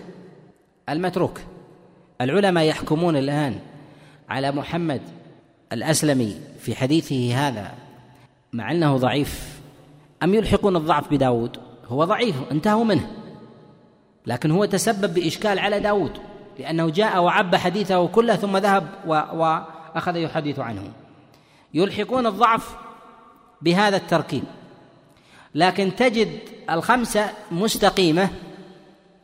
المتروك. 0.88 1.40
العلماء 2.20 2.64
يحكمون 2.64 3.16
الآن 3.16 3.58
على 4.28 4.52
محمد 4.52 5.00
الأسلمي 5.72 6.36
في 6.60 6.74
حديثه 6.74 7.48
هذا 7.48 7.74
مع 8.52 8.72
أنه 8.72 8.96
ضعيف. 8.96 9.60
أم 10.22 10.34
يلحقون 10.34 10.76
الضعف 10.76 11.10
بداود؟ 11.10 11.56
هو 11.86 12.04
ضعيف 12.04 12.36
انتهوا 12.52 12.84
منه. 12.84 13.10
لكن 14.26 14.50
هو 14.50 14.64
تسبب 14.64 15.14
بإشكال 15.14 15.58
على 15.58 15.80
داود 15.80 16.12
لأنه 16.58 16.90
جاء 16.90 17.22
وعب 17.22 17.56
حديثه 17.56 18.06
كله 18.06 18.36
ثم 18.36 18.56
ذهب 18.56 18.88
وأخذ 19.94 20.16
يحدث 20.16 20.58
عنه. 20.58 20.92
يلحقون 21.74 22.26
الضعف 22.26 22.76
بهذا 23.62 23.96
التركيب. 23.96 24.44
لكن 25.54 25.96
تجد 25.96 26.40
الخمسة 26.70 27.30
مستقيمة 27.50 28.30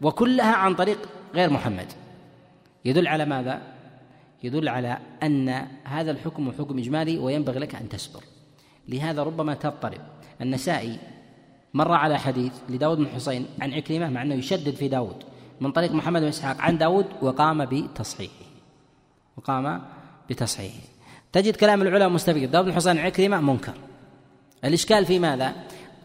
وكلها 0.03 0.55
عن 0.55 0.75
طريق 0.75 0.99
غير 1.35 1.51
محمد. 1.51 1.93
يدل 2.85 3.09
على 3.09 3.25
ماذا؟ 3.25 3.63
يدل 4.43 4.69
على 4.69 4.99
أن 5.23 5.67
هذا 5.85 6.11
الحكم 6.11 6.53
حكم 6.53 6.79
إجمالي 6.79 7.19
وينبغي 7.19 7.59
لك 7.59 7.75
أن 7.75 7.89
تصبر. 7.89 8.23
لهذا 8.89 9.23
ربما 9.23 9.55
تضطرب. 9.55 10.01
النسائي 10.41 10.99
مر 11.75 11.93
على 11.93 12.19
حديث 12.19 12.53
لداود 12.69 12.99
بن 12.99 13.09
حسين 13.09 13.47
عن 13.61 13.73
عكرمة 13.73 14.11
مع 14.11 14.23
أنه 14.23 14.35
يشدد 14.35 14.75
في 14.75 14.89
داود 14.89 15.17
من 15.61 15.73
طريق 15.73 15.93
محمد 15.93 16.21
بن 16.21 16.29
إسحاق 16.29 16.61
عن 16.61 16.79
داود 16.79 17.07
وقام 17.23 17.65
بتصحيحه. 17.65 18.45
وقام 19.37 19.83
بتصحيحه 20.31 20.87
تجد 21.33 21.57
كلام 21.57 21.83
العلماء 21.83 22.09
مستفيد. 22.09 22.57
بن 22.57 22.73
حسين 22.73 22.99
عكرمة 22.99 23.41
منكر. 23.41 23.75
الإشكال 24.65 25.07
في 25.07 25.19
ماذا؟ 25.19 25.55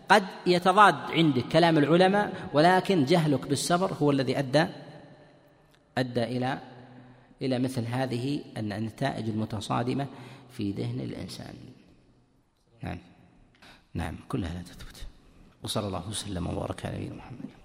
قد 0.09 0.25
يتضاد 0.47 0.95
عندك 0.95 1.43
كلام 1.43 1.77
العلماء 1.77 2.49
ولكن 2.53 3.05
جهلك 3.05 3.47
بالصبر 3.47 3.93
هو 3.93 4.11
الذي 4.11 4.39
أدى 4.39 4.65
أدى 5.97 6.23
إلى 6.23 6.59
إلى 7.41 7.59
مثل 7.59 7.85
هذه 7.85 8.41
النتائج 8.57 9.29
المتصادمة 9.29 10.07
في 10.57 10.71
ذهن 10.71 10.99
الإنسان. 10.99 11.55
نعم. 12.83 12.97
نعم 13.93 14.15
كلها 14.29 14.53
لا 14.53 14.61
تثبت. 14.61 15.05
وصلى 15.63 15.87
الله 15.87 16.09
وسلم 16.09 16.47
وبارك 16.47 16.85
على 16.85 16.95
نبينا 16.95 17.15
محمد. 17.15 17.58